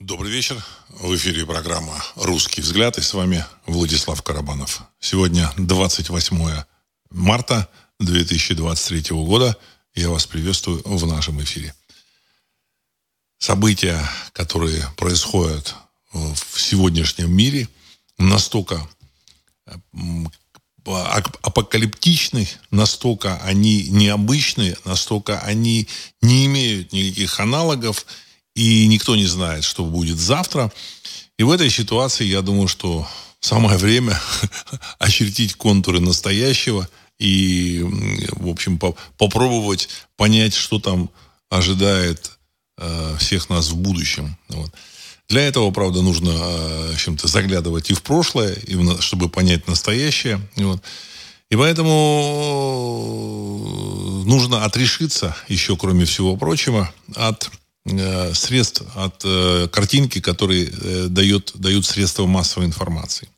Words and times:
Добрый 0.00 0.32
вечер. 0.32 0.64
В 0.88 1.14
эфире 1.14 1.44
программа 1.44 2.02
«Русский 2.16 2.62
взгляд» 2.62 2.96
и 2.96 3.02
с 3.02 3.12
вами 3.12 3.44
Владислав 3.66 4.22
Карабанов. 4.22 4.80
Сегодня 4.98 5.52
28 5.58 6.64
марта 7.10 7.68
2023 7.98 9.10
года. 9.10 9.54
Я 9.94 10.08
вас 10.08 10.24
приветствую 10.24 10.80
в 10.86 11.06
нашем 11.06 11.42
эфире. 11.42 11.74
События, 13.36 14.00
которые 14.32 14.90
происходят 14.96 15.74
в 16.14 16.58
сегодняшнем 16.58 17.30
мире, 17.30 17.68
настолько 18.16 18.88
апокалиптичны, 21.42 22.48
настолько 22.70 23.36
они 23.42 23.88
необычны, 23.90 24.78
настолько 24.86 25.40
они 25.40 25.88
не 26.22 26.46
имеют 26.46 26.94
никаких 26.94 27.38
аналогов– 27.38 28.06
и 28.60 28.86
никто 28.88 29.16
не 29.16 29.24
знает, 29.24 29.64
что 29.64 29.86
будет 29.86 30.18
завтра. 30.18 30.70
И 31.38 31.42
в 31.42 31.50
этой 31.50 31.70
ситуации, 31.70 32.26
я 32.26 32.42
думаю, 32.42 32.68
что 32.68 33.08
самое 33.40 33.78
время 33.78 34.20
очертить 34.98 35.54
контуры 35.54 35.98
настоящего 35.98 36.86
и, 37.18 37.80
в 38.32 38.48
общем, 38.48 38.78
по 38.78 38.94
попробовать 39.16 39.88
понять, 40.18 40.52
что 40.52 40.78
там 40.78 41.08
ожидает 41.48 42.32
э, 42.76 43.16
всех 43.18 43.48
нас 43.48 43.70
в 43.70 43.76
будущем. 43.76 44.36
Вот. 44.50 44.70
Для 45.30 45.40
этого, 45.40 45.70
правда, 45.70 46.02
нужно 46.02 46.32
э, 46.34 46.94
чем-то 46.98 47.28
заглядывать 47.28 47.90
и 47.90 47.94
в 47.94 48.02
прошлое, 48.02 48.52
и 48.52 48.74
в, 48.74 49.00
чтобы 49.00 49.30
понять 49.30 49.68
настоящее. 49.68 50.38
Вот. 50.56 50.82
И 51.48 51.56
поэтому 51.56 51.94
нужно 54.26 54.66
отрешиться, 54.66 55.34
еще 55.48 55.78
кроме 55.78 56.04
всего 56.04 56.36
прочего, 56.36 56.92
от 57.16 57.50
Э, 57.50 57.59
средств 57.86 58.82
от 58.94 59.22
э, 59.24 59.68
картинки, 59.72 60.20
которые 60.20 60.66
э, 60.66 61.06
дает, 61.08 61.52
дают 61.54 61.86
средства 61.86 62.26
массовой 62.26 62.66
информации. 62.66 63.28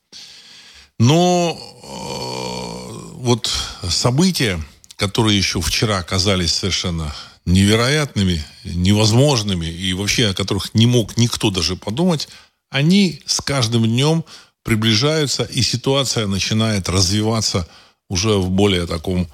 Но 0.98 1.56
э, 1.56 3.12
вот 3.14 3.50
события, 3.88 4.62
которые 4.96 5.38
еще 5.38 5.60
вчера 5.60 5.98
оказались 5.98 6.54
совершенно 6.54 7.14
невероятными, 7.44 8.44
невозможными 8.64 9.66
и 9.66 9.92
вообще 9.92 10.28
о 10.28 10.34
которых 10.34 10.74
не 10.74 10.86
мог 10.86 11.16
никто 11.16 11.50
даже 11.50 11.76
подумать, 11.76 12.28
они 12.70 13.20
с 13.26 13.40
каждым 13.40 13.84
днем 13.84 14.24
приближаются, 14.64 15.44
и 15.44 15.62
ситуация 15.62 16.26
начинает 16.26 16.88
развиваться 16.88 17.68
уже 18.08 18.38
в 18.38 18.50
более 18.50 18.86
таком 18.86 19.28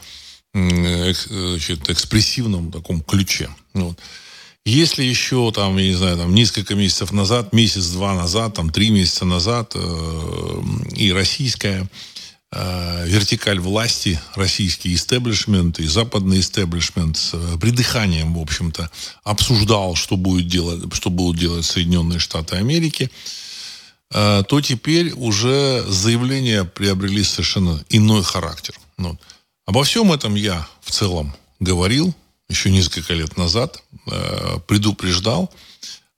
э, 0.54 1.12
значит, 1.12 1.88
экспрессивном 1.90 2.72
таком 2.72 3.02
ключе. 3.02 3.50
Вот. 3.74 3.98
Если 4.64 5.02
еще, 5.02 5.50
там, 5.52 5.76
я 5.78 5.88
не 5.88 5.94
знаю, 5.94 6.18
там, 6.18 6.34
несколько 6.34 6.74
месяцев 6.74 7.12
назад, 7.12 7.52
месяц-два 7.52 8.14
назад, 8.14 8.54
там, 8.54 8.70
три 8.70 8.90
месяца 8.90 9.24
назад, 9.24 9.72
э, 9.74 10.62
и 10.94 11.12
российская 11.12 11.88
э, 12.52 13.04
вертикаль 13.06 13.60
власти, 13.60 14.20
российский 14.34 14.94
истеблишмент 14.94 15.78
и 15.78 15.86
западный 15.86 16.40
истеблишмент 16.40 17.16
с 17.16 17.30
э, 17.34 17.58
придыханием, 17.58 18.34
в 18.34 18.40
общем-то, 18.40 18.90
обсуждал, 19.24 19.94
что, 19.94 20.16
будет 20.16 20.48
делать, 20.48 20.94
что 20.94 21.10
будут 21.10 21.40
делать 21.40 21.64
Соединенные 21.64 22.18
Штаты 22.18 22.56
Америки, 22.56 23.10
э, 24.12 24.42
то 24.46 24.60
теперь 24.60 25.12
уже 25.12 25.84
заявления 25.88 26.64
приобрели 26.64 27.22
совершенно 27.24 27.82
иной 27.88 28.22
характер. 28.22 28.74
Вот. 28.96 29.16
Обо 29.66 29.84
всем 29.84 30.12
этом 30.12 30.34
я 30.34 30.66
в 30.82 30.90
целом 30.90 31.34
говорил, 31.60 32.14
еще 32.48 32.70
несколько 32.70 33.12
лет 33.12 33.36
назад 33.36 33.82
э, 34.10 34.58
предупреждал 34.66 35.52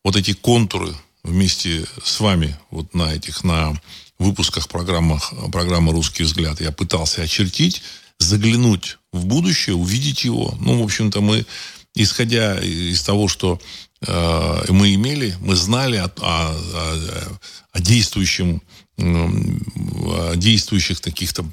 вот 0.05 0.17
эти 0.17 0.33
контуры 0.33 0.95
вместе 1.23 1.87
с 2.03 2.21
вами 2.21 2.57
вот 2.71 2.95
на 2.95 3.13
этих 3.15 3.45
на 3.45 3.79
выпусках 4.19 4.69
программах, 4.69 5.33
программы 5.51 5.93
«Русский 5.93 6.25
взгляд» 6.25 6.61
я 6.61 6.73
пытался 6.73 7.23
очертить, 7.23 7.83
заглянуть 8.19 8.99
в 9.13 9.25
будущее, 9.25 9.75
увидеть 9.75 10.25
его. 10.25 10.55
Ну, 10.61 10.81
в 10.81 10.85
общем-то, 10.85 11.21
мы, 11.21 11.47
исходя 11.95 12.59
из 12.61 13.03
того, 13.03 13.29
что 13.29 13.59
э, 14.07 14.65
мы 14.69 14.95
имели, 14.95 15.35
мы 15.41 15.57
знали 15.57 15.97
о, 15.97 16.13
о, 16.21 17.39
о, 17.73 17.81
действующем, 17.81 18.63
о 18.99 20.35
действующих 20.37 21.01
таких-то 21.01 21.47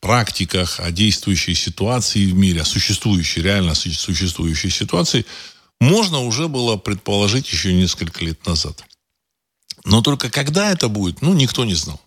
практиках, 0.00 0.80
о 0.80 0.92
действующей 0.92 1.54
ситуации 1.54 2.26
в 2.26 2.34
мире, 2.34 2.62
о 2.62 2.64
существующей, 2.64 3.42
реально 3.42 3.74
существующей 3.74 4.70
ситуации, 4.70 5.26
можно 5.80 6.20
уже 6.20 6.48
было 6.48 6.76
предположить 6.76 7.50
еще 7.50 7.72
несколько 7.72 8.24
лет 8.24 8.44
назад. 8.46 8.84
Но 9.84 10.02
только 10.02 10.30
когда 10.30 10.70
это 10.70 10.88
будет, 10.88 11.20
ну, 11.22 11.34
никто 11.34 11.64
не 11.64 11.74
знал. 11.74 12.00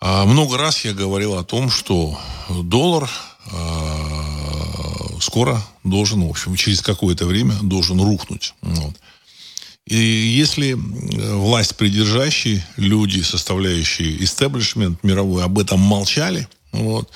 А 0.00 0.24
много 0.24 0.58
раз 0.58 0.84
я 0.84 0.92
говорил 0.92 1.36
о 1.36 1.44
том, 1.44 1.70
что 1.70 2.18
доллар 2.48 3.10
а, 3.50 5.20
скоро 5.20 5.62
должен, 5.84 6.22
в 6.26 6.30
общем, 6.30 6.54
через 6.56 6.82
какое-то 6.82 7.26
время 7.26 7.54
должен 7.62 8.00
рухнуть. 8.00 8.54
Вот. 8.60 8.94
И 9.86 9.96
если 9.96 10.72
власть 10.74 11.76
придержащие, 11.76 12.66
люди, 12.76 13.22
составляющие 13.22 14.22
истеблишмент 14.22 15.02
мировой, 15.04 15.44
об 15.44 15.58
этом 15.58 15.80
молчали, 15.80 16.48
вот, 16.72 17.10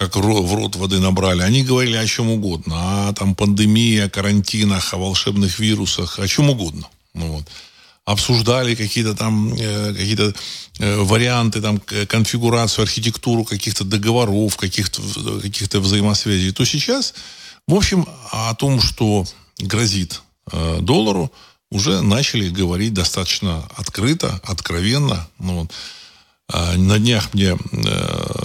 как 0.00 0.16
в 0.16 0.54
рот 0.54 0.76
воды 0.76 0.98
набрали, 0.98 1.42
они 1.42 1.62
говорили 1.62 1.96
о 1.96 2.06
чем 2.06 2.30
угодно. 2.30 3.08
О 3.08 3.12
там, 3.12 3.34
пандемии, 3.34 3.98
о 3.98 4.08
карантинах, 4.08 4.94
о 4.94 4.96
волшебных 4.96 5.58
вирусах, 5.58 6.18
о 6.18 6.26
чем 6.26 6.48
угодно. 6.48 6.88
Ну 7.12 7.26
вот. 7.32 7.44
Обсуждали 8.06 8.74
какие-то 8.74 9.14
там 9.14 9.52
э, 9.52 9.92
какие-то 9.92 10.32
э, 10.78 10.96
варианты, 11.02 11.60
там, 11.60 11.78
конфигурацию, 12.08 12.84
архитектуру 12.84 13.44
каких-то 13.44 13.84
договоров, 13.84 14.56
каких-то 14.56 15.02
каких 15.42 15.68
взаимосвязей. 15.74 16.52
То 16.52 16.64
сейчас, 16.64 17.12
в 17.68 17.74
общем, 17.74 18.06
о 18.32 18.54
том, 18.54 18.80
что 18.80 19.26
грозит 19.58 20.22
э, 20.50 20.78
доллару, 20.80 21.30
уже 21.70 22.00
начали 22.00 22.48
говорить 22.48 22.94
достаточно 22.94 23.68
открыто, 23.76 24.40
откровенно. 24.44 25.28
Ну, 25.38 25.60
вот. 25.60 25.70
А 26.52 26.76
на 26.76 26.98
днях 26.98 27.32
мне 27.32 27.56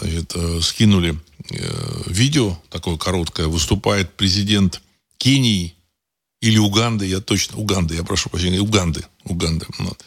это, 0.01 0.61
скинули 0.61 1.19
э, 1.49 2.03
видео, 2.07 2.57
такое 2.69 2.97
короткое, 2.97 3.47
выступает 3.47 4.13
президент 4.13 4.81
Кении 5.17 5.75
или 6.41 6.57
Уганды, 6.57 7.05
я 7.05 7.19
точно, 7.19 7.57
Уганды, 7.57 7.95
я 7.95 8.03
прошу 8.03 8.29
прощения, 8.29 8.59
Уганды, 8.59 9.05
Уганды. 9.23 9.65
Вот. 9.79 10.03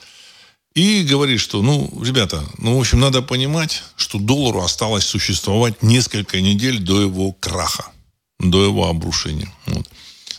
И 0.75 1.03
говорит, 1.03 1.41
что, 1.41 1.63
ну, 1.63 1.91
ребята, 2.05 2.45
ну, 2.59 2.77
в 2.77 2.81
общем, 2.81 3.01
надо 3.01 3.21
понимать, 3.21 3.83
что 3.97 4.19
доллару 4.19 4.63
осталось 4.63 5.05
существовать 5.05 5.83
несколько 5.83 6.41
недель 6.41 6.79
до 6.79 7.01
его 7.01 7.33
краха, 7.33 7.91
до 8.39 8.65
его 8.65 8.89
обрушения. 8.89 9.53
Вот. 9.67 9.91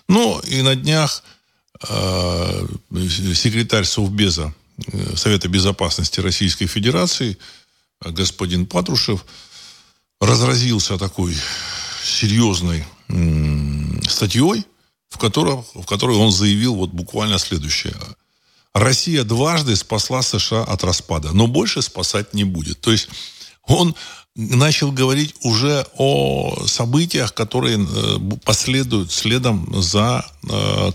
Ну, 0.08 0.40
и 0.40 0.62
на 0.62 0.75
днях 0.75 1.24
Э, 1.88 2.68
секретарь 2.92 3.86
Совбеза 3.86 4.53
Совета 5.16 5.47
Безопасности 5.47 6.19
Российской 6.19 6.67
Федерации 6.67 7.38
господин 8.01 8.66
Патрушев 8.66 9.25
разразился 10.22 10.97
такой 10.97 11.35
серьезной 12.03 12.85
статьей, 14.07 14.66
в 15.09 15.18
которой, 15.18 15.63
в 15.73 15.85
которой 15.85 16.18
он 16.18 16.31
заявил 16.31 16.75
вот 16.75 16.91
буквально 16.91 17.39
следующее. 17.39 17.95
Россия 18.73 19.23
дважды 19.23 19.75
спасла 19.75 20.22
США 20.22 20.63
от 20.63 20.84
распада, 20.84 21.31
но 21.34 21.47
больше 21.47 21.81
спасать 21.81 22.34
не 22.34 22.44
будет. 22.44 22.79
То 22.81 22.91
есть 22.91 23.09
он 23.63 23.95
начал 24.35 24.91
говорить 24.91 25.35
уже 25.41 25.85
о 25.97 26.66
событиях, 26.68 27.34
которые 27.34 27.79
э, 27.79 28.38
последуют 28.45 29.12
следом 29.12 29.81
за 29.81 30.25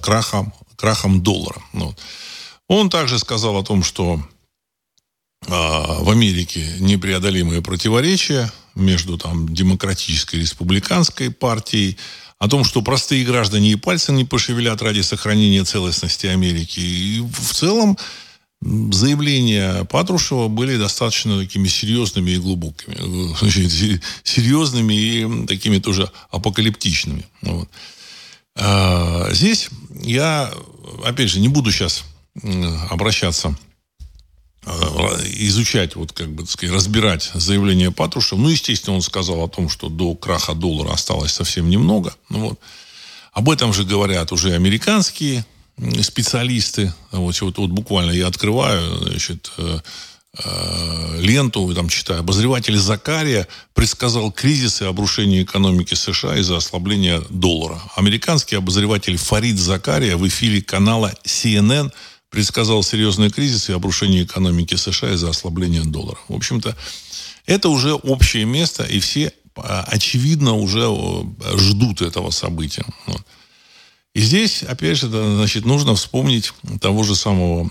крахом 0.00 0.55
крахом 0.77 1.23
доллара. 1.23 1.62
Ну, 1.73 1.94
он 2.69 2.91
также 2.91 3.19
сказал 3.19 3.56
о 3.56 3.65
том, 3.65 3.83
что 3.83 4.21
а, 5.49 6.03
в 6.03 6.11
Америке 6.11 6.77
непреодолимые 6.81 7.62
противоречия 7.62 8.53
между 8.75 9.19
там, 9.19 9.53
демократической 9.55 10.37
и 10.37 10.41
республиканской 10.41 11.31
партией, 11.31 11.99
о 12.38 12.49
том, 12.49 12.65
что 12.65 12.83
простые 12.83 13.25
граждане 13.25 13.73
и 13.73 13.77
пальцы 13.77 14.12
не 14.12 14.25
пошевелят 14.25 14.83
ради 14.83 15.00
сохранения 15.00 15.65
целостности 15.65 16.27
Америки. 16.27 16.81
И 16.81 17.21
в 17.21 17.55
целом 17.55 17.97
заявления 18.61 19.85
Патрушева 19.85 20.49
были 20.49 20.77
достаточно 20.77 21.38
такими 21.38 21.69
серьезными 21.69 22.33
и 22.33 22.38
глубокими. 22.38 22.94
Серьезными 24.25 24.94
и 24.94 25.47
такими 25.47 25.79
тоже 25.79 26.11
апокалиптичными. 26.31 27.25
Вот. 27.43 27.69
А, 28.56 29.29
здесь 29.33 29.69
я, 30.03 30.53
опять 31.05 31.31
же, 31.31 31.41
не 31.41 31.49
буду 31.49 31.71
сейчас 31.71 32.05
обращаться 32.91 33.57
а, 34.67 35.21
изучать, 35.25 35.95
вот 35.95 36.13
как 36.13 36.31
бы, 36.31 36.47
сказать, 36.47 36.75
разбирать 36.75 37.31
заявление 37.35 37.91
Патрушева. 37.91 38.39
Ну, 38.39 38.49
естественно, 38.49 38.97
он 38.97 39.03
сказал 39.03 39.43
о 39.43 39.49
том, 39.49 39.69
что 39.69 39.89
до 39.89 40.15
краха 40.15 40.55
доллара 40.55 40.93
осталось 40.93 41.33
совсем 41.33 41.69
немного. 41.69 42.15
Ну, 42.31 42.49
вот. 42.49 42.61
Об 43.33 43.51
этом 43.51 43.73
же 43.73 43.85
говорят 43.85 44.33
уже 44.33 44.55
американские 44.55 45.45
специалисты, 46.03 46.95
вот, 47.11 47.41
вот, 47.41 47.59
вот 47.59 47.71
буквально 47.71 48.13
я 48.13 48.29
открываю, 48.29 49.09
значит, 49.09 49.51
э, 49.59 49.81
э, 50.39 51.21
ленту, 51.21 51.75
там 51.75 51.89
читаю, 51.89 52.21
обозреватель 52.21 52.77
Закария 52.77 53.49
предсказал 53.75 54.31
кризис 54.31 54.83
и 54.83 54.85
обрушение 54.85 55.43
экономики 55.43 55.95
США 55.95 56.37
из-за 56.37 56.59
ослабления 56.59 57.21
доллара. 57.29 57.83
Американский 57.97 58.55
обозреватель 58.55 59.17
Фарид 59.17 59.59
Закария 59.59 60.17
в 60.17 60.27
эфире 60.29 60.63
канала 60.63 61.13
CNN 61.25 61.93
предсказал 62.35 62.83
серьезный 62.83 63.31
кризис 63.31 63.69
и 63.69 63.73
обрушение 63.73 64.25
экономики 64.25 64.75
США 64.75 65.13
из-за 65.13 65.31
ослабления 65.31 65.85
доллара. 65.85 66.19
В 66.27 66.35
общем-то, 66.35 66.77
это 67.47 67.69
уже 67.69 67.95
общее 67.95 68.45
место, 68.45 68.83
и 68.83 68.99
все, 68.99 69.33
а, 69.55 69.85
очевидно, 69.87 70.55
уже 70.55 70.89
ждут 71.57 72.03
этого 72.03 72.31
события. 72.31 72.85
Вот. 73.07 73.23
И 74.15 74.21
здесь, 74.21 74.65
опять 74.65 74.99
же, 74.99 75.09
значит, 75.09 75.65
нужно 75.65 75.95
вспомнить 75.95 76.53
того 76.81 77.05
же 77.05 77.15
самого 77.15 77.71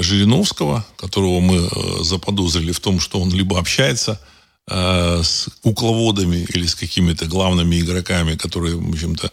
Жириновского, 0.00 0.86
которого 0.96 1.40
мы 1.40 1.56
э, 1.56 2.02
заподозрили 2.02 2.72
в 2.72 2.80
том, 2.80 3.00
что 3.00 3.20
он 3.20 3.30
либо 3.30 3.58
общается 3.58 4.18
э, 4.66 5.20
с 5.22 5.48
кукловодами 5.62 6.46
или 6.54 6.64
с 6.64 6.74
какими-то 6.74 7.26
главными 7.26 7.78
игроками, 7.78 8.36
которые, 8.36 8.76
в 8.76 8.88
общем-то, 8.88 9.30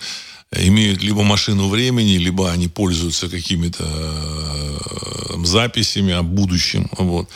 имеют 0.51 1.01
либо 1.01 1.23
машину 1.23 1.67
времени, 1.67 2.17
либо 2.17 2.51
они 2.51 2.67
пользуются 2.67 3.29
какими-то 3.29 3.83
э, 3.85 5.45
записями 5.45 6.13
о 6.13 6.23
будущем. 6.23 6.89
Вот. 6.97 7.29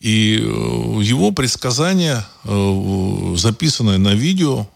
И 0.00 0.38
э, 0.40 1.00
его 1.02 1.32
предсказание, 1.32 2.24
э, 2.44 3.34
записанное 3.36 3.98
на 3.98 4.14
видео 4.14 4.66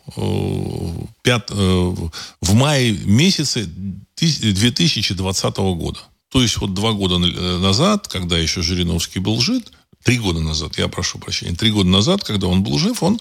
5, 1.22 1.50
в 1.50 2.54
мае 2.54 2.92
месяце 3.04 3.68
2020 4.16 5.56
года. 5.56 6.00
То 6.30 6.42
есть 6.42 6.58
вот 6.58 6.74
два 6.74 6.92
года 6.92 7.18
назад, 7.18 8.08
когда 8.08 8.38
еще 8.38 8.62
Жириновский 8.62 9.18
был 9.18 9.40
жив, 9.40 9.62
три 10.04 10.18
года 10.18 10.40
назад, 10.40 10.78
я 10.78 10.88
прошу 10.88 11.18
прощения, 11.18 11.56
три 11.56 11.72
года 11.72 11.88
назад, 11.88 12.22
когда 12.24 12.46
он 12.46 12.62
был 12.62 12.78
жив, 12.78 13.02
он 13.02 13.18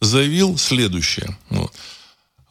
заявил 0.00 0.56
следующее. 0.58 1.36
Вот. 1.50 1.72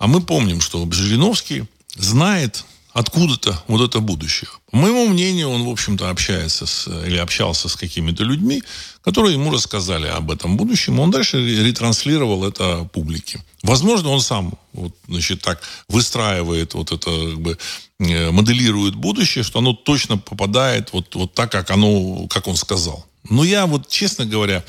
А 0.05 0.07
мы 0.07 0.21
помним, 0.21 0.61
что 0.61 0.87
Жириновский 0.91 1.63
знает 1.95 2.63
откуда-то 2.93 3.63
вот 3.67 3.81
это 3.81 4.01
будущее. 4.01 4.51
По 4.69 4.77
моему 4.77 5.07
мнению, 5.07 5.49
он, 5.49 5.63
в 5.63 5.69
общем-то, 5.69 6.11
общается 6.11 6.67
с, 6.67 6.87
или 7.07 7.17
общался 7.17 7.69
с 7.69 7.75
какими-то 7.75 8.23
людьми, 8.23 8.61
которые 9.01 9.33
ему 9.33 9.51
рассказали 9.51 10.05
об 10.05 10.29
этом 10.29 10.57
будущем. 10.57 10.99
Он 10.99 11.09
дальше 11.09 11.43
ретранслировал 11.43 12.45
это 12.45 12.87
публике. 12.93 13.43
Возможно, 13.63 14.09
он 14.09 14.21
сам 14.21 14.53
вот, 14.73 14.93
значит, 15.07 15.41
так 15.41 15.63
выстраивает 15.87 16.75
вот 16.75 16.91
это, 16.91 17.09
как 17.31 17.41
бы, 17.41 17.57
э, 17.97 18.29
моделирует 18.29 18.93
будущее, 18.93 19.43
что 19.43 19.57
оно 19.57 19.73
точно 19.73 20.19
попадает 20.19 20.93
вот, 20.93 21.15
вот 21.15 21.33
так, 21.33 21.51
как, 21.51 21.71
оно, 21.71 22.27
как 22.27 22.47
он 22.47 22.57
сказал. 22.57 23.07
Но 23.27 23.43
я 23.43 23.65
вот, 23.65 23.89
честно 23.89 24.25
говоря, 24.25 24.63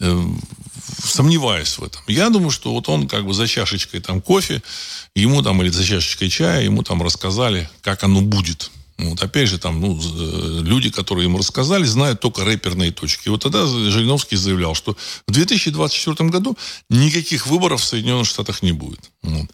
э, 0.00 0.26
сомневаюсь 1.02 1.78
в 1.78 1.84
этом. 1.84 2.02
Я 2.06 2.30
думаю, 2.30 2.50
что 2.50 2.72
вот 2.72 2.88
он 2.88 3.08
как 3.08 3.26
бы 3.26 3.34
за 3.34 3.46
чашечкой 3.46 4.00
там 4.00 4.20
кофе, 4.20 4.62
ему 5.14 5.42
там 5.42 5.62
или 5.62 5.70
за 5.70 5.84
чашечкой 5.84 6.28
чая, 6.28 6.64
ему 6.64 6.82
там 6.82 7.02
рассказали, 7.02 7.68
как 7.82 8.04
оно 8.04 8.20
будет. 8.20 8.70
Вот 8.98 9.22
опять 9.22 9.48
же, 9.48 9.58
там, 9.58 9.80
ну, 9.80 9.98
э, 9.98 10.60
люди, 10.62 10.90
которые 10.90 11.26
ему 11.26 11.38
рассказали, 11.38 11.84
знают 11.84 12.20
только 12.20 12.44
рэперные 12.44 12.92
точки. 12.92 13.28
И 13.28 13.30
вот 13.30 13.42
тогда 13.42 13.66
Жириновский 13.66 14.36
заявлял, 14.36 14.74
что 14.74 14.96
в 15.26 15.32
2024 15.32 16.30
году 16.30 16.56
никаких 16.88 17.46
выборов 17.46 17.82
в 17.82 17.84
Соединенных 17.84 18.26
Штатах 18.26 18.62
не 18.62 18.72
будет. 18.72 19.10
Вот. 19.22 19.46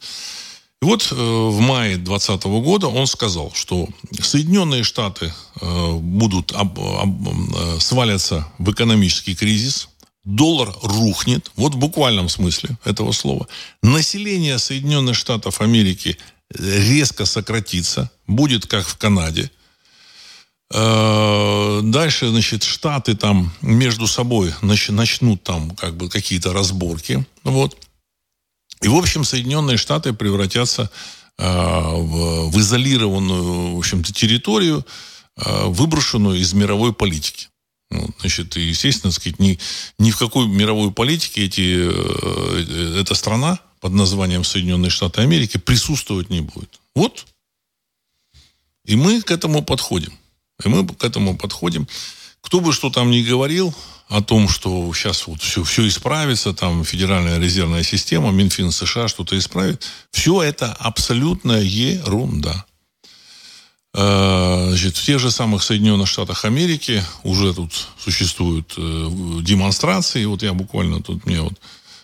И 0.82 0.84
вот 0.84 1.08
э, 1.12 1.14
в 1.14 1.60
мае 1.60 1.96
2020 1.96 2.44
года 2.44 2.88
он 2.88 3.06
сказал, 3.06 3.52
что 3.54 3.88
Соединенные 4.20 4.82
Штаты 4.82 5.32
э, 5.60 5.92
будут 5.92 6.52
об, 6.52 6.78
об, 6.80 7.28
э, 7.28 7.78
свалятся 7.78 8.48
в 8.58 8.70
экономический 8.72 9.36
кризис, 9.36 9.88
доллар 10.24 10.74
рухнет, 10.82 11.50
вот 11.56 11.74
в 11.74 11.78
буквальном 11.78 12.28
смысле 12.28 12.76
этого 12.84 13.12
слова. 13.12 13.48
Население 13.82 14.58
Соединенных 14.58 15.16
Штатов 15.16 15.60
Америки 15.60 16.18
резко 16.50 17.24
сократится, 17.24 18.10
будет 18.26 18.66
как 18.66 18.86
в 18.86 18.96
Канаде. 18.96 19.50
Э, 20.74 21.80
дальше, 21.82 22.28
значит, 22.28 22.62
штаты 22.62 23.14
там 23.14 23.52
между 23.60 24.06
собой 24.06 24.54
начнут 24.62 25.42
там 25.42 25.70
как 25.72 25.96
бы 25.96 26.08
какие-то 26.08 26.52
разборки. 26.52 27.26
Вот. 27.44 27.76
И, 28.80 28.88
в 28.88 28.96
общем, 28.96 29.24
Соединенные 29.24 29.76
Штаты 29.76 30.12
превратятся 30.12 30.90
э, 31.38 31.44
в, 31.44 32.58
изолированную, 32.58 33.74
в 33.74 33.78
общем-то, 33.78 34.12
территорию, 34.12 34.84
э, 35.36 35.66
выброшенную 35.66 36.38
из 36.38 36.52
мировой 36.54 36.92
политики. 36.94 37.48
Ну, 37.92 38.08
значит, 38.20 38.56
и, 38.56 38.62
естественно, 38.62 39.12
сказать, 39.12 39.38
ни, 39.38 39.58
ни 39.98 40.10
в 40.10 40.18
какой 40.18 40.46
мировой 40.48 40.92
политике 40.92 41.44
эти, 41.44 41.90
э, 41.90 43.00
эта 43.00 43.14
страна 43.14 43.58
под 43.80 43.92
названием 43.92 44.44
Соединенные 44.44 44.90
Штаты 44.90 45.20
Америки 45.20 45.58
присутствовать 45.58 46.30
не 46.30 46.40
будет. 46.40 46.80
Вот. 46.94 47.26
И 48.86 48.96
мы 48.96 49.20
к 49.20 49.30
этому 49.30 49.62
подходим. 49.62 50.12
И 50.64 50.68
мы 50.68 50.86
к 50.86 51.04
этому 51.04 51.36
подходим. 51.36 51.86
Кто 52.40 52.60
бы 52.60 52.72
что 52.72 52.88
там 52.88 53.10
ни 53.10 53.22
говорил 53.22 53.74
о 54.08 54.22
том, 54.22 54.48
что 54.48 54.92
сейчас 54.94 55.26
вот 55.26 55.42
все, 55.42 55.62
все 55.62 55.86
исправится, 55.86 56.54
там 56.54 56.84
Федеральная 56.84 57.38
резервная 57.38 57.82
система, 57.82 58.30
Минфин 58.30 58.72
США 58.72 59.06
что-то 59.08 59.36
исправит, 59.36 59.86
все 60.12 60.42
это 60.42 60.72
абсолютная 60.72 61.60
ерунда. 61.62 62.64
Э, 63.94 64.66
значит, 64.68 64.96
в 64.96 65.04
тех 65.04 65.18
же 65.18 65.30
самых 65.30 65.62
Соединенных 65.62 66.08
Штатах 66.08 66.44
Америки 66.44 67.04
уже 67.24 67.52
тут 67.52 67.88
существуют 67.98 68.74
э, 68.76 69.08
демонстрации. 69.42 70.24
Вот 70.24 70.42
я 70.42 70.54
буквально 70.54 71.02
тут 71.02 71.26
мне 71.26 71.42
вот 71.42 71.54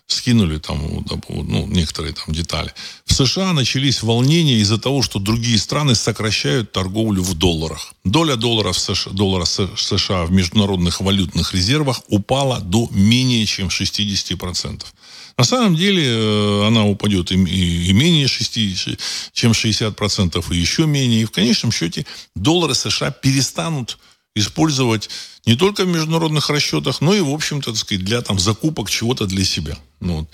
скинули 0.06 0.58
там 0.58 1.04
ну, 1.28 1.66
некоторые 1.66 2.14
там 2.14 2.34
детали. 2.34 2.72
В 3.04 3.12
США 3.12 3.52
начались 3.52 4.02
волнения 4.02 4.56
из-за 4.60 4.78
того, 4.78 5.02
что 5.02 5.18
другие 5.18 5.58
страны 5.58 5.94
сокращают 5.94 6.72
торговлю 6.72 7.22
в 7.22 7.34
долларах. 7.34 7.92
Доля 8.04 8.36
долларов 8.36 8.78
США, 8.78 9.12
доллара 9.12 9.44
США 9.44 10.24
в 10.24 10.32
международных 10.32 11.02
валютных 11.02 11.54
резервах 11.54 12.00
упала 12.08 12.60
до 12.60 12.88
менее 12.90 13.44
чем 13.44 13.68
60%. 13.68 14.82
На 15.38 15.44
самом 15.44 15.76
деле 15.76 16.04
э, 16.04 16.66
она 16.66 16.84
упадет 16.84 17.30
и, 17.30 17.36
и, 17.36 17.90
и 17.90 17.92
менее 17.92 18.26
6, 18.26 18.58
чем 19.32 19.52
60%, 19.52 20.44
и 20.52 20.56
еще 20.56 20.84
менее. 20.86 21.22
И 21.22 21.24
в 21.24 21.30
конечном 21.30 21.70
счете 21.70 22.04
доллары 22.34 22.74
США 22.74 23.12
перестанут 23.12 23.98
использовать 24.34 25.08
не 25.46 25.54
только 25.54 25.84
в 25.84 25.88
международных 25.88 26.50
расчетах, 26.50 27.00
но 27.00 27.14
и, 27.14 27.20
в 27.20 27.30
общем-то, 27.30 27.72
сказать, 27.76 28.04
для 28.04 28.20
там, 28.20 28.40
закупок 28.40 28.90
чего-то 28.90 29.26
для 29.26 29.44
себя. 29.44 29.78
Ну, 30.00 30.18
вот. 30.18 30.28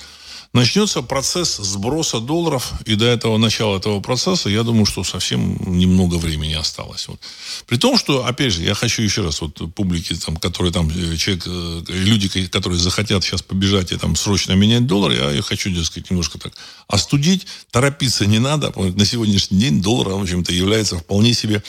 Начнется 0.54 1.02
процесс 1.02 1.56
сброса 1.56 2.20
долларов, 2.20 2.74
и 2.86 2.94
до 2.94 3.06
этого 3.06 3.38
начала 3.38 3.76
этого 3.76 3.98
процесса, 3.98 4.48
я 4.48 4.62
думаю, 4.62 4.86
что 4.86 5.02
совсем 5.02 5.58
немного 5.66 6.14
времени 6.14 6.54
осталось. 6.54 7.08
Вот. 7.08 7.18
При 7.66 7.76
том, 7.76 7.98
что, 7.98 8.24
опять 8.24 8.52
же, 8.52 8.62
я 8.62 8.74
хочу 8.74 9.02
еще 9.02 9.22
раз, 9.22 9.40
вот 9.40 9.74
публике, 9.74 10.14
там, 10.14 10.36
которые 10.36 10.72
там, 10.72 10.88
э, 10.90 11.16
человек, 11.16 11.42
э, 11.48 11.82
люди, 11.88 12.28
которые 12.46 12.78
захотят 12.78 13.24
сейчас 13.24 13.42
побежать 13.42 13.90
и 13.90 13.96
там 13.96 14.14
срочно 14.14 14.52
менять 14.52 14.86
доллар, 14.86 15.10
я, 15.10 15.32
я 15.32 15.42
хочу, 15.42 15.74
так 15.74 15.84
сказать, 15.86 16.10
немножко 16.10 16.38
так 16.38 16.52
остудить, 16.86 17.48
торопиться 17.72 18.24
не 18.24 18.38
надо. 18.38 18.72
На 18.76 19.04
сегодняшний 19.04 19.58
день 19.58 19.82
доллар, 19.82 20.10
в 20.10 20.22
общем-то, 20.22 20.52
является 20.52 20.96
вполне 20.96 21.34
себе 21.34 21.64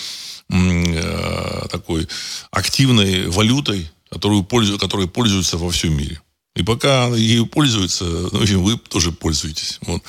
э, 0.52 1.68
такой 1.72 2.08
активной 2.52 3.30
валютой, 3.30 3.90
которую 4.12 4.44
пользуют, 4.44 4.80
которой 4.80 5.08
пользуются 5.08 5.58
во 5.58 5.72
всем 5.72 5.98
мире. 5.98 6.22
И 6.56 6.64
пока 6.64 7.08
ею 7.08 7.46
пользуются, 7.48 8.06
в 8.06 8.42
общем, 8.42 8.64
вы 8.64 8.78
тоже 8.78 9.12
пользуетесь. 9.12 9.80
Вот. 9.82 10.02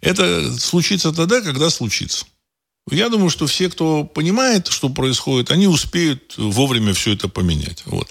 Это 0.00 0.58
случится 0.58 1.12
тогда, 1.12 1.42
когда 1.42 1.68
случится. 1.68 2.24
Я 2.90 3.08
думаю, 3.08 3.30
что 3.30 3.46
все, 3.46 3.68
кто 3.68 4.04
понимает, 4.04 4.68
что 4.68 4.88
происходит, 4.88 5.50
они 5.50 5.66
успеют 5.66 6.34
вовремя 6.36 6.94
все 6.94 7.12
это 7.12 7.28
поменять. 7.28 7.82
Вот. 7.84 8.08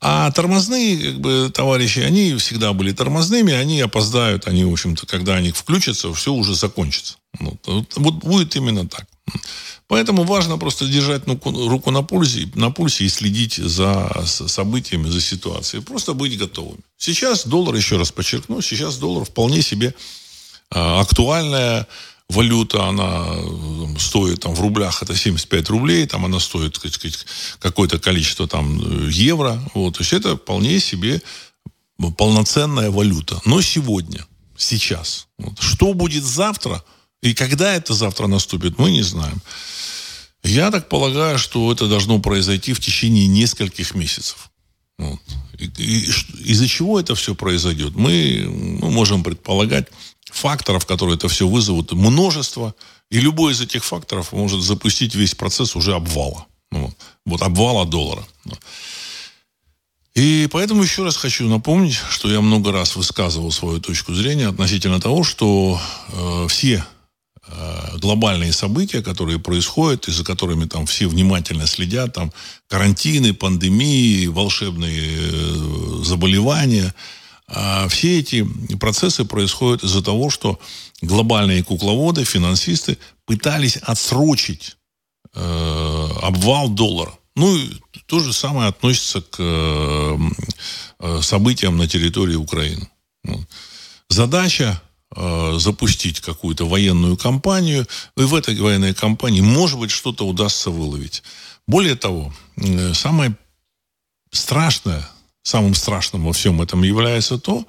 А 0.00 0.30
тормозные 0.30 0.98
как 0.98 1.20
бы, 1.20 1.50
товарищи, 1.52 2.00
они 2.00 2.34
всегда 2.36 2.72
были 2.72 2.92
тормозными, 2.92 3.52
они 3.52 3.80
опоздают, 3.80 4.46
они, 4.46 4.64
в 4.64 4.72
общем-то, 4.72 5.06
когда 5.06 5.36
они 5.36 5.52
включатся, 5.52 6.12
все 6.12 6.32
уже 6.32 6.54
закончится. 6.54 7.16
Вот, 7.38 7.58
вот 7.96 8.14
будет 8.16 8.56
именно 8.56 8.88
так. 8.88 9.06
Поэтому 9.88 10.24
важно 10.24 10.58
просто 10.58 10.86
держать 10.86 11.22
руку 11.26 11.90
на 11.90 12.02
пульсе, 12.02 12.48
на 12.54 12.70
пульсе 12.70 13.04
и 13.04 13.08
следить 13.08 13.54
за 13.54 14.24
событиями, 14.26 15.08
за 15.08 15.20
ситуацией. 15.20 15.82
Просто 15.82 16.12
быть 16.12 16.36
готовыми. 16.36 16.80
Сейчас 16.98 17.46
доллар, 17.46 17.74
еще 17.76 17.96
раз 17.96 18.10
подчеркну, 18.10 18.60
сейчас 18.62 18.98
доллар 18.98 19.24
вполне 19.24 19.62
себе 19.62 19.94
а, 20.70 21.00
актуальная 21.00 21.86
валюта, 22.28 22.84
она 22.84 23.36
стоит 23.98 24.40
там 24.40 24.54
в 24.54 24.60
рублях, 24.60 25.02
это 25.02 25.14
75 25.14 25.70
рублей, 25.70 26.06
там 26.06 26.24
она 26.24 26.40
стоит 26.40 26.80
какое-то 27.60 27.98
количество 28.00 28.48
там 28.48 29.08
евро. 29.08 29.62
Вот. 29.74 29.94
То 29.94 30.00
есть 30.00 30.12
это 30.12 30.36
вполне 30.36 30.80
себе 30.80 31.22
полноценная 32.18 32.90
валюта. 32.90 33.40
Но 33.44 33.62
сегодня, 33.62 34.26
сейчас. 34.56 35.28
Вот. 35.38 35.60
Что 35.60 35.94
будет 35.94 36.24
завтра 36.24 36.82
и 37.26 37.34
когда 37.34 37.74
это 37.74 37.92
завтра 37.92 38.28
наступит, 38.28 38.78
мы 38.78 38.92
не 38.92 39.02
знаем. 39.02 39.42
Я 40.44 40.70
так 40.70 40.88
полагаю, 40.88 41.38
что 41.38 41.72
это 41.72 41.88
должно 41.88 42.20
произойти 42.20 42.72
в 42.72 42.80
течение 42.80 43.26
нескольких 43.26 43.94
месяцев. 43.94 44.50
Вот. 44.98 45.20
из-за 45.58 46.68
чего 46.68 47.00
это 47.00 47.14
все 47.14 47.34
произойдет? 47.34 47.96
Мы, 47.96 48.46
мы 48.48 48.90
можем 48.90 49.24
предполагать 49.24 49.88
факторов, 50.30 50.86
которые 50.86 51.16
это 51.16 51.28
все 51.28 51.48
вызовут, 51.48 51.92
множество. 51.92 52.74
И 53.10 53.18
любой 53.18 53.52
из 53.52 53.60
этих 53.60 53.84
факторов 53.84 54.32
может 54.32 54.62
запустить 54.62 55.14
весь 55.14 55.34
процесс 55.34 55.74
уже 55.74 55.94
обвала. 55.94 56.46
Вот, 56.70 56.94
вот 57.24 57.42
обвала 57.42 57.84
доллара. 57.84 58.24
И 60.14 60.48
поэтому 60.52 60.82
еще 60.82 61.02
раз 61.02 61.16
хочу 61.16 61.48
напомнить, 61.48 61.98
что 62.10 62.30
я 62.30 62.40
много 62.40 62.72
раз 62.72 62.96
высказывал 62.96 63.50
свою 63.50 63.80
точку 63.80 64.14
зрения 64.14 64.48
относительно 64.48 65.00
того, 65.00 65.24
что 65.24 65.80
э, 66.08 66.46
все 66.48 66.86
глобальные 67.98 68.52
события, 68.52 69.02
которые 69.02 69.38
происходят, 69.38 70.08
и 70.08 70.12
за 70.12 70.24
которыми 70.24 70.66
там 70.66 70.86
все 70.86 71.06
внимательно 71.06 71.66
следят, 71.66 72.12
там 72.12 72.32
карантины, 72.68 73.34
пандемии, 73.34 74.26
волшебные 74.26 75.00
э, 75.02 76.02
заболевания, 76.04 76.94
э, 77.48 77.88
все 77.88 78.18
эти 78.18 78.46
процессы 78.80 79.24
происходят 79.24 79.84
из-за 79.84 80.02
того, 80.02 80.30
что 80.30 80.58
глобальные 81.02 81.62
кукловоды, 81.62 82.24
финансисты 82.24 82.98
пытались 83.26 83.76
отсрочить 83.76 84.76
э, 85.34 86.08
обвал 86.22 86.68
доллара. 86.68 87.12
Ну, 87.36 87.58
то 88.06 88.20
же 88.20 88.32
самое 88.32 88.68
относится 88.68 89.20
к 89.20 89.36
э, 89.38 90.18
э, 91.00 91.20
событиям 91.22 91.76
на 91.76 91.86
территории 91.86 92.36
Украины. 92.36 92.88
Задача 94.08 94.80
э, 94.82 94.85
запустить 95.14 96.20
какую-то 96.20 96.66
военную 96.68 97.16
кампанию, 97.16 97.86
и 98.16 98.22
в 98.22 98.34
этой 98.34 98.58
военной 98.58 98.92
кампании, 98.92 99.40
может 99.40 99.78
быть, 99.78 99.90
что-то 99.90 100.26
удастся 100.26 100.70
выловить. 100.70 101.22
Более 101.66 101.94
того, 101.94 102.34
самое 102.92 103.36
страшное, 104.32 105.08
самым 105.42 105.74
страшным 105.74 106.24
во 106.24 106.32
всем 106.32 106.60
этом 106.60 106.82
является 106.82 107.38
то, 107.38 107.64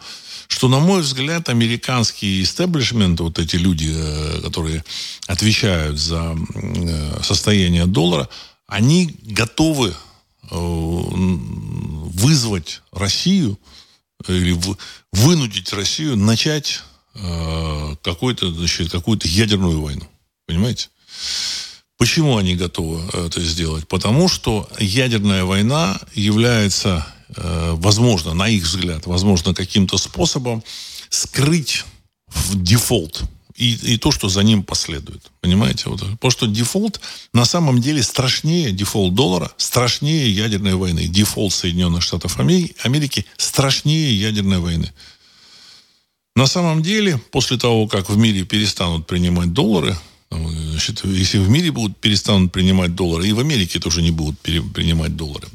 что, 0.48 0.68
на 0.68 0.80
мой 0.80 1.02
взгляд, 1.02 1.50
американский 1.50 2.42
истеблишмент, 2.42 3.20
вот 3.20 3.38
эти 3.38 3.56
люди, 3.56 3.94
которые 4.42 4.84
отвечают 5.28 6.00
за 6.00 6.36
состояние 7.22 7.86
доллара, 7.86 8.30
они 8.66 9.16
готовы 9.24 9.90
э, 9.90 9.96
вызвать 12.12 12.82
Россию 12.92 13.60
или 14.28 14.58
вынудить 15.12 15.72
Россию 15.74 16.18
начать 16.18 16.82
э, 17.18 17.96
какую-то, 18.02 18.52
значит, 18.52 18.92
какую-то 18.92 19.28
ядерную 19.28 19.82
войну. 19.82 20.08
Понимаете? 20.46 20.90
Почему 21.98 22.38
они 22.38 22.56
готовы 22.56 23.02
это 23.26 23.42
сделать? 23.42 23.88
Потому 23.88 24.30
что 24.30 24.70
ядерная 24.80 25.46
война 25.46 26.00
является, 26.14 27.08
э, 27.36 27.74
возможно, 27.76 28.34
на 28.34 28.48
их 28.48 28.64
взгляд, 28.64 29.08
возможно, 29.08 29.54
каким-то 29.54 29.98
способом 29.98 30.64
скрыть 31.10 31.86
в 32.28 32.62
дефолт 32.62 33.24
и, 33.58 33.74
и 33.94 33.98
то, 33.98 34.12
что 34.12 34.30
за 34.30 34.44
ним 34.44 34.64
последует. 34.64 35.32
Понимаете? 35.42 35.90
Вот. 35.90 36.02
Потому 36.02 36.32
что 36.32 36.46
дефолт 36.46 37.02
на 37.34 37.46
самом 37.46 37.82
деле 37.82 38.04
страшнее 38.04 38.72
дефолт 38.72 39.16
доллара, 39.16 39.52
страшнее 39.58 40.32
ядерной 40.32 40.76
войны. 40.76 41.08
Дефолт 41.08 41.54
Соединенных 41.54 42.04
Штатов 42.04 42.40
Америки 42.40 43.26
страшнее 43.38 44.18
ядерной 44.18 44.60
войны. 44.60 44.94
На 46.38 46.46
самом 46.46 46.84
деле, 46.84 47.18
после 47.32 47.58
того, 47.58 47.88
как 47.88 48.12
в 48.12 48.18
мире 48.18 48.44
перестанут 48.44 49.08
принимать 49.08 49.54
доллары, 49.54 49.98
значит, 50.30 51.04
если 51.04 51.40
в 51.40 51.50
мире 51.50 51.72
будут 51.72 51.98
перестанут 51.98 52.52
принимать 52.52 52.94
доллары, 52.94 53.28
и 53.28 53.34
в 53.34 53.40
Америке 53.40 53.80
тоже 53.80 54.04
не 54.04 54.12
будут 54.12 54.40
принимать 54.40 55.16
доллары, 55.16 55.48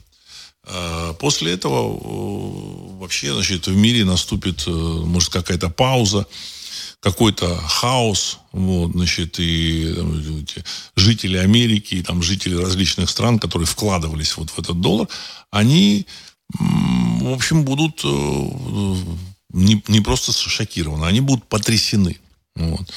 а 0.67 1.13
После 1.15 1.53
этого 1.53 2.99
вообще 2.99 3.33
значит, 3.33 3.69
в 3.69 3.77
мире 3.77 4.05
наступит, 4.05 4.65
э, 4.67 4.71
может, 4.71 5.33
какая-то 5.33 5.71
пауза, 5.71 6.27
какой-то 6.99 7.57
хаос, 7.59 8.41
вот, 8.51 8.91
значит, 8.91 9.39
и 9.39 9.95
там, 9.95 10.21
жители 10.97 11.37
Америки, 11.37 11.95
и 11.95 12.03
там 12.03 12.25
жители 12.25 12.57
различных 12.57 13.09
стран, 13.09 13.39
которые 13.39 13.69
вкладывались 13.69 14.37
вот 14.37 14.51
в 14.51 14.59
этот 14.59 14.81
доллар, 14.81 15.07
они, 15.53 16.07
в 16.59 17.33
общем, 17.33 17.65
будут 17.65 18.01
э, 18.05 18.09
не, 19.53 19.83
не 19.89 20.01
просто 20.01 20.33
шокированы, 20.33 21.05
они 21.05 21.21
будут 21.21 21.45
потрясены. 21.49 22.19
Вот. 22.55 22.93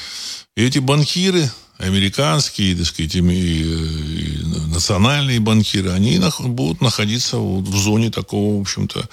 И 0.56 0.62
эти 0.62 0.78
банкиры, 0.78 1.50
американские, 1.78 2.76
так 2.76 2.86
сказать, 2.86 3.14
и, 3.14 3.20
и 3.20 4.42
национальные 4.68 5.40
банкиры, 5.40 5.90
они 5.90 6.20
будут 6.40 6.80
находиться 6.80 7.38
вот 7.38 7.66
в 7.66 7.76
зоне 7.76 8.10
такого, 8.10 8.58
в 8.58 8.60
общем-то, 8.62 9.08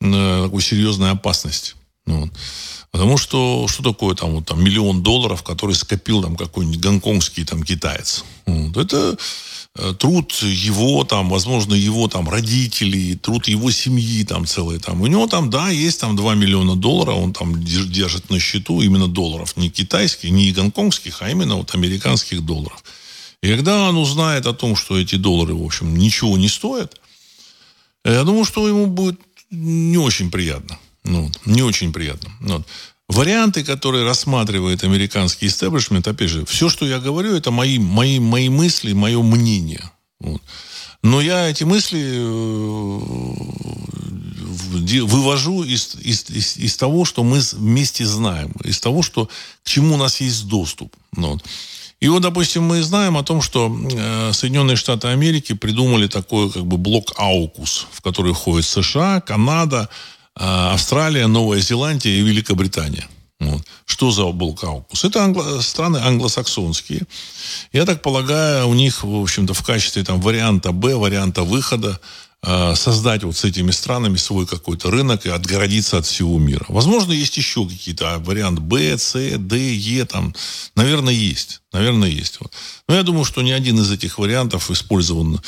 э, 0.00 0.42
такой 0.44 0.62
серьезной 0.62 1.10
опасности. 1.10 1.74
Вот. 2.06 2.30
Потому 2.90 3.18
что 3.18 3.66
что 3.68 3.82
такое 3.82 4.14
там, 4.14 4.32
вот, 4.32 4.46
там 4.46 4.62
миллион 4.62 5.02
долларов, 5.02 5.42
который 5.42 5.74
скопил 5.74 6.22
там 6.22 6.36
какой-нибудь 6.36 6.80
гонконгский 6.80 7.44
там 7.44 7.62
китаец? 7.62 8.24
Вот. 8.46 8.76
Это 8.76 9.16
труд 9.98 10.32
его 10.42 11.04
там, 11.04 11.28
возможно, 11.28 11.74
его 11.74 12.08
там 12.08 12.28
родителей, 12.28 13.16
труд 13.16 13.48
его 13.48 13.70
семьи 13.70 14.24
там 14.24 14.46
целый 14.46 14.78
там. 14.78 15.00
У 15.02 15.06
него 15.06 15.26
там, 15.26 15.50
да, 15.50 15.70
есть 15.70 16.00
там 16.00 16.16
2 16.16 16.34
миллиона 16.34 16.76
долларов, 16.76 17.16
он 17.16 17.32
там 17.32 17.62
держит 17.62 18.30
на 18.30 18.40
счету 18.40 18.82
именно 18.82 19.08
долларов, 19.08 19.56
не 19.56 19.70
китайских, 19.70 20.30
не 20.30 20.52
гонконгских, 20.52 21.22
а 21.22 21.30
именно 21.30 21.56
вот 21.56 21.74
американских 21.74 22.40
долларов. 22.44 22.82
И 23.42 23.48
когда 23.48 23.88
он 23.88 23.96
узнает 23.96 24.46
о 24.46 24.52
том, 24.52 24.74
что 24.74 24.98
эти 24.98 25.14
доллары, 25.14 25.54
в 25.54 25.62
общем, 25.62 25.96
ничего 25.96 26.36
не 26.36 26.48
стоят, 26.48 27.00
я 28.04 28.24
думаю, 28.24 28.44
что 28.44 28.66
ему 28.66 28.86
будет 28.86 29.20
не 29.50 29.98
очень 29.98 30.30
приятно. 30.30 30.78
Ну, 31.04 31.30
не 31.44 31.62
очень 31.62 31.92
приятно. 31.92 32.30
Вот. 32.40 32.66
Варианты, 33.08 33.64
которые 33.64 34.04
рассматривает 34.04 34.84
американский 34.84 35.46
истеблишмент, 35.46 36.06
опять 36.06 36.28
же, 36.28 36.44
все, 36.44 36.68
что 36.68 36.86
я 36.86 36.98
говорю, 36.98 37.34
это 37.34 37.50
мои, 37.50 37.78
мои, 37.78 38.20
мои 38.20 38.50
мысли, 38.50 38.92
мое 38.92 39.22
мнение. 39.22 39.90
Вот. 40.20 40.42
Но 41.02 41.20
я 41.20 41.48
эти 41.48 41.64
мысли 41.64 42.00
э, 42.02 43.00
вывожу 45.04 45.62
из, 45.62 45.94
из, 46.02 46.28
из, 46.28 46.56
из 46.58 46.76
того, 46.76 47.04
что 47.04 47.22
мы 47.22 47.40
вместе 47.52 48.04
знаем, 48.04 48.52
из 48.64 48.78
того, 48.80 49.02
что, 49.02 49.26
к 49.26 49.68
чему 49.68 49.94
у 49.94 49.98
нас 49.98 50.20
есть 50.20 50.46
доступ. 50.46 50.94
Вот. 51.12 51.42
И 52.00 52.08
вот, 52.08 52.22
допустим, 52.22 52.62
мы 52.64 52.82
знаем 52.82 53.16
о 53.16 53.24
том, 53.24 53.42
что 53.42 53.74
э, 53.74 54.32
Соединенные 54.32 54.76
Штаты 54.76 55.08
Америки 55.08 55.54
придумали 55.54 56.06
такой 56.08 56.50
как 56.50 56.64
бы 56.64 56.76
блок 56.76 57.14
АУКУС, 57.16 57.86
в 57.90 58.02
который 58.02 58.34
входит 58.34 58.66
США, 58.66 59.20
Канада, 59.20 59.88
Австралия, 60.38 61.26
Новая 61.26 61.60
Зеландия 61.60 62.18
и 62.18 62.22
Великобритания. 62.22 63.06
Вот. 63.40 63.62
Что 63.86 64.10
за 64.10 64.24
Балкаукус? 64.26 65.04
Это 65.04 65.20
англо- 65.24 65.60
страны 65.62 65.98
англосаксонские. 65.98 67.02
Я 67.72 67.84
так 67.84 68.02
полагаю, 68.02 68.68
у 68.68 68.74
них, 68.74 69.04
в 69.04 69.22
общем-то, 69.22 69.54
в 69.54 69.62
качестве 69.62 70.02
там, 70.04 70.20
варианта 70.20 70.72
Б, 70.72 70.96
варианта 70.96 71.42
выхода 71.42 72.00
создать 72.44 73.24
вот 73.24 73.36
с 73.36 73.44
этими 73.44 73.72
странами 73.72 74.16
свой 74.16 74.46
какой-то 74.46 74.90
рынок 74.90 75.26
и 75.26 75.28
отгородиться 75.28 75.98
от 75.98 76.06
всего 76.06 76.38
мира. 76.38 76.64
Возможно, 76.68 77.12
есть 77.12 77.36
еще 77.36 77.68
какие-то 77.68 78.14
а, 78.14 78.18
варианты 78.20 78.62
Б, 78.62 78.96
С, 78.96 79.14
Д, 79.38 79.74
Е, 79.74 80.04
там, 80.04 80.34
наверное, 80.76 81.12
есть. 81.12 81.62
Наверное, 81.72 82.08
есть. 82.08 82.38
Вот. 82.40 82.52
Но 82.88 82.94
я 82.94 83.02
думаю, 83.02 83.24
что 83.24 83.42
ни 83.42 83.50
один 83.50 83.80
из 83.80 83.90
этих 83.90 84.18
вариантов 84.18 84.70
использован 84.70 85.40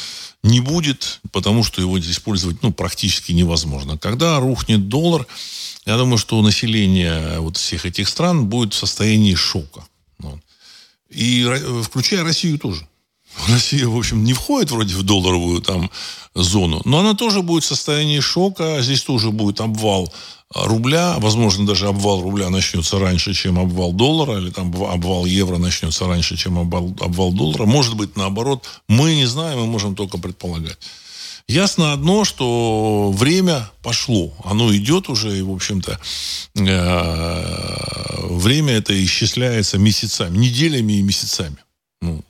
не 0.43 0.61
будет, 0.61 1.21
потому 1.31 1.63
что 1.63 1.81
его 1.81 1.99
использовать 1.99 2.63
ну, 2.63 2.73
практически 2.73 3.33
невозможно. 3.33 3.97
Когда 3.97 4.41
рухнет 4.41 4.89
доллар, 4.89 5.27
я 5.87 5.97
думаю, 5.97 6.19
что 6.19 6.43
население 6.43 7.39
вот 7.39 7.57
всех 7.57 7.87
этих 7.87 8.09
стран 8.09 8.47
будет 8.47 8.75
в 8.75 8.77
состоянии 8.77 9.35
шока. 9.37 9.87
Вот. 10.19 10.41
И 11.09 11.47
включая 11.85 12.25
Россию 12.25 12.59
тоже. 12.59 12.87
Россия, 13.49 13.87
в 13.87 13.97
общем, 13.97 14.25
не 14.25 14.33
входит 14.33 14.71
вроде 14.71 14.95
в 14.95 15.03
долларовую 15.03 15.61
там 15.61 15.91
зону, 16.35 16.83
но 16.85 17.01
она 17.01 17.15
тоже 17.15 17.43
будет 17.43 17.65
в 17.65 17.67
состоянии 17.67 18.21
шока, 18.21 18.79
здесь 18.83 19.03
тоже 19.03 19.31
будет 19.31 19.61
обвал 19.61 20.13
рубля, 20.55 21.17
возможно, 21.19 21.67
даже 21.67 21.89
обвал 21.89 22.23
рубля 22.23 22.51
начнется 22.51 22.99
раньше, 22.99 23.35
чем 23.35 23.59
обвал 23.59 23.93
доллара, 23.93 24.39
или 24.39 24.51
там 24.51 24.75
обвал 24.85 25.25
евро 25.25 25.59
начнется 25.59 26.07
раньше, 26.07 26.37
чем 26.37 26.59
обвал, 26.59 26.95
обвал 27.01 27.33
доллара. 27.33 27.67
Может 27.67 27.95
быть, 27.95 28.17
наоборот. 28.17 28.65
Мы 28.89 29.15
не 29.15 29.27
знаем, 29.27 29.61
мы 29.61 29.67
можем 29.67 29.95
только 29.95 30.19
предполагать. 30.19 30.79
Ясно 31.47 31.93
одно, 31.93 32.25
что 32.25 33.11
время 33.13 33.71
пошло. 33.83 34.33
Оно 34.45 34.75
идет 34.75 35.09
уже, 35.09 35.37
и, 35.37 35.43
в 35.43 35.51
общем-то, 35.51 35.99
э, 36.55 38.27
время 38.29 38.75
это 38.75 39.05
исчисляется 39.05 39.79
месяцами, 39.79 40.37
неделями 40.37 40.95
и 40.95 41.03
месяцами. 41.03 41.57
Ну. 42.01 42.23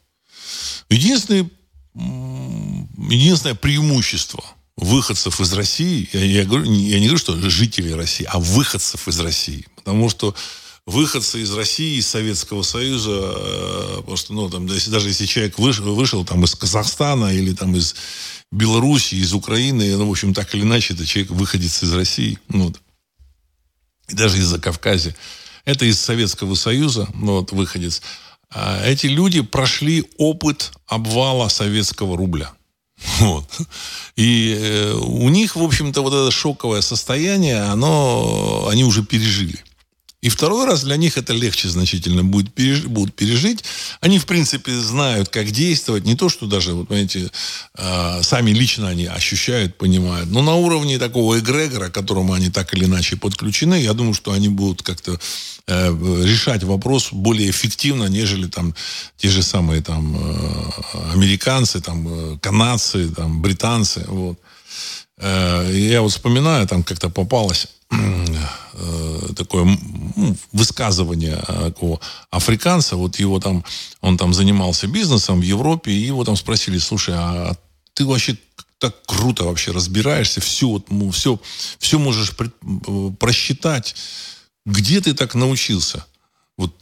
Единственное, 0.90 1.48
единственное 1.94 3.54
преимущество– 3.54 4.44
выходцев 4.80 5.40
из 5.40 5.52
России, 5.52 6.08
я, 6.12 6.24
я, 6.24 6.44
говорю, 6.44 6.64
я 6.64 6.98
не 6.98 7.06
говорю, 7.06 7.18
что 7.18 7.36
жителей 7.50 7.94
России, 7.94 8.26
а 8.28 8.40
выходцев 8.40 9.06
из 9.08 9.20
России. 9.20 9.66
Потому 9.76 10.08
что 10.08 10.34
выходцы 10.86 11.42
из 11.42 11.52
России, 11.52 11.98
из 11.98 12.08
Советского 12.08 12.62
Союза, 12.62 13.10
э, 13.12 13.96
потому 13.98 14.16
что, 14.16 14.32
ну, 14.32 14.50
там, 14.50 14.66
даже 14.66 15.08
если 15.08 15.26
человек 15.26 15.58
вышел, 15.58 15.94
вышел 15.94 16.24
там 16.24 16.44
из 16.44 16.54
Казахстана 16.54 17.26
или 17.26 17.54
там 17.54 17.76
из 17.76 17.94
Беларуси, 18.50 19.16
из 19.16 19.34
Украины, 19.34 19.96
ну, 19.96 20.08
в 20.08 20.10
общем, 20.10 20.32
так 20.34 20.54
или 20.54 20.62
иначе, 20.62 20.94
это 20.94 21.06
человек 21.06 21.30
выходец 21.32 21.82
из 21.82 21.92
России, 21.92 22.38
ну, 22.48 22.64
вот. 22.64 22.80
и 24.08 24.14
даже 24.14 24.38
из-за 24.38 24.58
Кавказа. 24.58 25.14
Это 25.66 25.84
из 25.84 26.00
Советского 26.00 26.54
Союза, 26.54 27.06
ну, 27.14 27.38
вот, 27.38 27.52
выходец. 27.52 28.00
А 28.52 28.82
эти 28.84 29.06
люди 29.06 29.42
прошли 29.42 30.04
опыт 30.18 30.72
обвала 30.86 31.48
советского 31.48 32.16
рубля. 32.16 32.52
Вот. 33.20 33.46
И 34.16 34.56
э, 34.58 34.92
у 34.92 35.28
них, 35.30 35.56
в 35.56 35.62
общем-то, 35.62 36.02
вот 36.02 36.12
это 36.12 36.30
шоковое 36.30 36.82
состояние, 36.82 37.62
оно, 37.62 38.68
они 38.68 38.84
уже 38.84 39.02
пережили. 39.02 39.58
И 40.22 40.28
второй 40.28 40.66
раз 40.66 40.84
для 40.84 40.96
них 40.96 41.16
это 41.16 41.32
легче 41.32 41.68
значительно 41.68 42.22
будет 42.22 42.52
переж... 42.52 42.82
будут 42.84 43.14
пережить. 43.14 43.64
Они, 44.00 44.18
в 44.18 44.26
принципе, 44.26 44.72
знают, 44.78 45.30
как 45.30 45.50
действовать. 45.50 46.04
Не 46.04 46.14
то, 46.14 46.28
что 46.28 46.46
даже, 46.46 46.74
вот, 46.74 46.88
понимаете, 46.88 47.30
э, 47.76 48.22
сами 48.22 48.50
лично 48.50 48.88
они 48.88 49.06
ощущают, 49.06 49.78
понимают. 49.78 50.30
Но 50.30 50.42
на 50.42 50.56
уровне 50.56 50.98
такого 50.98 51.38
эгрегора, 51.38 51.88
к 51.88 51.94
которому 51.94 52.34
они 52.34 52.50
так 52.50 52.74
или 52.74 52.84
иначе 52.84 53.16
подключены, 53.16 53.80
я 53.80 53.94
думаю, 53.94 54.12
что 54.12 54.32
они 54.32 54.48
будут 54.48 54.82
как-то 54.82 55.18
э, 55.66 56.24
решать 56.24 56.64
вопрос 56.64 57.12
более 57.12 57.48
эффективно, 57.48 58.04
нежели 58.04 58.46
там 58.46 58.74
те 59.16 59.30
же 59.30 59.42
самые 59.42 59.80
там 59.80 60.16
э, 60.16 61.12
американцы, 61.14 61.80
там 61.80 62.06
э, 62.34 62.38
канадцы, 62.40 63.08
там 63.08 63.40
британцы. 63.40 64.04
Вот. 64.06 64.38
Э, 65.16 65.70
я 65.72 66.02
вот 66.02 66.12
вспоминаю, 66.12 66.66
там 66.68 66.82
как-то 66.82 67.08
попалось 67.08 67.68
Э, 68.82 69.32
такое 69.36 69.64
ну, 70.16 70.36
высказывание 70.52 71.36
такого 71.46 72.00
африканца, 72.30 72.96
вот 72.96 73.18
его 73.18 73.38
там, 73.38 73.64
он 74.00 74.16
там 74.16 74.32
занимался 74.32 74.86
бизнесом 74.86 75.40
в 75.40 75.42
Европе, 75.42 75.92
и 75.92 76.06
его 76.06 76.24
там 76.24 76.36
спросили, 76.36 76.78
слушай, 76.78 77.14
а 77.14 77.56
ты 77.92 78.06
вообще 78.06 78.38
так 78.78 78.94
круто 79.04 79.44
вообще 79.44 79.72
разбираешься, 79.72 80.40
все, 80.40 80.68
вот, 80.68 80.86
все, 81.14 81.38
все 81.78 81.98
можешь 81.98 82.34
пред, 82.34 82.54
э, 82.62 83.10
просчитать. 83.18 83.94
Где 84.64 85.00
ты 85.02 85.12
так 85.14 85.34
научился? 85.34 86.06
Вот 86.56 86.74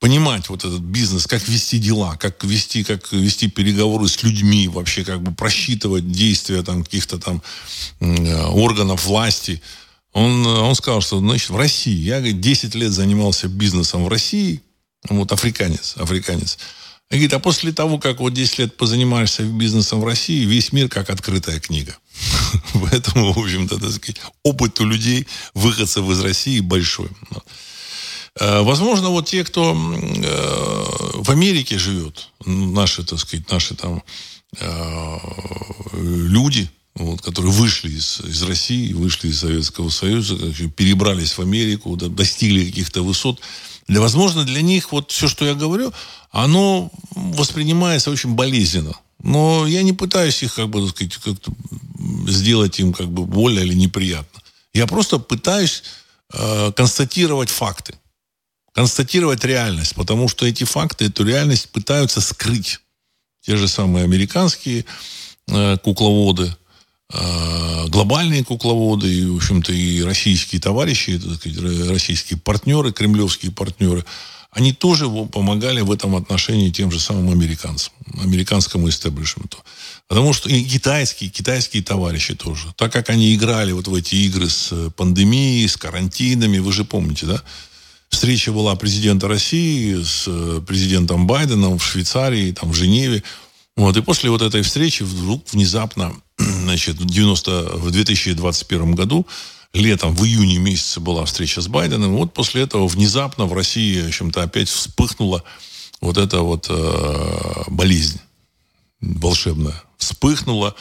понимать 0.00 0.48
вот 0.48 0.64
этот 0.64 0.80
бизнес, 0.80 1.28
как 1.28 1.46
вести 1.46 1.78
дела, 1.78 2.16
как 2.16 2.42
вести, 2.42 2.82
как 2.82 3.12
вести 3.12 3.48
переговоры 3.48 4.08
с 4.08 4.22
людьми, 4.24 4.66
вообще 4.66 5.04
как 5.04 5.22
бы 5.22 5.32
просчитывать 5.32 6.10
действия 6.10 6.62
там 6.62 6.82
каких-то 6.82 7.18
там 7.18 7.40
э, 8.00 8.46
органов 8.46 9.04
власти. 9.04 9.62
Он, 10.16 10.46
он 10.46 10.74
сказал, 10.74 11.02
что 11.02 11.18
значит, 11.18 11.50
в 11.50 11.56
России, 11.56 11.92
я 11.92 12.20
говорит, 12.20 12.40
10 12.40 12.74
лет 12.74 12.90
занимался 12.90 13.48
бизнесом 13.48 14.02
в 14.06 14.08
России, 14.08 14.62
вот 15.10 15.30
африканец, 15.30 15.94
африканец. 15.98 16.56
И 17.10 17.16
говорит, 17.16 17.34
а 17.34 17.38
после 17.38 17.70
того, 17.70 17.98
как 17.98 18.20
вот 18.20 18.32
10 18.32 18.58
лет 18.60 18.76
позанимаешься 18.78 19.42
бизнесом 19.42 20.00
в 20.00 20.06
России, 20.06 20.46
весь 20.46 20.72
мир 20.72 20.88
как 20.88 21.10
открытая 21.10 21.60
книга. 21.60 21.98
Поэтому, 22.72 23.34
в 23.34 23.38
общем-то, 23.38 23.78
так 23.78 23.90
сказать, 23.90 24.22
опыт 24.42 24.80
у 24.80 24.86
людей, 24.86 25.26
выходцев 25.52 26.08
из 26.08 26.20
России, 26.20 26.60
большой. 26.60 27.10
Э, 28.40 28.62
возможно, 28.62 29.10
вот 29.10 29.26
те, 29.26 29.44
кто 29.44 29.72
э, 29.72 30.84
в 31.12 31.30
Америке 31.30 31.76
живет, 31.76 32.30
наши, 32.46 33.04
так 33.04 33.18
сказать, 33.18 33.50
наши 33.50 33.74
там 33.74 34.02
э, 34.58 35.18
люди, 35.92 36.70
вот, 36.96 37.20
которые 37.20 37.52
вышли 37.52 37.90
из, 37.90 38.20
из 38.20 38.42
России, 38.42 38.92
вышли 38.92 39.28
из 39.28 39.40
Советского 39.40 39.90
Союза, 39.90 40.36
перебрались 40.70 41.32
в 41.32 41.40
Америку, 41.40 41.96
достигли 41.96 42.64
каких-то 42.64 43.02
высот. 43.02 43.40
Для, 43.86 44.00
возможно, 44.00 44.44
для 44.44 44.62
них 44.62 44.92
вот 44.92 45.12
все, 45.12 45.28
что 45.28 45.44
я 45.44 45.54
говорю, 45.54 45.92
оно 46.30 46.90
воспринимается 47.10 48.10
очень 48.10 48.34
болезненно. 48.34 48.94
Но 49.22 49.66
я 49.66 49.82
не 49.82 49.92
пытаюсь 49.92 50.42
их, 50.42 50.54
как 50.54 50.68
бы, 50.68 50.80
так 50.80 50.90
сказать, 50.90 51.16
как-то 51.16 51.52
сделать 52.28 52.80
им 52.80 52.92
как 52.92 53.08
бы 53.08 53.26
больно 53.26 53.60
или 53.60 53.74
неприятно. 53.74 54.40
Я 54.72 54.86
просто 54.86 55.18
пытаюсь 55.18 55.82
э, 56.32 56.72
констатировать 56.72 57.50
факты. 57.50 57.94
Констатировать 58.72 59.44
реальность. 59.44 59.94
Потому 59.94 60.28
что 60.28 60.46
эти 60.46 60.64
факты, 60.64 61.06
эту 61.06 61.24
реальность 61.24 61.68
пытаются 61.70 62.20
скрыть. 62.20 62.80
Те 63.42 63.56
же 63.56 63.68
самые 63.68 64.04
американские 64.04 64.86
э, 65.48 65.76
кукловоды– 65.76 66.56
глобальные 67.10 68.44
кукловоды, 68.44 69.12
и, 69.12 69.24
в 69.26 69.36
общем-то, 69.36 69.72
и 69.72 70.02
российские 70.02 70.60
товарищи, 70.60 71.20
сказать, 71.36 71.88
российские 71.88 72.38
партнеры, 72.38 72.92
кремлевские 72.92 73.52
партнеры, 73.52 74.04
они 74.56 74.72
тоже 74.72 75.06
помогали 75.08 75.82
в 75.82 75.92
этом 75.92 76.16
отношении 76.16 76.70
тем 76.70 76.90
же 76.90 76.98
самым 76.98 77.30
американцам, 77.30 77.92
американскому 78.18 78.88
истеблишменту. 78.88 79.58
Потому 80.08 80.32
что 80.32 80.48
и 80.48 80.64
китайские, 80.64 81.28
китайские 81.28 81.82
товарищи 81.82 82.34
тоже. 82.34 82.72
Так 82.76 82.90
как 82.90 83.10
они 83.10 83.34
играли 83.34 83.72
вот 83.72 83.86
в 83.86 83.94
эти 83.94 84.14
игры 84.14 84.48
с 84.48 84.72
пандемией, 84.96 85.68
с 85.68 85.76
карантинами, 85.76 86.58
вы 86.58 86.72
же 86.72 86.84
помните, 86.84 87.26
да? 87.26 87.42
Встреча 88.08 88.50
была 88.50 88.76
президента 88.76 89.28
России 89.28 90.02
с 90.02 90.24
э, 90.26 90.62
президентом 90.66 91.26
Байденом 91.26 91.78
в 91.78 91.84
Швейцарии, 91.84 92.52
там 92.52 92.70
в 92.70 92.74
Женеве. 92.74 93.22
Вот, 93.76 93.96
и 93.96 94.02
после 94.02 94.30
вот 94.30 94.42
этой 94.42 94.62
встречи 94.62 95.02
вдруг 95.02 95.44
внезапно 95.52 96.14
значит, 96.38 96.96
в, 96.96 97.04
90, 97.04 97.76
в 97.76 97.90
2021 97.90 98.94
году, 98.94 99.26
летом, 99.74 100.14
в 100.14 100.24
июне 100.24 100.58
месяце 100.58 101.00
была 101.00 101.24
встреча 101.24 101.60
с 101.60 101.68
Байденом. 101.68 102.16
Вот 102.16 102.32
после 102.32 102.62
этого 102.62 102.88
внезапно 102.88 103.46
в 103.46 103.52
России, 103.52 104.00
в 104.00 104.08
общем-то, 104.08 104.42
опять 104.42 104.68
вспыхнула 104.68 105.42
вот 106.00 106.16
эта 106.16 106.40
вот 106.40 106.66
э, 106.70 107.64
болезнь 107.68 108.20
волшебная. 109.00 109.82
Вспыхнула, 109.98 110.74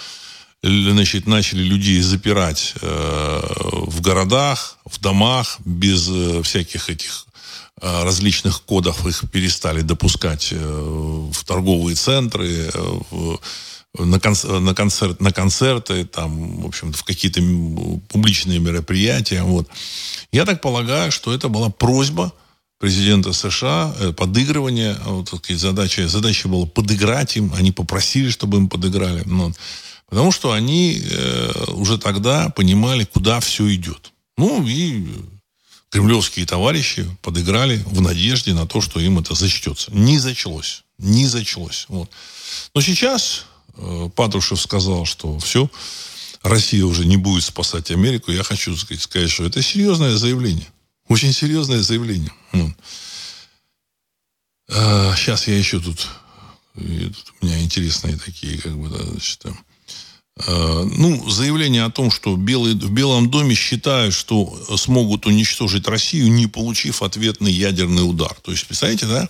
значит, 0.64 1.28
начали 1.28 1.64
людей 1.64 2.02
запирать 2.02 2.74
э, 2.82 3.42
в 3.88 4.02
городах, 4.02 4.78
в 4.86 5.00
домах, 5.00 5.58
без 5.66 6.08
э, 6.10 6.42
всяких 6.44 6.90
этих 6.90 7.26
различных 7.82 8.64
кодов 8.64 9.06
их 9.06 9.30
перестали 9.32 9.82
допускать 9.82 10.50
э, 10.52 10.58
в 10.58 11.44
торговые 11.44 11.96
центры, 11.96 12.48
э, 12.48 12.72
в 13.12 13.40
на, 14.00 14.20
концерт, 14.20 14.60
на, 14.62 14.74
концерт, 14.74 15.22
на 15.22 15.32
концерты, 15.32 16.06
там, 16.06 16.62
в 16.62 16.68
общем-то, 16.68 16.98
в 16.98 17.04
какие-то 17.04 17.42
публичные 18.10 18.60
мероприятия. 18.60 19.44
Вот. 19.44 19.68
Я 20.32 20.46
так 20.46 20.62
полагаю, 20.62 21.12
что 21.12 21.34
это 21.34 21.48
была 21.50 21.70
просьба 21.70 22.34
президента 22.80 23.34
США, 23.34 23.94
э, 24.00 24.14
подыгрывание, 24.14 24.98
вот, 25.06 25.30
сказать, 25.30 25.60
задача, 25.60 26.08
задача 26.08 26.48
была 26.48 26.66
подыграть 26.66 27.38
им, 27.38 27.54
они 27.56 27.72
попросили, 27.72 28.30
чтобы 28.30 28.58
им 28.58 28.70
подыграли. 28.70 29.24
Ну, 29.26 29.54
потому 30.10 30.32
что 30.32 30.52
они 30.52 31.02
э, 31.02 31.52
уже 31.70 31.98
тогда 31.98 32.50
понимали, 32.50 33.06
куда 33.06 33.40
все 33.40 33.74
идет. 33.74 34.12
Ну, 34.38 34.66
и 34.68 35.08
кремлевские 35.96 36.46
товарищи 36.46 37.10
подыграли 37.22 37.84
в 37.86 38.02
надежде 38.02 38.54
на 38.54 38.68
то, 38.68 38.82
что 38.82 39.00
им 39.00 39.20
это 39.20 39.34
зачтется. 39.34 39.92
Не 39.92 40.20
зачлось. 40.20 40.84
Не 40.98 41.28
зачлось. 41.28 41.86
Вот. 41.90 42.10
Но 42.74 42.82
сейчас 42.82 43.46
Э, 43.78 44.10
Патрушев 44.16 44.60
сказал, 44.60 45.06
что 45.06 45.38
все, 45.40 45.70
Россия 46.44 46.86
уже 46.86 47.06
не 47.06 47.18
будет 47.18 47.44
спасать 47.44 47.92
Америку, 47.92 48.32
я 48.32 48.44
хочу 48.44 48.76
сказать, 48.78 49.04
сказать 49.04 49.30
что 49.30 49.46
это 49.46 49.62
серьезное 49.62 50.16
заявление. 50.16 50.68
Очень 51.08 51.34
серьезное 51.34 51.82
заявление. 51.82 52.32
Ну. 52.54 52.74
А, 54.70 55.14
сейчас 55.16 55.48
я 55.48 55.58
еще 55.58 55.80
тут, 55.80 56.08
тут 56.74 57.34
у 57.42 57.46
меня 57.46 57.62
интересные 57.62 58.18
такие, 58.18 58.58
как 58.60 58.76
бы, 58.76 58.90
да, 58.90 59.04
значит, 59.04 59.46
а, 59.46 59.54
ну, 60.38 61.30
заявление 61.30 61.86
о 61.86 61.89
том, 61.89 62.12
что 62.12 62.36
в 62.36 62.39
Белом 62.39 63.30
доме 63.30 63.56
считают, 63.56 64.13
что 64.13 64.54
смогут 64.76 65.26
уничтожить 65.26 65.88
Россию, 65.88 66.30
не 66.32 66.48
получив 66.48 67.02
ответный 67.02 67.54
ядерный 67.54 68.08
удар. 68.08 68.36
То 68.43 68.52
есть, 68.52 68.67
представляете, 68.67 69.06
да? 69.06 69.30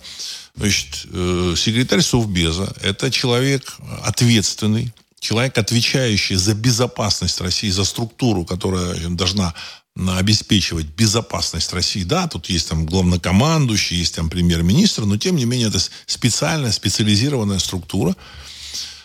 Значит, 0.55 1.05
э, 1.11 1.53
секретарь 1.57 2.01
Совбеза– 2.01 2.73
это 2.81 3.11
человек 3.11 3.77
ответственный, 4.03 4.93
человек, 5.19 5.57
отвечающий 5.57 6.37
за 6.37 6.53
безопасность 6.53 7.41
России, 7.41 7.69
за 7.69 7.83
структуру, 7.83 8.45
которая 8.45 8.95
должна 9.09 9.53
обеспечивать 9.95 10.87
безопасность 10.87 11.71
России. 11.73 12.03
Да, 12.03 12.27
тут 12.27 12.49
есть 12.49 12.69
там 12.69 12.85
главнокомандующий, 12.85 13.97
есть 13.97 14.15
там 14.15 14.29
премьер-министр, 14.29 15.05
но 15.05 15.17
тем 15.17 15.35
не 15.35 15.45
менее 15.45 15.67
это 15.69 15.79
специальная, 16.05 16.71
специализированная 16.71 17.59
структура, 17.59 18.15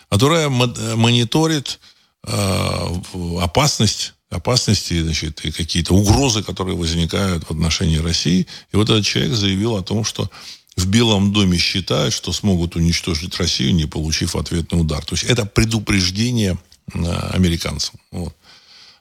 которая 0.09 0.49
мониторит 0.49 1.79
э, 1.81 1.90
опасность 2.23 4.13
опасности, 4.31 5.01
значит, 5.01 5.43
и 5.43 5.51
какие-то 5.51 5.93
угрозы, 5.93 6.41
которые 6.41 6.77
возникают 6.77 7.43
в 7.43 7.51
отношении 7.51 7.97
России. 7.97 8.47
И 8.71 8.77
вот 8.77 8.89
этот 8.89 9.05
человек 9.05 9.33
заявил 9.33 9.75
о 9.75 9.83
том, 9.83 10.05
что 10.05 10.29
в 10.77 10.87
Белом 10.87 11.33
доме 11.33 11.57
считают, 11.57 12.13
что 12.13 12.31
смогут 12.31 12.75
уничтожить 12.75 13.37
Россию, 13.37 13.75
не 13.75 13.85
получив 13.85 14.35
ответный 14.35 14.79
удар. 14.79 15.03
То 15.03 15.15
есть 15.15 15.25
это 15.25 15.45
предупреждение 15.45 16.57
э, 16.93 16.99
американцам. 17.33 17.99
Вот. 18.11 18.33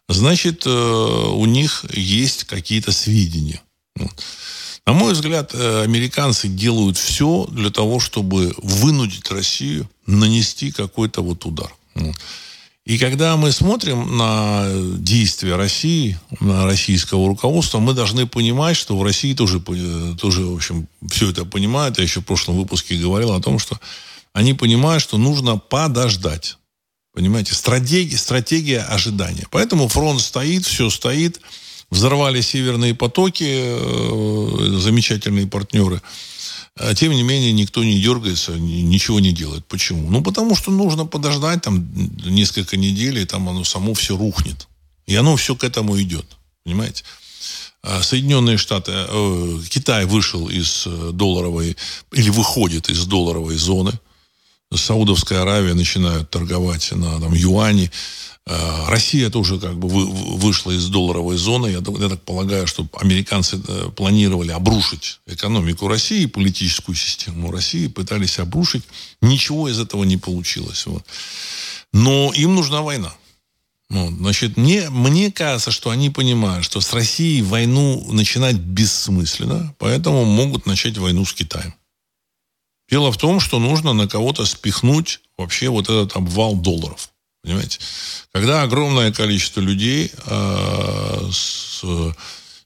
Значит, 0.09 0.67
э, 0.67 0.71
у 0.71 1.47
них 1.47 1.85
есть 1.93 2.45
какие-то 2.45 2.91
сведения. 2.91 3.63
Вот. 3.95 4.13
На 4.85 4.95
мой 4.95 5.13
взгляд, 5.13 5.55
э, 5.55 5.83
американцы 5.85 6.49
делают 6.49 6.99
все 6.99 7.47
для 7.53 7.71
того, 7.71 8.01
чтобы 8.01 8.53
вынудить 8.59 9.31
Россию 9.31 9.89
нанести 10.07 10.73
какой-то 10.73 11.23
вот 11.23 11.45
удар. 11.45 11.73
И 12.91 12.99
когда 12.99 13.37
мы 13.37 13.53
смотрим 13.53 14.17
на 14.17 14.67
действия 14.99 15.55
России, 15.55 16.19
на 16.41 16.65
российского 16.67 17.29
руководства, 17.29 17.79
мы 17.79 17.95
должны 17.95 18.27
понимать, 18.27 18.77
что 18.77 18.99
в 18.99 19.05
России 19.05 19.33
тоже, 19.33 19.61
тоже 20.21 20.45
в 20.45 20.57
общем, 20.57 20.89
все 21.09 21.31
это 21.31 21.45
понимают. 21.45 21.99
Я 21.99 22.03
еще 22.03 22.21
в 22.21 22.25
прошлом 22.25 22.57
выпуске 22.57 22.97
говорил 22.97 23.33
о 23.33 23.41
том, 23.41 23.61
что 23.61 23.79
они 24.33 24.55
понимают, 24.55 25.05
что 25.05 25.19
нужно 25.19 25.57
подождать. 25.57 26.59
Понимаете, 27.15 27.55
стратегия, 27.55 28.17
стратегия 28.17 28.81
ожидания. 28.81 29.47
Поэтому 29.53 29.87
фронт 29.87 30.21
стоит, 30.21 30.67
все 30.67 30.91
стоит. 30.91 31.41
Взорвали 31.91 32.41
северные 32.41 32.97
потоки, 32.97 33.47
э, 33.47 34.79
замечательные 34.81 35.47
партнеры. 35.47 36.03
А, 36.79 36.95
тем 36.95 37.13
не 37.13 37.23
менее, 37.23 37.53
никто 37.53 37.85
не 37.85 38.01
дергается, 38.01 38.53
ничего 38.59 39.21
не 39.21 39.33
делает. 39.33 39.67
Почему? 39.67 40.11
Ну, 40.11 40.23
потому 40.23 40.55
что 40.55 40.71
нужно 40.71 41.07
подождать 41.07 41.63
там 41.63 41.89
несколько 42.25 42.77
недель, 42.77 43.19
и 43.19 43.25
там 43.25 43.49
оно 43.49 43.65
само 43.65 43.95
все 43.95 44.17
рухнет. 44.17 44.69
И 45.07 45.15
оно 45.17 45.37
все 45.37 45.57
к 45.57 45.65
этому 45.65 46.01
идет. 46.01 46.27
Понимаете? 46.65 47.05
А, 47.83 48.03
Соединенные 48.03 48.59
Штаты, 48.59 48.93
э, 48.95 49.61
Китай 49.69 50.05
вышел 50.05 50.49
из 50.49 50.85
э, 50.87 51.11
долларовой, 51.13 51.77
или 52.13 52.31
выходит 52.31 52.91
из 52.91 53.07
долларовой 53.07 53.57
зоны. 53.57 53.93
Саудовская 54.73 55.43
Аравия 55.43 55.75
начинают 55.75 56.31
торговать 56.31 56.93
на 56.93 57.21
там, 57.21 57.35
юане. 57.35 57.91
Э, 58.47 58.87
Россия 58.89 59.29
тоже 59.29 59.59
как 59.59 59.77
бы 59.77 59.89
вышла 59.89 60.71
из 60.71 60.89
долларовой 60.89 61.37
зоны. 61.37 61.67
Я, 61.67 61.79
я 61.79 62.09
так 62.09 62.23
полагаю, 62.23 62.67
что 62.67 62.87
американцы 62.95 63.61
э, 63.67 63.91
планировали 63.97 64.53
обрушить 64.53 65.21
экономику 65.27 65.89
России, 65.89 66.27
политическую 66.27 66.95
систему 66.95 67.51
России, 67.51 67.89
пытались 67.89 68.39
обрушить. 68.39 68.85
Ничего 69.21 69.69
из 69.69 69.81
этого 69.81 70.05
не 70.05 70.17
получилось. 70.17 70.87
Вот. 70.87 71.05
Но 71.93 72.33
им 72.35 72.55
нужна 72.55 72.83
война. 72.83 73.13
Вот, 73.89 74.13
значит, 74.13 74.57
мне, 74.57 74.89
мне 74.89 75.33
кажется, 75.33 75.73
что 75.73 75.91
они 75.91 76.11
понимают, 76.11 76.65
что 76.65 76.81
с 76.81 76.93
Россией 76.93 77.43
войну 77.43 78.07
начинать 78.13 78.55
бессмысленно, 78.55 79.75
поэтому 79.79 80.25
могут 80.25 80.65
начать 80.65 80.97
войну 80.97 81.25
с 81.25 81.33
Китаем. 81.33 81.75
Дело 82.91 83.13
в 83.13 83.17
том, 83.17 83.39
что 83.41 83.59
нужно 83.59 83.93
на 83.93 84.09
кого-то 84.09 84.45
спихнуть 84.45 85.21
вообще 85.39 85.69
вот 85.69 85.89
этот 85.89 86.17
обвал 86.17 86.57
долларов. 86.57 87.11
Понимаете? 87.43 87.79
Когда 88.33 88.63
огромное 88.63 89.13
количество 89.13 89.61
людей 89.61 90.11
э, 90.27 91.29
с, 91.33 91.85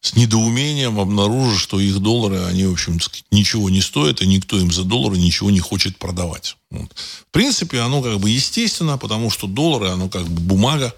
с 0.01 0.17
недоумением 0.17 0.99
обнаружат, 0.99 1.61
что 1.61 1.79
их 1.79 2.01
доллары, 2.01 2.43
они, 2.45 2.65
в 2.65 2.73
общем, 2.73 2.99
ничего 3.31 3.71
не 3.71 3.83
стоят, 3.83 4.23
и 4.23 4.27
никто 4.27 4.59
им 4.59 4.73
за 4.73 4.85
доллары 4.85 5.19
ничего 5.19 5.51
не 5.51 5.61
хочет 5.61 5.99
продавать. 5.99 6.57
Вот. 6.71 6.91
В 6.95 7.31
принципе, 7.31 7.81
оно 7.81 8.03
как 8.03 8.19
бы 8.19 8.31
естественно, 8.31 8.99
потому 8.99 9.31
что 9.31 9.47
доллары, 9.47 9.89
оно 9.89 10.09
как 10.09 10.27
бы 10.27 10.41
бумага. 10.41 10.95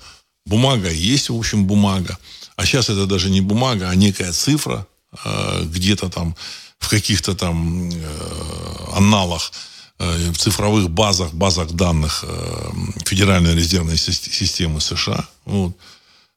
Бумага 0.47 0.91
есть, 0.91 1.29
в 1.29 1.37
общем, 1.37 1.67
бумага. 1.67 2.17
А 2.55 2.65
сейчас 2.65 2.89
это 2.89 3.07
даже 3.07 3.29
не 3.29 3.41
бумага, 3.41 3.91
а 3.91 3.95
некая 3.95 4.33
цифра, 4.33 4.87
э, 5.25 5.65
где-то 5.65 6.09
там 6.09 6.37
в 6.79 6.89
каких-то 6.89 7.35
там 7.35 7.91
э, 7.91 8.95
аналах 8.95 9.53
Э, 9.99 10.31
в 10.31 10.37
цифровых 10.37 10.91
базах, 10.91 11.33
базах 11.33 11.73
данных 11.73 12.25
э, 12.27 12.71
Федеральной 13.07 13.55
резервной 13.55 13.97
системы 13.97 14.81
США. 14.81 15.27
Вот. 15.47 15.77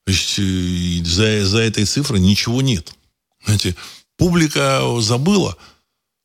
То 0.06 0.12
есть 0.12 1.08
за, 1.08 1.46
за 1.46 1.60
этой 1.60 1.84
цифрой 1.84 2.22
ничего 2.22 2.62
нет. 2.62 2.94
Знаете, 3.44 3.76
публика 4.18 4.82
забыла, 5.00 5.58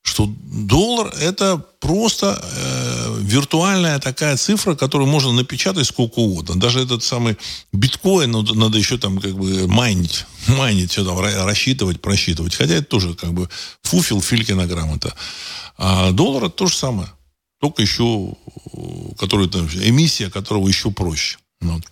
что 0.04 0.30
доллар 0.44 1.12
это 1.18 1.56
просто 1.80 2.38
э, 2.40 3.18
виртуальная 3.20 3.98
такая 3.98 4.36
цифра, 4.36 4.74
которую 4.74 5.08
можно 5.08 5.32
напечатать 5.32 5.86
сколько 5.86 6.18
угодно. 6.18 6.60
Даже 6.60 6.80
этот 6.80 7.02
самый 7.02 7.38
биткоин 7.72 8.30
ну, 8.30 8.42
надо 8.42 8.76
еще 8.76 8.98
там 8.98 9.18
как 9.18 9.34
бы 9.34 9.66
майнить, 9.66 10.26
майнить, 10.46 10.92
все 10.92 11.04
там 11.04 11.18
рассчитывать, 11.18 12.02
просчитывать. 12.02 12.54
Хотя 12.54 12.74
это 12.74 12.86
тоже 12.86 13.14
как 13.14 13.32
бы 13.32 13.48
фуфел, 13.82 14.20
филькина 14.20 14.66
грамота. 14.66 15.14
А 15.78 16.12
доллар 16.12 16.44
это 16.44 16.54
то 16.54 16.66
же 16.66 16.76
самое 16.76 17.08
только 17.64 17.80
еще, 17.80 18.34
который, 19.18 19.48
там, 19.48 19.66
эмиссия 19.66 20.28
которого 20.28 20.68
еще 20.68 20.90
проще. 20.90 21.38
Вот. 21.62 21.82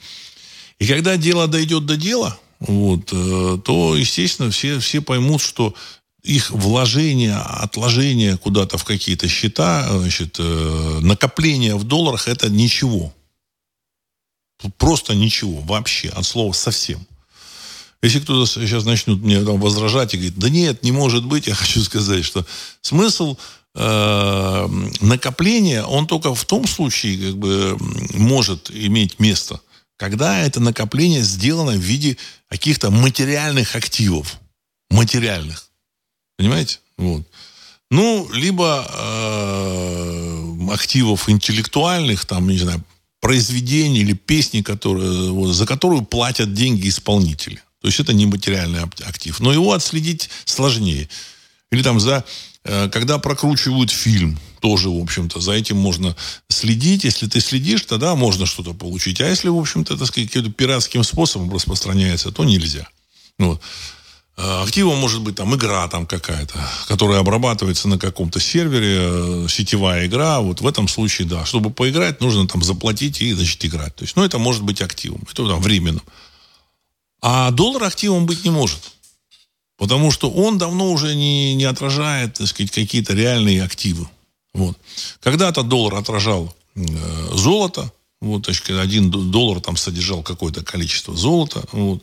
И 0.79 0.87
когда 0.87 1.17
дело 1.17 1.49
дойдет 1.49 1.87
до 1.87 1.97
дела, 1.97 2.39
вот, 2.61 3.09
э, 3.11 3.59
то, 3.65 3.97
естественно, 3.97 4.51
все, 4.51 4.81
все 4.81 5.01
поймут, 5.01 5.41
что 5.41 5.75
их 6.23 6.51
вложение, 6.51 7.37
отложение 7.37 8.37
куда-то 8.37 8.79
в 8.79 8.85
какие-то 8.85 9.29
счета, 9.29 9.89
значит, 9.99 10.37
э, 10.39 10.99
накопление 11.03 11.77
в 11.77 11.85
долларах– 11.85 12.29
это 12.29 12.49
ничего. 12.49 13.13
Просто 14.79 15.15
ничего, 15.15 15.61
вообще, 15.61 16.09
от 16.09 16.25
слова 16.25 16.53
совсем. 16.53 17.05
Если 18.03 18.21
кто-то 18.21 18.47
сейчас 18.47 18.85
начнет 18.85 19.19
мне 19.19 19.45
там 19.45 19.61
возражать 19.61 20.15
и 20.15 20.17
говорит, 20.17 20.39
да 20.39 20.49
нет, 20.49 20.83
не 20.85 20.93
может 20.93 21.25
быть, 21.25 21.47
я 21.49 21.55
хочу 21.55 21.83
сказать, 21.83 22.25
что 22.25 22.47
смысл 22.81 23.37
э, 23.75 24.69
накопления, 25.01 25.83
он 25.83 26.07
только 26.07 26.35
в 26.35 26.45
том 26.45 26.69
случае 26.69 27.31
как 27.31 27.39
бы 27.39 27.77
может 28.15 28.71
иметь 28.71 29.19
место, 29.19 29.61
когда 29.97 30.39
это 30.39 30.61
накопление 30.61 31.23
сделано 31.23 31.73
в 31.73 31.81
виде 31.81 32.17
каких-то 32.49 32.91
материальных 32.91 33.75
активов. 33.75 34.39
Материальных. 34.91 35.72
Понимаете? 36.37 36.81
Вот. 36.97 37.23
Ну, 37.91 38.29
либо 38.33 38.87
э, 38.89 40.73
активов 40.73 41.29
интеллектуальных, 41.29 42.25
там, 42.25 42.49
не 42.49 42.59
знаю, 42.59 42.83
произведений 43.21 44.01
или 44.01 44.15
песни, 44.15 44.63
которые, 44.63 45.31
вот, 45.31 45.53
за 45.53 45.67
которую 45.67 46.03
платят 46.03 46.55
деньги 46.55 46.89
исполнители. 46.89 47.63
То 47.81 47.89
есть 47.89 48.01
это 48.01 48.13
не 48.13 48.27
материальный 48.27 48.83
актив. 48.83 49.39
Но 49.41 49.53
его 49.53 49.73
отследить 49.73 50.31
сложнее. 50.45 51.09
Или 51.71 51.83
там 51.83 52.01
за 52.01 52.25
Э, 52.65 52.89
когда 52.89 53.19
прокручивают 53.19 53.91
фильм, 53.91 54.39
тоже, 54.61 54.89
в 54.89 55.01
общем-то, 55.01 55.41
за 55.41 55.53
этим 55.53 55.77
можно 55.77 56.17
следить. 56.49 57.05
Если 57.05 57.27
ты 57.27 57.41
следишь, 57.41 57.83
тогда 57.83 58.15
можно 58.15 58.47
что-то 58.47 58.75
получить. 58.75 59.21
А 59.21 59.29
если, 59.29 59.49
в 59.49 59.59
общем-то, 59.59 59.97
так 59.97 60.07
сказать, 60.07 60.29
каким-то 60.31 60.53
пиратским 60.53 61.03
способом 61.03 61.53
распространяется, 61.53 62.31
то 62.31 62.45
нельзя. 62.45 62.89
Вот. 63.39 63.61
Э, 64.37 64.63
активом 64.63 64.99
может 64.99 65.21
быть 65.21 65.37
там 65.37 65.55
игра 65.55 65.87
там 65.89 66.07
какая-то, 66.07 66.55
которая 66.89 67.21
обрабатывается 67.21 67.89
на 67.89 67.99
каком-то 67.99 68.41
сервере, 68.41 68.99
э, 69.01 69.47
сетевая 69.49 70.07
игра. 70.07 70.41
Вот 70.41 70.61
в 70.61 70.67
этом 70.67 70.89
случае, 70.89 71.29
да, 71.29 71.45
чтобы 71.45 71.71
поиграть, 71.71 72.21
нужно 72.21 72.49
там 72.49 72.63
заплатить 72.63 73.21
и, 73.21 73.33
значит, 73.35 73.65
играть. 73.65 73.95
То 73.95 74.05
есть, 74.05 74.17
ну, 74.17 74.25
это 74.25 74.39
может 74.39 74.63
быть 74.63 74.81
активом. 74.81 75.23
Это 75.31 75.47
там 75.47 75.61
временным. 75.61 76.03
А 77.21 77.51
доллар 77.51 77.85
активом 77.85 78.27
быть 78.27 78.45
не 78.45 78.51
может. 78.51 78.93
Потому 79.77 80.11
что 80.11 80.31
он 80.31 80.59
давно 80.59 80.91
уже 80.93 81.15
не, 81.15 81.55
не 81.55 81.65
отражает, 81.65 82.35
так 82.35 82.47
сказать, 82.47 82.71
какие-то 82.71 83.15
реальные 83.15 83.63
активы. 83.63 84.09
Вот. 84.55 84.79
Когда-то 85.21 85.63
доллар 85.63 85.97
отражал 85.97 86.55
э, 86.75 86.81
золото, 87.33 87.93
вот, 88.21 88.45
значит, 88.45 88.71
один 88.71 89.11
доллар 89.11 89.61
там 89.61 89.77
содержал 89.77 90.23
какое-то 90.23 90.65
количество 90.65 91.15
золота. 91.17 91.65
Вот. 91.73 92.03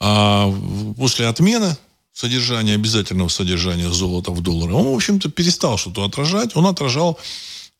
А 0.00 0.52
после 0.96 1.26
отмены 1.26 1.76
содержания, 2.12 2.74
обязательного 2.74 3.28
содержания 3.28 3.90
золота 3.90 4.30
в 4.30 4.40
долларе, 4.40 4.74
он, 4.74 4.86
в 4.86 4.94
общем-то, 4.94 5.30
перестал 5.30 5.78
что-то 5.78 6.04
отражать. 6.04 6.56
Он 6.56 6.66
отражал 6.66 7.18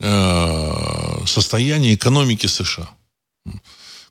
э, 0.01 1.27
состояние 1.27 1.95
экономики 1.95 2.47
США. 2.47 2.89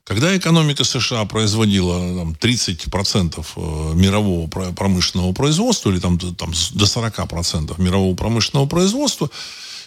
Когда 0.04 0.36
экономика 0.36 0.82
США 0.82 1.24
производила 1.24 1.98
там, 1.98 2.32
30% 2.32 3.46
э, 3.56 3.94
мирового 3.94 4.48
промышленного 4.48 5.32
производства, 5.32 5.90
или 5.90 6.00
там, 6.00 6.18
там, 6.18 6.52
до 6.72 6.84
40% 6.84 7.80
мирового 7.80 8.16
промышленного 8.16 8.66
производства, 8.66 9.30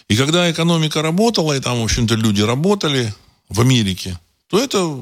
и 0.08 0.16
когда 0.16 0.50
экономика 0.50 1.02
работала, 1.02 1.54
и 1.54 1.60
там, 1.60 1.80
в 1.80 1.84
общем-то, 1.84 2.14
люди 2.14 2.42
работали 2.42 3.12
в 3.48 3.60
Америке, 3.60 4.18
то 4.48 4.58
это, 4.58 4.98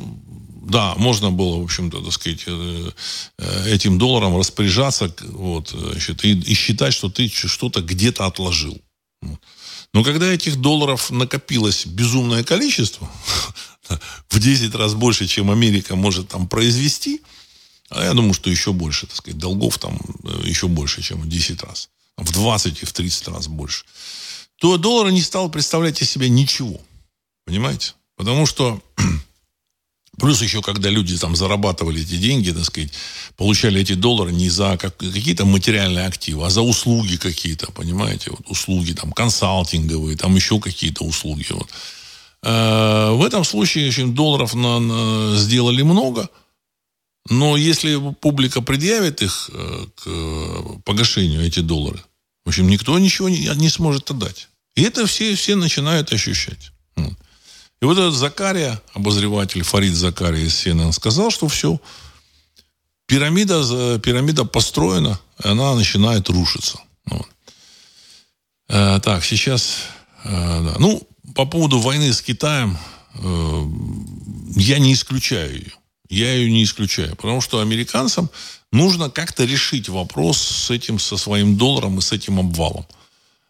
да, 0.69 0.95
можно 0.97 1.31
было, 1.31 1.61
в 1.61 1.65
общем-то, 1.65 2.03
так 2.03 2.13
сказать, 2.13 2.45
э, 2.47 2.91
э, 3.39 3.75
этим 3.75 3.99
долларом 3.99 4.37
распоряжаться 4.37 5.15
вот, 5.21 5.71
значит, 5.71 6.25
и, 6.25 6.33
и 6.39 6.55
считать, 6.55 6.95
что 6.95 7.09
ты 7.09 7.29
что-то 7.29 7.83
где-то 7.83 8.27
отложил. 8.27 8.81
Но 9.95 10.05
когда 10.05 10.33
этих 10.33 10.57
долларов 10.57 11.11
накопилось 11.11 11.87
безумное 11.87 12.45
количество, 12.45 13.11
в 14.29 14.39
10 14.39 14.75
раз 14.75 14.95
больше, 14.95 15.27
чем 15.27 15.51
Америка 15.51 15.97
может 15.97 16.29
там 16.29 16.49
произвести, 16.49 17.21
а 17.91 18.05
я 18.05 18.15
думаю, 18.15 18.33
что 18.33 18.49
еще 18.49 18.73
больше, 18.73 19.07
так 19.07 19.17
сказать, 19.17 19.39
долгов 19.39 19.79
там 19.79 19.99
э, 20.25 20.43
еще 20.45 20.69
больше, 20.69 21.03
чем 21.03 21.21
в 21.21 21.29
10 21.29 21.63
раз. 21.63 21.91
В 22.17 22.33
20 22.33 22.83
и 22.83 22.87
в 22.87 22.93
30 22.93 23.29
раз 23.29 23.49
больше. 23.49 23.85
То 24.57 24.77
доллар 24.77 25.11
не 25.11 25.21
стал 25.21 25.51
представлять 25.51 26.01
из 26.01 26.11
себя 26.11 26.29
ничего. 26.29 26.81
Понимаете? 27.45 27.95
Потому 28.17 28.47
что 28.47 28.81
Плюс 30.19 30.43
еще, 30.43 30.61
когда 30.61 30.91
люди 30.91 31.17
там 31.19 31.35
зарабатывали 31.37 32.03
эти 32.03 32.17
деньги, 32.17 32.51
так 32.51 32.65
сказать, 32.65 32.93
получали 33.37 33.81
эти 33.81 33.95
доллары 33.95 34.31
не 34.31 34.51
за 34.51 34.77
как, 34.77 34.97
какие-то 34.99 35.47
материальные 35.47 36.07
активы, 36.07 36.47
а 36.47 36.51
за 36.51 36.61
услуги 36.61 37.17
какие-то, 37.17 37.73
понимаете, 37.73 38.31
вот 38.31 38.43
услуги 38.47 38.93
там 38.93 39.13
консалтинговые, 39.13 40.19
там 40.19 40.37
еще 40.37 40.61
какие-то 40.61 41.05
услуги. 41.05 41.47
Вот. 41.51 41.69
Э, 42.43 43.13
в 43.13 43.25
этом 43.25 43.43
случае, 43.45 43.87
в 43.87 43.89
общем, 43.89 44.15
долларов 44.15 44.55
на, 44.55 44.79
на, 44.81 45.37
сделали 45.37 45.81
много, 45.81 46.29
но 47.31 47.57
если 47.57 47.99
публика 48.21 48.61
предъявит 48.61 49.23
их 49.23 49.51
э, 49.53 49.87
к 49.95 50.83
погашению, 50.85 51.43
эти 51.43 51.61
доллары, 51.61 52.03
в 52.45 52.49
общем, 52.49 52.69
никто 52.69 52.99
ничего 52.99 53.31
не, 53.31 53.49
не 53.57 53.71
сможет 53.71 54.11
отдать. 54.11 54.49
И 54.75 54.83
это 54.83 55.07
все, 55.07 55.35
все 55.37 55.57
начинают 55.57 56.13
ощущать. 56.13 56.73
И 57.83 57.85
вот 57.85 57.99
этот 57.99 58.15
Закария, 58.15 58.81
обозреватель 58.95 59.65
Фарид 59.65 59.95
Закария 59.95 60.45
из 60.45 60.55
CNN, 60.55 60.93
сказал, 60.93 61.33
что 61.33 61.49
все, 61.49 61.81
пирамида, 63.07 63.99
пирамида 63.99 64.45
построена, 64.45 65.19
и 65.43 65.49
она 65.49 65.75
начинает 65.75 66.29
рушиться. 66.29 66.79
Вот. 67.07 67.27
Э, 68.69 69.01
так, 69.03 69.25
сейчас... 69.25 69.79
Э, 70.23 70.63
да. 70.65 70.77
Ну, 70.79 71.03
по 71.35 71.45
поводу 71.45 71.81
войны 71.81 72.13
с 72.13 72.23
Китаем, 72.23 72.79
э, 73.15 73.67
я 74.55 74.79
не 74.79 74.93
исключаю 74.93 75.53
ее. 75.53 75.73
Я 76.09 76.33
ее 76.35 76.53
не 76.53 76.63
исключаю. 76.63 77.17
Потому 77.17 77.41
что 77.41 77.59
американцам 77.59 78.31
нужно 78.71 79.11
как-то 79.11 79.45
решить 79.45 79.89
вопрос 79.89 80.39
с 80.39 80.71
этим, 80.71 81.01
со 81.01 81.17
своим 81.17 81.57
долларом 81.57 81.99
и 81.99 82.01
с 82.01 82.13
этим 82.13 82.39
обвалом. 82.39 82.87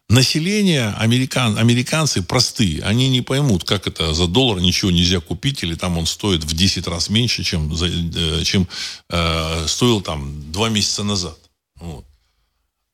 Население, 0.09 0.89
американ, 0.97 1.57
американцы 1.57 2.21
простые, 2.21 2.83
они 2.83 3.09
не 3.09 3.21
поймут, 3.21 3.63
как 3.63 3.87
это 3.87 4.13
за 4.13 4.27
доллар 4.27 4.59
ничего 4.59 4.91
нельзя 4.91 5.21
купить, 5.21 5.63
или 5.63 5.75
там 5.75 5.97
он 5.97 6.05
стоит 6.05 6.43
в 6.43 6.53
10 6.53 6.87
раз 6.87 7.09
меньше, 7.09 7.43
чем, 7.43 7.73
э, 7.73 8.43
чем 8.43 8.67
э, 9.09 9.67
стоил 9.67 10.01
там 10.01 10.51
два 10.51 10.69
месяца 10.69 11.03
назад. 11.03 11.37
Вот. 11.79 12.05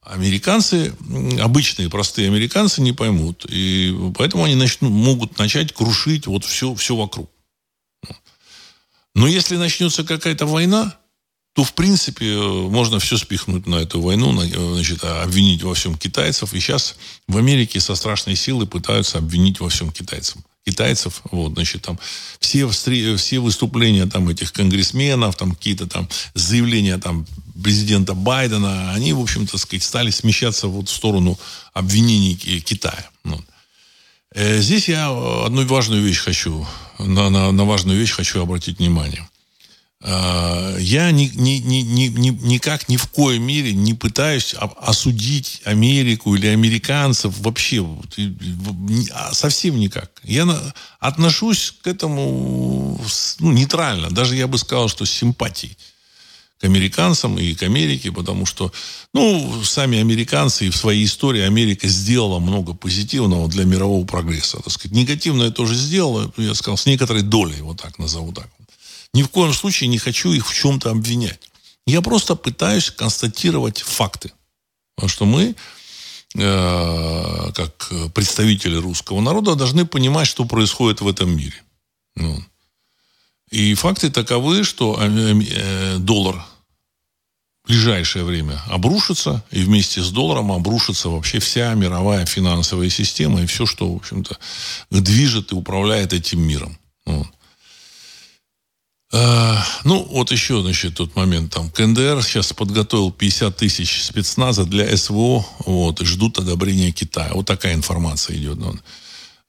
Американцы, 0.02 0.95
обычные 1.41 1.89
простые 1.89 2.28
американцы 2.30 2.82
не 2.82 2.93
поймут. 2.93 3.45
И 3.50 3.93
поэтому 4.15 4.45
они 4.45 4.56
начнут, 4.56 4.91
могут 4.91 5.38
начать 5.38 5.74
крушить 5.74 6.26
вот 6.26 6.45
все, 6.45 6.74
все 6.74 6.95
вокруг. 6.95 7.30
Но 9.13 9.28
если 9.28 9.58
начнется 9.58 10.04
какая-то 10.04 10.45
война, 10.45 10.98
то, 11.60 11.63
в 11.65 11.74
принципе, 11.74 12.38
можно 12.38 13.00
все 13.00 13.17
спихнуть 13.17 13.67
на 13.67 13.76
эту 13.76 14.00
войну, 14.00 14.32
значит, 14.32 15.04
обвинить 15.04 15.62
во 15.62 15.74
всем 15.74 15.98
китайцев. 15.98 16.54
И 16.54 16.60
сейчас 16.62 16.95
в 17.28 17.36
Америке 17.36 17.82
со 17.82 17.95
страшной 17.95 18.38
силой 18.38 18.65
пытаются 18.65 19.17
обвинить 19.17 19.60
во 19.60 19.67
всем 19.67 19.91
китайцев. 19.91 20.38
Китайцев, 20.65 21.22
вот, 21.32 21.56
значит, 21.56 21.82
там 21.82 22.00
все, 22.39 22.65
все 22.69 23.39
выступления 23.39 24.06
там 24.06 24.30
этих 24.30 24.54
конгрессменов, 24.54 25.36
там 25.36 25.54
какие-то 25.54 25.86
там 25.86 26.08
заявления 26.34 26.98
там 26.98 27.28
президента 27.62 28.13
Байдена, 28.13 28.93
они, 28.93 29.12
в 29.12 29.19
общем-то, 29.19 29.58
сказать, 29.58 29.84
стали 29.84 30.12
смещаться 30.12 30.69
вот 30.69 30.88
в 30.88 30.93
сторону 30.93 31.38
обвинений 31.74 32.36
Китая. 32.38 33.10
Ну. 33.26 33.43
Здесь 34.34 34.88
я 34.88 35.10
одну 35.45 35.65
важную 35.65 36.04
вещь 36.04 36.19
хочу, 36.19 36.65
на, 37.00 37.30
на, 37.30 37.52
на 37.52 37.65
важную 37.65 38.00
вещь 38.00 38.12
хочу 38.12 38.41
обратить 38.41 38.80
внимание– 38.80 39.28
Э, 39.38 39.38
я 40.02 41.12
ни, 41.12 41.30
ни, 41.36 41.60
ни, 41.60 41.82
ни, 41.82 42.08
ни, 42.08 42.30
никак 42.30 42.88
ни 42.88 42.96
в 42.96 43.08
коем 43.08 43.44
мере 43.44 43.74
не 43.74 43.94
пытаюсь 43.94 44.56
осудить 44.82 45.62
Америку 45.66 46.36
или 46.36 46.48
американцев 46.48 47.38
вообще. 47.40 47.86
А, 49.12 49.34
совсем 49.34 49.78
никак. 49.78 50.10
Я 50.24 50.48
отношусь 51.00 51.74
к 51.82 51.88
этому 51.88 53.00
ну, 53.40 53.52
нейтрально. 53.52 54.10
Даже 54.10 54.36
я 54.36 54.48
бы 54.48 54.58
сказал, 54.58 54.88
что 54.88 55.06
с 55.06 55.12
симпатией 55.12 55.78
к 56.60 56.66
американцам 56.66 57.40
и 57.40 57.54
к 57.54 57.64
Америке, 57.64 58.12
потому 58.12 58.46
что, 58.46 58.74
ну, 59.14 59.64
сами 59.64 59.98
американцы 59.98 60.68
и 60.68 60.70
в 60.70 60.76
своей 60.76 61.06
истории 61.06 61.42
Америка 61.42 61.88
сделала 61.88 62.40
много 62.40 62.74
позитивного 62.74 63.48
для 63.48 63.64
мирового 63.64 64.06
прогресса. 64.06 64.58
Так 64.58 64.74
сказать, 64.74 64.92
негативное 64.92 65.52
тоже 65.52 65.76
сделала, 65.76 66.32
я 66.36 66.54
сказал, 66.54 66.78
с 66.78 66.86
некоторой 66.86 67.22
долей, 67.22 67.62
вот 67.62 67.82
так 67.82 67.98
назову 67.98 68.34
так. 68.34 68.50
Ни 69.13 69.24
в 69.24 69.30
коем 69.30 69.54
случае 69.54 69.89
не 69.89 69.98
хочу 69.98 70.32
их 70.34 70.48
в 70.48 70.54
чем-то 70.54 70.91
обвинять. 70.91 71.39
Я 71.86 72.02
просто 72.02 72.36
пытаюсь 72.36 72.91
констатировать 72.91 73.82
факты. 73.82 74.32
Потому 74.95 75.10
что 75.10 75.26
мы, 75.26 75.56
э, 76.36 77.52
как 77.56 77.91
представители 78.13 78.76
русского 78.76 79.22
народа, 79.22 79.56
должны 79.56 79.86
понимать, 79.86 80.28
что 80.28 80.45
происходит 80.45 81.02
в 81.02 81.08
этом 81.08 81.36
мире. 81.36 81.63
Ну. 82.15 82.43
И 83.50 83.74
факты 83.74 84.12
таковы, 84.12 84.63
что 84.63 85.00
э, 85.02 85.08
э, 85.08 85.98
доллар 85.98 86.45
в 87.63 87.69
ближайшее 87.69 88.24
время 88.24 88.62
обрушится, 88.67 89.43
и 89.50 89.62
вместе 89.63 90.02
с 90.02 90.12
долларом 90.12 90.52
обрушится 90.52 91.10
вообще 91.10 91.39
вся 91.39 91.74
мировая 91.74 92.26
финансовая 92.26 92.89
система 92.89 93.41
и 93.41 93.45
все, 93.48 93.65
что, 93.65 93.91
в 93.91 93.95
общем-то, 93.95 94.38
движет 94.91 95.52
и 95.52 95.56
управляет 95.56 96.13
этим 96.13 96.41
миром. 96.41 96.78
Вот. 97.06 97.28
А, 99.12 99.63
ну, 99.86 100.04
вот 100.04 100.32
еще, 100.32 100.62
значит, 100.62 100.95
тот 100.95 101.15
момент. 101.15 101.54
Там 101.54 101.72
КНДР 101.72 102.24
сейчас 102.24 102.54
подготовил 102.54 103.12
50 103.12 103.56
тысяч 103.58 104.04
спецназа 104.04 104.65
для 104.65 104.95
СВО, 104.95 105.45
вот, 105.65 106.02
и 106.02 106.06
ждут 106.06 106.38
одобрения 106.38 106.91
Китая. 106.91 107.32
Вот 107.34 107.48
такая 107.48 107.74
информация 107.74 108.38
идет. 108.38 108.60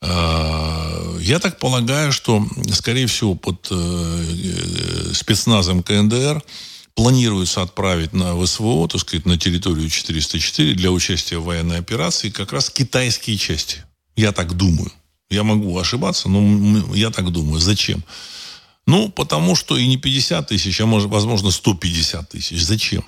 А, 0.02 1.18
я 1.20 1.38
так 1.38 1.58
полагаю, 1.58 2.10
что, 2.12 2.46
скорее 2.72 3.06
всего, 3.06 3.34
под 3.34 3.68
э, 3.70 3.74
э, 3.74 5.12
спецназом 5.12 5.82
КНДР 5.82 6.42
планируется 6.94 7.60
отправить 7.60 8.14
на 8.14 8.34
ВСВО, 8.42 8.88
так 8.88 9.02
сказать, 9.02 9.26
на 9.26 9.38
территорию 9.38 9.90
404 9.90 10.74
для 10.74 10.90
участия 10.90 11.36
в 11.36 11.44
военной 11.44 11.78
операции 11.78 12.30
как 12.30 12.54
раз 12.54 12.70
китайские 12.70 13.36
части. 13.36 13.84
Я 14.16 14.32
так 14.32 14.54
думаю. 14.54 14.90
Я 15.28 15.44
могу 15.44 15.78
ошибаться, 15.78 16.30
но 16.30 16.94
я 16.94 17.10
так 17.10 17.30
думаю. 17.30 17.60
Зачем? 17.60 18.02
Ну, 18.90 19.08
потому 19.08 19.54
что 19.54 19.76
и 19.76 19.86
не 19.86 19.98
50 19.98 20.48
тысяч, 20.48 20.80
а 20.80 20.86
может, 20.86 21.08
возможно 21.10 21.52
150 21.52 22.28
тысяч. 22.28 22.60
Зачем? 22.60 23.04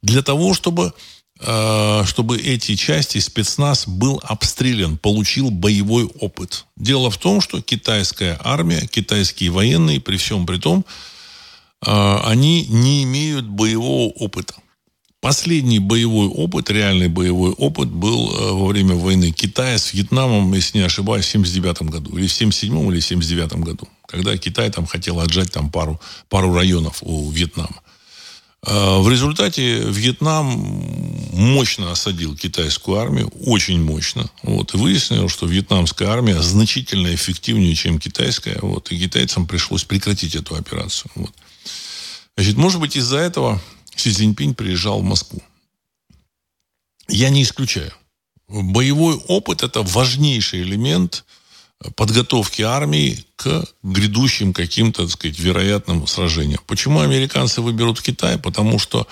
Для 0.00 0.22
того, 0.22 0.54
чтобы, 0.54 0.94
э, 1.40 2.04
чтобы 2.06 2.38
эти 2.38 2.76
части 2.76 3.18
спецназ 3.18 3.86
был 3.86 4.22
обстрелян, 4.22 4.96
получил 4.96 5.50
боевой 5.50 6.04
опыт. 6.04 6.64
Дело 6.76 7.10
в 7.10 7.18
том, 7.18 7.42
что 7.42 7.60
китайская 7.60 8.40
армия, 8.42 8.86
китайские 8.86 9.50
военные, 9.50 10.00
при 10.00 10.16
всем 10.16 10.46
при 10.46 10.56
том, 10.56 10.86
э, 11.86 12.18
они 12.24 12.64
не 12.64 13.02
имеют 13.02 13.44
боевого 13.44 14.10
опыта. 14.12 14.54
Последний 15.20 15.78
боевой 15.78 16.28
опыт, 16.28 16.70
реальный 16.70 17.08
боевой 17.08 17.50
опыт 17.50 17.90
был 17.90 18.30
э, 18.30 18.52
во 18.52 18.66
время 18.68 18.94
войны 18.94 19.30
Китая 19.32 19.76
с 19.76 19.92
Вьетнамом, 19.92 20.54
если 20.54 20.78
не 20.78 20.84
ошибаюсь, 20.84 21.26
в 21.26 21.30
79 21.30 21.82
году. 21.82 22.16
Или 22.16 22.28
в 22.28 22.32
77 22.32 22.90
или 22.90 23.00
79 23.00 23.52
году. 23.56 23.88
Когда 24.08 24.36
Китай 24.38 24.70
там 24.70 24.86
хотел 24.86 25.20
отжать 25.20 25.52
там 25.52 25.70
пару, 25.70 26.00
пару 26.30 26.54
районов 26.54 27.02
у 27.02 27.30
Вьетнама. 27.30 27.82
Э, 28.66 28.98
в 29.00 29.08
результате 29.10 29.80
Вьетнам 29.80 30.46
мощно 31.32 31.92
осадил 31.92 32.34
китайскую 32.34 32.98
армию, 32.98 33.30
очень 33.44 33.82
мощно. 33.82 34.30
Вот, 34.42 34.74
и 34.74 34.78
выяснилось, 34.78 35.30
что 35.30 35.46
вьетнамская 35.46 36.08
армия 36.08 36.40
значительно 36.40 37.14
эффективнее, 37.14 37.74
чем 37.74 37.98
китайская. 37.98 38.58
Вот, 38.62 38.90
и 38.90 38.98
китайцам 38.98 39.46
пришлось 39.46 39.84
прекратить 39.84 40.34
эту 40.34 40.56
операцию. 40.56 41.10
Вот. 41.14 41.34
Значит, 42.34 42.56
может 42.56 42.80
быть, 42.80 42.96
из-за 42.96 43.18
этого 43.18 43.60
Си 43.94 44.10
Цзиньпинь 44.10 44.54
приезжал 44.54 45.00
в 45.00 45.04
Москву. 45.04 45.42
Я 47.08 47.28
не 47.28 47.42
исключаю. 47.42 47.92
Боевой 48.48 49.16
опыт– 49.28 49.62
это 49.62 49.82
важнейший 49.82 50.62
элемент 50.62 51.26
подготовки 51.94 52.62
армии 52.62 53.24
к 53.36 53.64
грядущим 53.82 54.52
каким-то, 54.52 55.02
так 55.02 55.12
сказать, 55.12 55.38
вероятным 55.38 56.06
сражениям. 56.06 56.60
Почему 56.66 57.00
американцы 57.00 57.60
выберут 57.60 58.02
Китай? 58.02 58.38
Потому 58.38 58.78
что 58.78 59.06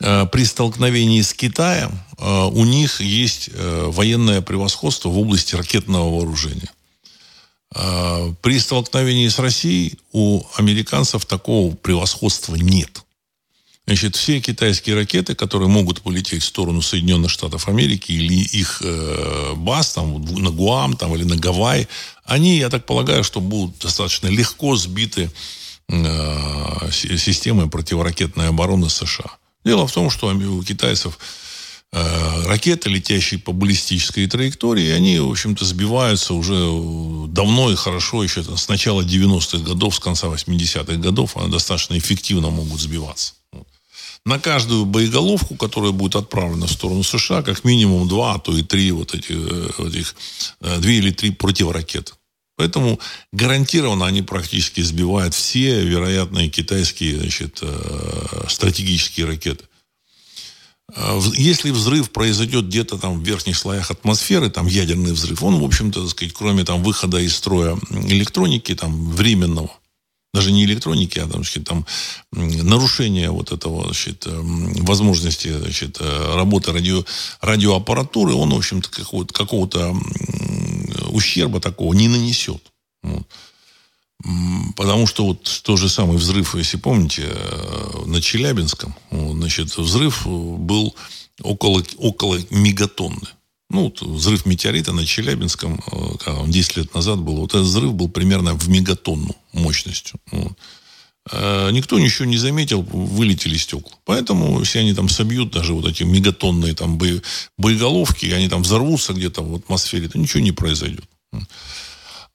э, 0.00 0.26
при 0.26 0.44
столкновении 0.44 1.20
с 1.20 1.34
Китаем 1.34 1.98
э, 2.18 2.44
у 2.44 2.64
них 2.64 3.00
есть 3.00 3.50
э, 3.52 3.86
военное 3.88 4.40
превосходство 4.40 5.08
в 5.08 5.18
области 5.18 5.56
ракетного 5.56 6.08
вооружения. 6.08 6.70
Э, 7.74 8.32
при 8.40 8.60
столкновении 8.60 9.28
с 9.28 9.38
Россией 9.38 9.98
у 10.12 10.42
американцев 10.56 11.26
такого 11.26 11.74
превосходства 11.74 12.54
нет. 12.54 13.02
Значит, 13.86 14.16
все 14.16 14.40
китайские 14.40 14.96
ракеты, 14.96 15.36
которые 15.36 15.68
могут 15.68 16.02
полететь 16.02 16.42
в 16.42 16.46
сторону 16.46 16.82
Соединенных 16.82 17.30
Штатов 17.30 17.68
Америки 17.68 18.10
или 18.10 18.34
их 18.34 18.82
э, 18.84 19.52
баз 19.56 19.92
там, 19.92 20.24
на 20.24 20.50
Гуам 20.50 20.96
там, 20.96 21.14
или 21.14 21.22
на 21.22 21.36
Гавайи, 21.36 21.86
они, 22.24 22.58
я 22.58 22.68
так 22.68 22.84
полагаю, 22.84 23.22
что 23.22 23.40
будут 23.40 23.78
достаточно 23.78 24.26
легко 24.26 24.76
сбиты 24.76 25.30
э, 25.88 26.90
системой 26.90 27.68
противоракетной 27.68 28.48
обороны 28.48 28.90
США. 28.90 29.30
Дело 29.64 29.86
в 29.86 29.92
том, 29.92 30.10
что 30.10 30.34
у 30.34 30.62
китайцев 30.64 31.16
э, 31.92 32.46
ракеты, 32.46 32.88
летящие 32.88 33.38
по 33.38 33.52
баллистической 33.52 34.26
траектории, 34.26 34.90
они, 34.90 35.20
в 35.20 35.30
общем-то, 35.30 35.64
сбиваются 35.64 36.34
уже 36.34 36.56
давно 37.28 37.70
и 37.70 37.76
хорошо, 37.76 38.24
еще 38.24 38.42
с 38.42 38.68
начала 38.68 39.02
90-х 39.02 39.58
годов, 39.58 39.94
с 39.94 40.00
конца 40.00 40.26
80-х 40.26 40.94
годов, 40.94 41.36
они 41.36 41.52
достаточно 41.52 41.96
эффективно 41.96 42.50
могут 42.50 42.80
сбиваться. 42.80 43.34
На 44.26 44.40
каждую 44.40 44.86
боеголовку, 44.86 45.54
которая 45.54 45.92
будет 45.92 46.16
отправлена 46.16 46.66
в 46.66 46.72
сторону 46.72 47.04
США, 47.04 47.42
как 47.42 47.62
минимум 47.62 48.08
два, 48.08 48.34
а 48.34 48.38
то 48.40 48.56
и 48.56 48.64
три 48.64 48.90
вот 48.90 49.14
этих, 49.14 49.30
э, 49.30 49.70
этих 49.86 50.16
э, 50.60 50.78
две 50.80 50.98
или 50.98 51.12
три 51.12 51.30
противоракеты. 51.30 52.12
Поэтому 52.56 52.98
гарантированно 53.32 54.04
они 54.04 54.22
практически 54.22 54.80
сбивают 54.80 55.32
все 55.32 55.84
вероятные 55.84 56.48
китайские 56.48 57.20
значит, 57.20 57.60
э, 57.62 58.46
стратегические 58.48 59.26
ракеты. 59.26 59.64
Если 61.34 61.70
взрыв 61.70 62.10
произойдет 62.10 62.66
где-то 62.66 62.98
там 62.98 63.20
в 63.20 63.24
верхних 63.24 63.56
слоях 63.56 63.92
атмосферы, 63.92 64.50
там 64.50 64.66
ядерный 64.66 65.12
взрыв, 65.12 65.40
он, 65.44 65.60
в 65.60 65.64
общем-то, 65.64 66.08
сказать, 66.08 66.34
кроме 66.34 66.64
там 66.64 66.82
выхода 66.82 67.18
из 67.18 67.36
строя 67.36 67.78
электроники, 67.90 68.74
там 68.74 69.08
временного, 69.12 69.70
даже 70.36 70.52
не 70.52 70.64
электроники, 70.64 71.18
а 71.18 71.26
там, 71.26 71.42
значит, 71.42 71.64
там 71.64 71.86
нарушение 72.30 73.30
вот 73.30 73.52
этого 73.52 73.84
значит, 73.84 74.26
возможности 74.26 75.48
значит, 75.48 75.98
работы 76.00 76.72
радио, 76.72 77.04
радиоаппаратуры, 77.40 78.34
он, 78.34 78.50
в 78.52 78.56
общем-то, 78.56 78.90
какого-то, 78.90 79.32
какого-то 79.32 79.96
ущерба 81.08 81.60
такого 81.60 81.94
не 81.94 82.08
нанесет. 82.08 82.62
Вот. 83.02 83.26
Потому 84.76 85.06
что 85.06 85.26
вот 85.26 85.62
тот 85.64 85.78
же 85.78 85.88
самый 85.88 86.16
взрыв, 86.16 86.54
если 86.54 86.76
помните, 86.76 87.28
э, 87.28 88.02
на 88.06 88.20
Челябинском, 88.20 88.94
значит, 89.10 89.76
взрыв 89.76 90.26
был 90.26 90.94
около, 91.42 91.82
около 91.96 92.38
мегатонны. 92.50 93.28
Ну, 93.68 93.92
взрыв 94.00 94.46
метеорита 94.46 94.92
на 94.92 95.04
Челябинском, 95.04 95.80
э, 95.90 96.18
когда 96.18 96.40
он 96.40 96.50
10 96.50 96.76
лет 96.76 96.94
назад 96.94 97.18
был, 97.18 97.36
вот 97.36 97.50
этот 97.50 97.66
взрыв 97.66 97.94
был 97.94 98.08
примерно 98.08 98.54
в 98.54 98.68
мегатонну 98.68 99.34
мощностью. 99.52 100.20
Э, 101.32 101.70
никто 101.72 101.98
ничего 101.98 102.26
не 102.26 102.36
заметил, 102.36 102.82
вылетели 102.82 103.56
стекла. 103.56 103.92
Поэтому, 104.04 104.60
если 104.60 104.78
они 104.78 104.94
там 104.94 105.08
собьют 105.08 105.50
даже 105.50 105.72
вот 105.72 105.86
эти 105.86 106.04
мегатонные 106.04 106.74
там 106.74 106.98
бо... 106.98 107.06
боеголовки, 107.58 108.26
они 108.26 108.48
там 108.48 108.62
взорвутся 108.62 109.12
где-то 109.12 109.42
в 109.42 109.56
атмосфере, 109.56 110.08
то 110.08 110.18
ничего 110.18 110.42
не 110.42 110.52
произойдет. 110.52 111.04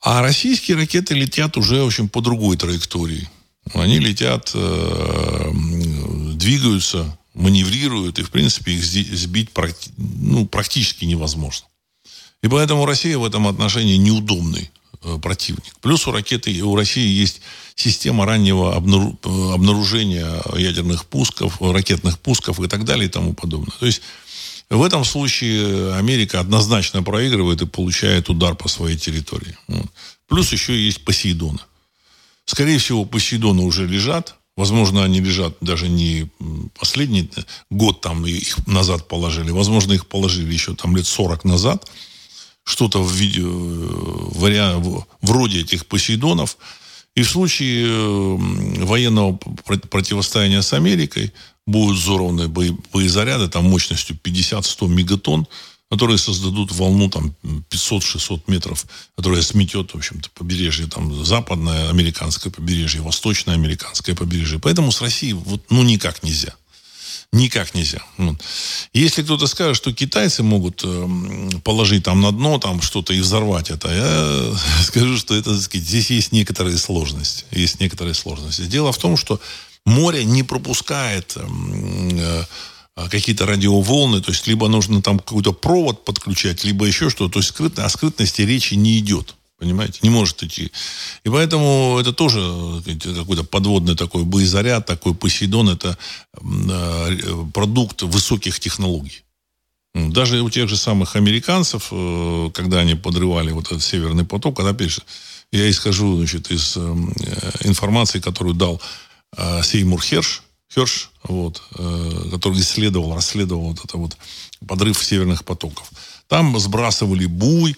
А 0.01 0.21
российские 0.21 0.77
ракеты 0.77 1.13
летят 1.13 1.57
уже, 1.57 1.81
в 1.83 1.87
общем, 1.87 2.09
по 2.09 2.21
другой 2.21 2.57
траектории. 2.57 3.29
Они 3.73 3.99
летят, 3.99 4.51
э, 4.55 5.51
двигаются, 6.33 7.17
маневрируют, 7.33 8.19
и, 8.19 8.23
в 8.23 8.31
принципе, 8.31 8.73
их 8.73 8.83
сбить 8.83 9.49
ну, 9.97 10.45
практически 10.45 11.05
невозможно. 11.05 11.67
И 12.41 12.47
поэтому 12.47 12.85
Россия 12.85 13.17
в 13.17 13.25
этом 13.25 13.47
отношении 13.47 13.97
неудобный 13.97 14.71
э, 15.03 15.17
противник. 15.21 15.75
Плюс 15.81 16.07
у 16.07 16.11
ракеты, 16.11 16.61
у 16.63 16.75
России 16.75 17.07
есть 17.07 17.41
система 17.75 18.25
раннего 18.25 18.75
обнаружения 18.75 20.41
ядерных 20.57 21.05
пусков, 21.05 21.61
ракетных 21.61 22.19
пусков 22.19 22.59
и 22.59 22.67
так 22.67 22.83
далее 22.83 23.07
и 23.07 23.11
тому 23.11 23.33
подобное. 23.33 23.75
То 23.79 23.85
есть 23.85 24.01
в 24.69 24.81
этом 24.83 25.03
случае 25.03 25.95
Америка 25.95 26.39
однозначно 26.39 27.03
проигрывает 27.03 27.61
и 27.61 27.67
получает 27.67 28.29
удар 28.29 28.55
по 28.55 28.69
своей 28.69 28.97
территории. 28.97 29.57
Плюс 30.27 30.51
еще 30.51 30.73
есть 30.73 31.03
Посейдоны. 31.03 31.59
Скорее 32.45 32.77
всего, 32.77 33.05
Посейдоны 33.05 33.63
уже 33.63 33.85
лежат. 33.85 34.35
Возможно, 34.61 35.03
они 35.03 35.19
лежат 35.19 35.57
даже 35.61 35.89
не 35.89 36.29
последний 36.79 37.29
год 37.69 38.01
там 38.01 38.25
их 38.25 38.67
назад 38.67 39.07
положили. 39.07 39.51
Возможно, 39.51 39.93
их 39.93 40.05
положили 40.05 40.53
еще 40.53 40.75
там 40.75 40.95
лет 40.95 41.07
40 41.07 41.45
назад. 41.45 41.89
Что-то 42.63 43.03
в 43.03 43.11
виде, 43.11 43.41
вариант, 43.43 44.85
вроде 45.21 45.61
этих 45.61 45.85
Посейдонов– 45.85 46.57
и 47.15 47.23
в 47.23 47.29
случае 47.29 47.87
э, 47.87 48.35
военного 48.85 49.33
противостояния 49.89 50.61
с 50.61 50.73
Америкой 50.73 51.33
будут 51.67 51.97
взорваны 51.97 52.47
боезаряды 52.47 53.49
там 53.49 53.65
мощностью 53.65 54.17
50-100 54.23 54.87
мегатонн, 54.87 55.45
которые 55.91 56.17
создадут 56.17 56.71
волну 56.71 57.09
там 57.09 57.35
500-600 57.69 58.43
метров, 58.47 58.85
которая 59.17 59.41
сметет, 59.41 59.91
в 59.91 59.97
общем-то, 59.97 60.29
побережье, 60.33 60.87
там, 60.87 61.25
западное 61.25 61.89
американское 61.89 62.51
побережье, 62.51 63.01
восточное 63.01 63.55
американское 63.55 64.15
побережье. 64.15 64.57
Поэтому 64.57 64.93
с 64.93 65.01
Россией 65.01 65.33
вот, 65.33 65.61
ну, 65.69 65.83
никак 65.83 66.23
нельзя. 66.23 66.53
Никак 67.33 67.73
нельзя. 67.73 68.01
Если 68.93 69.21
кто-то 69.23 69.47
скажет, 69.47 69.75
что 69.75 69.91
китайцы 69.91 70.43
могут 70.43 70.81
эм, 70.85 71.61
положить 71.61 72.05
там 72.05 72.21
на 72.21 72.31
дно 72.31 72.57
там 72.57 72.81
что-то 72.81 73.13
и 73.13 73.19
взорвать 73.19 73.69
это, 73.69 73.89
я 73.89 74.57
скажу, 74.83 75.17
что 75.17 75.35
это, 75.35 75.59
сказать, 75.59 75.85
здесь 75.85 76.09
есть 76.09 76.31
некоторые 76.31 76.77
сложности. 76.77 77.43
Есть 77.51 77.81
некоторые 77.81 78.13
сложности. 78.13 78.61
Дело 78.61 78.93
в 78.93 78.97
том, 78.97 79.17
что 79.17 79.41
море 79.85 80.23
не 80.23 80.43
пропускает 80.43 81.35
эм, 81.35 82.09
э, 82.13 82.45
какие-то 82.95 83.45
радиоволны, 83.45 84.21
то 84.21 84.31
есть 84.31 84.47
либо 84.47 84.67
нужно 84.67 85.01
там 85.01 85.19
какой-то 85.19 85.53
провод 85.53 86.05
подключать, 86.05 86.63
либо 86.63 86.85
еще 86.85 87.09
что-то. 87.09 87.33
То 87.33 87.39
есть 87.39 87.49
скрытно, 87.49 87.85
о 87.85 87.89
скрытности 87.89 88.41
речи 88.41 88.73
не 88.73 88.99
идет. 88.99 89.35
Понимаете? 89.61 89.99
Не 90.01 90.09
может 90.09 90.41
идти. 90.41 90.71
И 91.23 91.29
поэтому 91.29 91.99
это 92.01 92.13
тоже 92.13 92.41
какой-то 93.03 93.43
подводный 93.43 93.95
такой 93.95 94.23
боезаряд, 94.23 94.87
такой 94.87 95.13
Посейдон. 95.13 95.69
Это 95.69 95.99
э, 96.33 97.45
продукт 97.53 98.01
высоких 98.01 98.59
технологий. 98.59 99.23
Даже 99.93 100.41
у 100.41 100.49
тех 100.49 100.67
же 100.67 100.75
самых 100.75 101.15
американцев, 101.15 101.89
э, 101.91 102.49
когда 102.55 102.79
они 102.79 102.95
подрывали 102.95 103.51
вот 103.51 103.67
этот 103.67 103.83
Северный 103.83 104.25
поток, 104.25 104.57
когда, 104.57 104.73
же, 104.87 105.03
я 105.51 105.69
исхожу 105.69 106.17
значит, 106.17 106.49
из 106.49 106.75
э, 106.75 106.79
информации, 107.63 108.19
которую 108.19 108.55
дал 108.55 108.81
Сеймур 109.63 110.01
Херш, 110.01 110.41
Херш, 110.73 111.11
вот, 111.23 111.61
который 112.31 112.59
исследовал, 112.61 113.13
расследовал 113.13 113.69
вот 113.69 113.83
это 113.83 113.97
вот 113.97 114.17
подрыв 114.65 115.03
северных 115.03 115.43
потоков. 115.43 115.91
Там 116.27 116.57
сбрасывали 116.59 117.25
буй, 117.25 117.75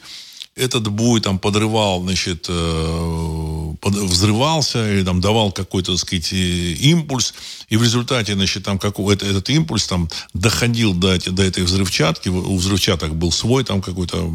этот 0.56 0.88
буй 0.88 1.20
там 1.20 1.40
подрывал, 1.40 2.04
значит, 2.04 2.46
э, 2.48 3.74
под, 3.82 3.96
взрывался 3.96 4.92
или 4.92 5.04
там 5.04 5.20
давал 5.20 5.52
какой-то, 5.52 5.94
так 5.94 6.00
сказать, 6.00 6.32
импульс, 6.32 7.34
и 7.70 7.78
в 7.78 7.84
результате, 7.84 8.36
значит, 8.36 8.64
там 8.64 8.78
какой 8.78 9.16
это, 9.16 9.26
этот 9.26 9.50
импульс 9.50 9.88
там 9.88 10.10
доходил 10.34 10.94
до, 10.94 11.18
до 11.32 11.44
этой 11.44 11.64
взрывчатки, 11.64 12.30
у 12.30 12.56
взрывчаток 12.56 13.16
был 13.16 13.32
свой 13.32 13.64
там 13.64 13.82
какой-то 13.82 14.32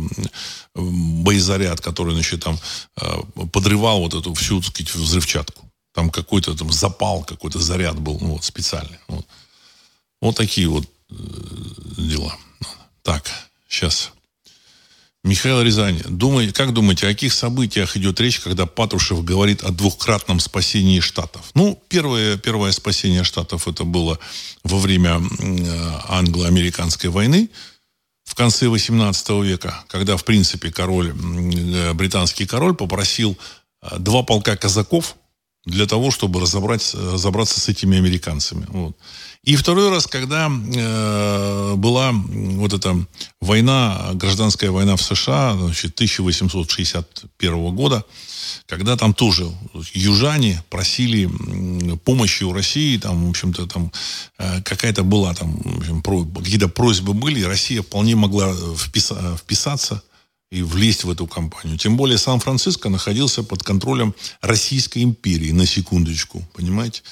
боезаряд, 0.75 1.81
который, 1.81 2.15
значит, 2.15 2.43
там 2.43 2.59
э, 3.01 3.19
подрывал 3.53 4.01
вот 4.01 4.15
эту 4.15 4.35
всю, 4.35 4.61
так 4.61 4.71
сказать, 4.71 4.95
взрывчатку. 4.95 5.68
Там 5.93 6.11
какой-то 6.11 6.55
там 6.55 6.73
запал, 6.73 7.25
какой-то 7.25 7.61
заряд 7.61 7.99
был, 7.99 8.19
ну, 8.21 8.33
вот, 8.33 8.45
специальный. 8.45 8.99
Вот. 9.09 9.27
вот 10.21 10.37
такие 10.37 10.69
вот 10.69 10.85
э, 11.11 11.15
дела. 11.97 12.37
Так, 13.03 13.31
сейчас 13.69 14.13
Михаил 15.25 15.63
Рязань, 15.63 16.01
думаете, 16.09 16.53
как 16.53 16.73
думаете, 16.73 17.07
о 17.07 17.11
каких 17.11 17.33
событиях 17.33 17.97
идет 17.97 18.21
речь, 18.21 18.41
когда 18.41 18.67
Патрушев 18.67 19.25
говорит 19.25 19.63
о 19.63 19.71
двухкратном 19.71 20.41
спасении 20.41 21.01
Штатов? 21.01 21.51
Ну, 21.55 21.83
первое, 21.89 22.39
первое 22.39 22.73
спасение 22.73 23.25
Штатов 23.25 23.67
это 23.67 23.85
было 23.85 24.19
во 24.63 24.79
время 24.79 25.21
англо-американской 26.09 27.11
войны 27.11 27.51
в 28.25 28.35
конце 28.35 28.69
18 28.69 29.29
века, 29.43 29.85
когда, 29.89 30.17
в 30.17 30.25
принципе, 30.25 30.71
король, 30.71 31.13
британский 31.13 32.47
король 32.47 32.75
попросил 32.75 33.37
э, 33.83 33.99
два 33.99 34.23
полка 34.23 34.57
казаков 34.57 35.17
для 35.69 35.87
того, 35.87 36.11
чтобы 36.11 36.41
разобрать, 36.41 36.95
разобраться 36.95 37.61
с 37.61 37.69
этими 37.69 37.99
американцами. 37.99 38.67
Вот. 38.69 38.97
И 39.45 39.57
второй 39.57 39.91
раз, 39.91 40.07
когда 40.07 40.51
э, 40.51 41.75
была 41.77 42.13
вот 42.13 42.73
эта 42.73 43.07
война, 43.41 44.11
гражданская 44.15 44.71
война 44.71 44.97
в 44.97 45.03
США, 45.03 45.57
значит, 45.57 45.95
1861 45.95 47.75
года, 47.75 48.05
когда 48.67 48.97
там 48.97 49.15
тоже 49.15 49.47
южане 49.95 50.63
просили 50.71 51.31
помощи 52.05 52.45
у 52.45 52.53
России, 52.53 52.99
там, 52.99 53.27
в 53.27 53.31
общем-то, 53.31 53.67
там 53.67 53.93
э, 54.39 54.63
какая-то 54.63 55.03
была, 55.03 55.35
там, 55.35 55.61
в 55.63 55.79
общем, 55.79 56.03
про, 56.03 56.25
какие-то 56.25 56.69
просьбы 56.69 57.15
были, 57.15 57.41
и 57.41 57.45
Россия 57.45 57.83
вполне 57.83 58.17
могла 58.17 58.55
вписа, 58.77 59.37
вписаться 59.37 60.03
и 60.51 60.63
влезть 60.63 61.05
в 61.05 61.11
эту 61.11 61.27
кампанию. 61.27 61.79
Тем 61.79 61.97
более 61.97 62.19
Сан-Франциско 62.19 62.89
находился 62.89 63.43
под 63.43 63.63
контролем 63.63 64.15
Российской 64.41 65.03
империи, 65.03 65.53
на 65.53 65.67
секундочку, 65.67 66.47
понимаете? 66.55 67.03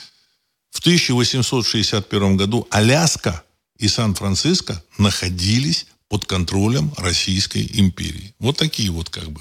В 0.71 0.81
1861 0.81 2.37
году 2.37 2.67
Аляска 2.71 3.43
и 3.79 3.89
Сан-Франциско 3.89 4.83
находились 4.99 5.87
под 6.09 6.25
контролем 6.25 6.93
Российской 6.97 7.69
империи. 7.75 8.35
Вот 8.39 8.57
такие 8.57 8.91
вот 8.91 9.11
как 9.11 9.31
бы 9.31 9.41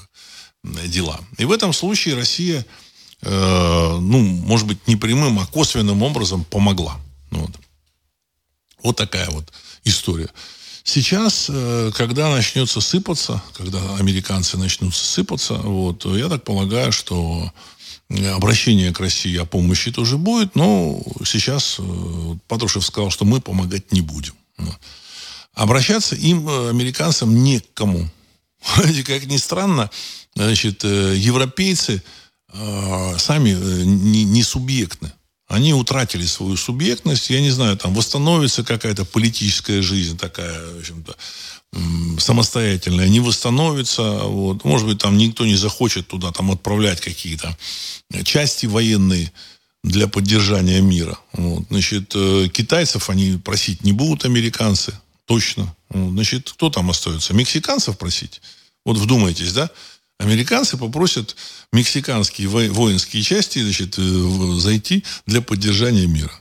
дела. 0.87 1.19
И 1.37 1.45
в 1.45 1.51
этом 1.51 1.73
случае 1.73 2.15
Россия, 2.15 2.65
э, 3.21 3.97
ну, 4.01 4.19
может 4.19 4.67
быть, 4.67 4.87
не 4.87 4.95
прямым, 4.95 5.39
а 5.39 5.45
косвенным 5.45 6.01
образом 6.01 6.43
помогла. 6.43 6.99
Вот, 7.31 7.51
вот 8.81 8.97
такая 8.97 9.29
вот 9.29 9.51
история. 9.83 10.29
Сейчас, 10.87 11.47
э, 11.49 11.91
когда 11.95 12.29
начнется 12.29 12.79
сыпаться, 12.79 13.41
когда 13.57 13.79
американцы 13.95 14.55
начнут 14.55 14.95
сыпаться, 14.95 15.55
вот, 15.55 16.05
я 16.05 16.29
так 16.29 16.43
полагаю, 16.43 16.91
что 16.91 17.51
обращение 18.35 18.93
к 18.93 18.99
России 18.99 19.35
о 19.37 19.45
помощи 19.45 19.91
тоже 19.91 20.17
будет, 20.17 20.55
но 20.55 21.01
сейчас 21.25 21.77
э, 21.79 22.35
Патрушев 22.47 22.85
сказал, 22.85 23.09
что 23.09 23.25
мы 23.25 23.41
помогать 23.41 23.91
не 23.91 24.01
будем. 24.01 24.35
Обращаться 25.55 26.15
им, 26.15 26.47
э, 26.47 26.69
американцам, 26.69 27.43
не 27.43 27.61
к 27.61 27.73
кому. 27.73 28.07
Как 29.07 29.25
ни 29.25 29.37
странно, 29.37 29.89
значит, 30.35 30.83
европейцы 30.83 32.03
сами 33.17 33.49
не 33.83 34.43
субъектны. 34.43 35.11
Они 35.47 35.73
утратили 35.73 36.25
свою 36.25 36.57
субъектность. 36.57 37.29
Я 37.29 37.41
не 37.41 37.51
знаю, 37.51 37.77
там 37.77 37.93
восстановится 37.93 38.63
какая-то 38.63 39.05
политическая 39.05 39.81
жизнь 39.81 40.17
такая, 40.17 40.73
в 40.73 40.79
общем-то, 40.79 41.15
самостоятельная, 42.19 43.07
не 43.07 43.19
восстановится. 43.19 44.01
Вот. 44.23 44.63
Может 44.63 44.87
быть, 44.87 44.99
там 44.99 45.17
никто 45.17 45.45
не 45.45 45.55
захочет 45.55 46.07
туда 46.07 46.31
там 46.31 46.51
отправлять 46.51 46.99
какие-то 47.01 47.55
части 48.23 48.65
военные 48.65 49.31
для 49.83 50.07
поддержания 50.07 50.81
мира. 50.81 51.17
Вот. 51.33 51.65
Значит, 51.69 52.13
э, 52.15 52.47
китайцев 52.51 53.09
они 53.09 53.37
просить 53.37 53.83
не 53.83 53.93
будут, 53.93 54.25
американцы, 54.25 54.99
точно. 55.25 55.75
Значит, 55.91 56.51
кто 56.51 56.71
там 56.71 56.89
остается? 56.89 57.33
Мексиканцев 57.33 57.97
просить? 57.97 58.41
Вот 58.83 58.97
вдумайтесь, 58.97 59.53
да? 59.53 59.69
Американцы 60.19 60.77
попросят 60.77 61.35
мексиканские 61.73 62.47
воинские 62.47 63.21
части 63.21 63.59
значит, 63.59 63.95
э, 63.97 64.55
зайти 64.57 65.03
для 65.25 65.41
поддержания 65.41 66.07
мира. 66.07 66.31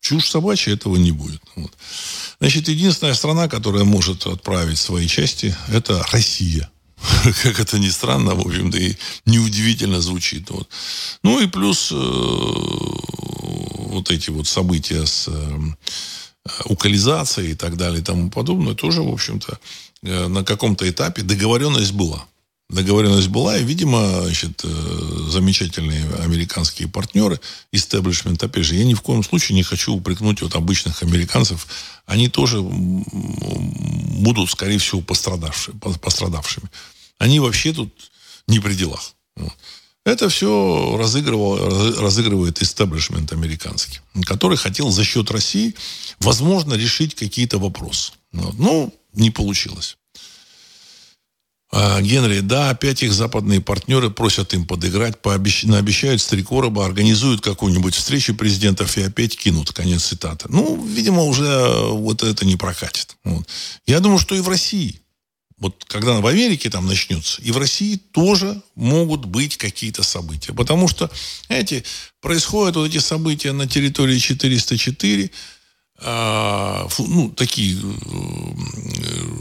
Чушь 0.00 0.28
собачья 0.28 0.74
этого 0.74 0.96
не 0.96 1.10
будет. 1.10 1.40
Вот. 1.56 1.72
Значит, 2.38 2.68
единственная 2.68 3.14
страна, 3.14 3.48
которая 3.48 3.84
может 3.84 4.26
отправить 4.26 4.78
свои 4.78 5.08
части, 5.08 5.56
это 5.68 6.04
Россия. 6.12 6.70
Как 7.42 7.60
это 7.60 7.78
ни 7.78 7.88
странно, 7.88 8.34
в 8.34 8.46
общем-то, 8.46 8.76
и 8.78 8.94
неудивительно 9.24 10.02
звучит. 10.02 10.50
Вот. 10.50 10.68
Ну 11.22 11.40
и 11.40 11.46
плюс 11.46 11.90
э, 11.90 11.94
вот 11.96 14.10
эти 14.10 14.28
вот 14.30 14.46
события 14.46 15.06
с 15.06 15.28
э, 15.28 15.58
укализацией 16.66 17.52
и 17.52 17.54
так 17.54 17.76
далее 17.76 18.00
и 18.00 18.04
тому 18.04 18.30
подобное, 18.30 18.74
тоже, 18.74 19.02
в 19.02 19.12
общем-то, 19.12 19.58
э, 20.02 20.28
на 20.28 20.44
каком-то 20.44 20.88
этапе 20.88 21.22
договоренность 21.22 21.92
была 21.92 22.26
договоренность 22.68 23.28
была, 23.28 23.58
и, 23.58 23.64
видимо, 23.64 24.22
значит, 24.22 24.62
э, 24.64 25.28
замечательные 25.30 26.04
американские 26.16 26.88
партнеры, 26.88 27.40
истеблишмент, 27.72 28.42
опять 28.42 28.64
же, 28.64 28.74
я 28.74 28.84
ни 28.84 28.94
в 28.94 29.02
коем 29.02 29.22
случае 29.22 29.54
не 29.54 29.62
хочу 29.62 29.94
упрекнуть 29.94 30.42
вот 30.42 30.54
обычных 30.56 31.02
американцев, 31.02 31.66
они 32.06 32.28
тоже 32.28 32.60
будут, 32.60 34.50
скорее 34.50 34.78
всего, 34.78 35.00
пострадавшими. 35.00 35.78
пострадавшими. 35.78 36.68
Они 37.18 37.40
вообще 37.40 37.72
тут 37.72 37.92
не 38.48 38.58
при 38.58 38.74
делах. 38.74 39.14
Это 40.04 40.28
все 40.28 40.96
разыгрывал, 40.96 41.56
разыгрывает 42.00 42.62
истеблишмент 42.62 43.32
американский, 43.32 44.00
который 44.24 44.56
хотел 44.56 44.90
за 44.90 45.02
счет 45.02 45.32
России, 45.32 45.74
возможно, 46.20 46.74
решить 46.74 47.16
какие-то 47.16 47.58
вопросы. 47.58 48.12
Ну, 48.32 48.94
не 49.14 49.30
получилось. 49.30 49.96
А, 51.72 52.00
Генри, 52.00 52.40
да, 52.40 52.70
опять 52.70 53.02
их 53.02 53.12
западные 53.12 53.60
партнеры 53.60 54.10
просят 54.10 54.54
им 54.54 54.66
подыграть, 54.66 55.20
пообещ... 55.20 55.64
наобещают 55.64 56.22
с 56.22 56.26
три 56.26 56.42
короба, 56.42 56.86
организуют 56.86 57.40
какую-нибудь 57.40 57.94
встречу 57.94 58.34
президентов 58.34 58.96
и 58.96 59.02
опять 59.02 59.36
кинут. 59.36 59.72
Конец 59.72 60.04
цитаты. 60.04 60.46
Ну, 60.48 60.84
видимо, 60.86 61.24
уже 61.24 61.44
э, 61.44 61.90
вот 61.90 62.22
это 62.22 62.46
не 62.46 62.56
прокатит. 62.56 63.16
Вот. 63.24 63.48
Я 63.86 63.98
думаю, 63.98 64.18
что 64.18 64.36
и 64.36 64.40
в 64.40 64.48
России, 64.48 65.00
вот 65.58 65.84
когда 65.88 66.20
в 66.20 66.26
Америке 66.26 66.70
там 66.70 66.86
начнется, 66.86 67.42
и 67.42 67.50
в 67.50 67.58
России 67.58 67.96
тоже 67.96 68.62
могут 68.76 69.24
быть 69.24 69.56
какие-то 69.56 70.04
события. 70.04 70.52
Потому 70.52 70.86
что, 70.86 71.10
знаете, 71.48 71.82
происходят 72.20 72.76
вот 72.76 72.86
эти 72.86 72.98
события 72.98 73.52
на 73.52 73.66
территории 73.66 74.18
404, 74.18 75.24
а, 75.24 75.28
ну, 76.02 77.32
такие 77.34 77.76
э, 77.76 77.80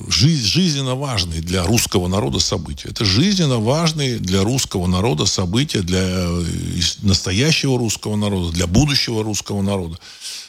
жизненно 0.09 0.95
важные 0.95 1.41
для 1.41 1.63
русского 1.63 2.07
народа 2.07 2.39
события. 2.39 2.89
Это 2.89 3.03
жизненно 3.03 3.59
важные 3.59 4.19
для 4.19 4.41
русского 4.43 4.87
народа 4.87 5.25
события, 5.25 5.81
для 5.81 5.99
э, 6.01 6.43
настоящего 7.01 7.77
русского 7.77 8.15
народа, 8.15 8.53
для 8.53 8.67
будущего 8.67 9.23
русского 9.23 9.61
народа. 9.61 9.99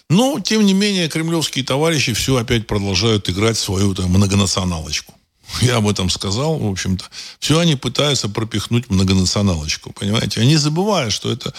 Но, 0.08 0.38
тем 0.38 0.64
не 0.64 0.74
менее, 0.74 1.08
кремлевские 1.08 1.64
товарищи 1.64 2.12
все 2.12 2.36
опять 2.36 2.68
продолжают 2.68 3.28
играть 3.28 3.58
свою 3.58 3.92
там, 3.94 4.10
многонационалочку. 4.10 5.12
Я 5.60 5.76
об 5.76 5.88
этом 5.88 6.10
сказал, 6.10 6.58
в 6.58 6.70
общем-то. 6.70 7.04
Все 7.38 7.58
они 7.58 7.76
пытаются 7.76 8.28
пропихнуть 8.28 8.90
многонационалочку, 8.90 9.92
понимаете? 9.92 10.40
Они 10.40 10.56
забывают, 10.56 11.12
что 11.12 11.30
это 11.30 11.54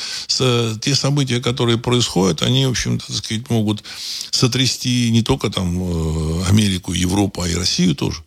те 0.80 0.96
события, 0.96 1.42
которые 1.42 1.78
происходят, 1.78 2.42
они, 2.42 2.66
в 2.66 2.72
общем-то, 2.72 3.12
сказать, 3.14 3.50
могут 3.50 3.84
сотрясти 4.32 5.10
не 5.12 5.24
только 5.24 5.50
там 5.50 5.78
э, 5.80 6.46
Америку, 6.48 6.94
Европу, 6.94 7.42
а 7.42 7.48
и 7.48 7.56
Россию 7.56 7.96
тоже. 7.96 8.24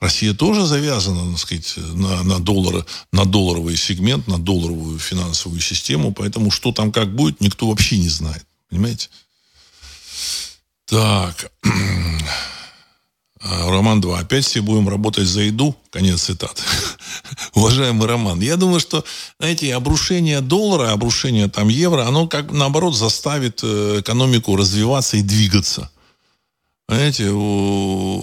Россия 0.00 0.32
тоже 0.32 0.64
завязана, 0.64 1.30
так 1.32 1.40
сказать, 1.40 1.74
на, 1.76 2.22
на, 2.22 2.38
доллары, 2.40 2.86
на 3.12 3.26
долларовый 3.26 3.76
сегмент, 3.76 4.26
на 4.26 4.38
долларовую 4.38 4.98
финансовую 4.98 5.60
систему, 5.60 6.12
поэтому 6.12 6.50
что 6.50 6.72
там 6.72 6.90
как 6.90 7.14
будет, 7.14 7.40
никто 7.40 7.68
вообще 7.68 7.98
не 7.98 8.08
знает. 8.08 8.44
Понимаете? 8.70 9.10
Так. 10.86 11.52
А, 13.42 13.70
Роман 13.70 14.00
2. 14.00 14.18
Опять 14.18 14.44
все 14.44 14.60
будем 14.60 14.88
работать 14.88 15.26
за 15.26 15.40
еду. 15.40 15.74
Конец 15.90 16.22
цитаты. 16.22 16.62
Уважаемый 17.54 18.06
Роман, 18.06 18.40
я 18.40 18.56
думаю, 18.56 18.80
что, 18.80 19.02
знаете, 19.38 19.74
обрушение 19.74 20.40
доллара, 20.42 20.92
обрушение 20.92 21.48
там 21.48 21.68
евро, 21.68 22.06
оно 22.06 22.28
как 22.28 22.52
наоборот 22.52 22.94
заставит 22.94 23.60
э, 23.62 24.00
экономику 24.00 24.56
развиваться 24.56 25.16
и 25.16 25.22
двигаться. 25.22 25.90
Знаете, 26.86 27.24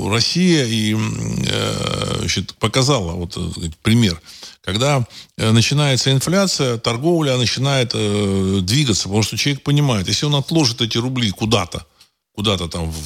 Россия 0.09 0.65
и, 0.65 0.95
э, 0.95 2.15
значит, 2.20 2.53
показала 2.55 3.13
вот 3.13 3.38
э, 3.38 3.70
пример. 3.82 4.22
Когда 4.61 5.07
начинается 5.38 6.11
инфляция, 6.11 6.78
торговля 6.78 7.38
начинает 7.38 7.93
двигаться, 8.65 9.03
потому 9.03 9.24
что 9.24 9.38
человек 9.38 9.63
понимает, 9.63 10.09
если 10.09 10.26
он 10.26 10.36
отложит 10.36 10.82
эти 10.82 10.97
рубли 10.97 11.32
куда-то, 11.32 11.86
куда-то 12.38 12.68
там 12.68 12.92
в, 12.92 13.02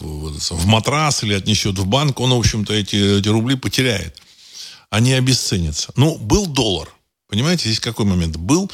в, 0.00 0.50
в 0.50 0.66
матрас 0.66 1.22
или 1.22 1.34
отнесет 1.34 1.78
в 1.78 1.86
банк, 1.86 2.18
он, 2.18 2.30
в 2.30 2.38
общем-то, 2.38 2.72
эти, 2.72 3.18
эти 3.18 3.28
рубли 3.28 3.56
потеряет. 3.56 4.16
Они 4.88 5.12
обесценятся. 5.12 5.92
Ну, 5.96 6.16
был 6.16 6.46
доллар. 6.46 6.88
Понимаете, 7.28 7.64
здесь 7.64 7.78
какой 7.78 8.06
момент? 8.06 8.36
Был 8.36 8.70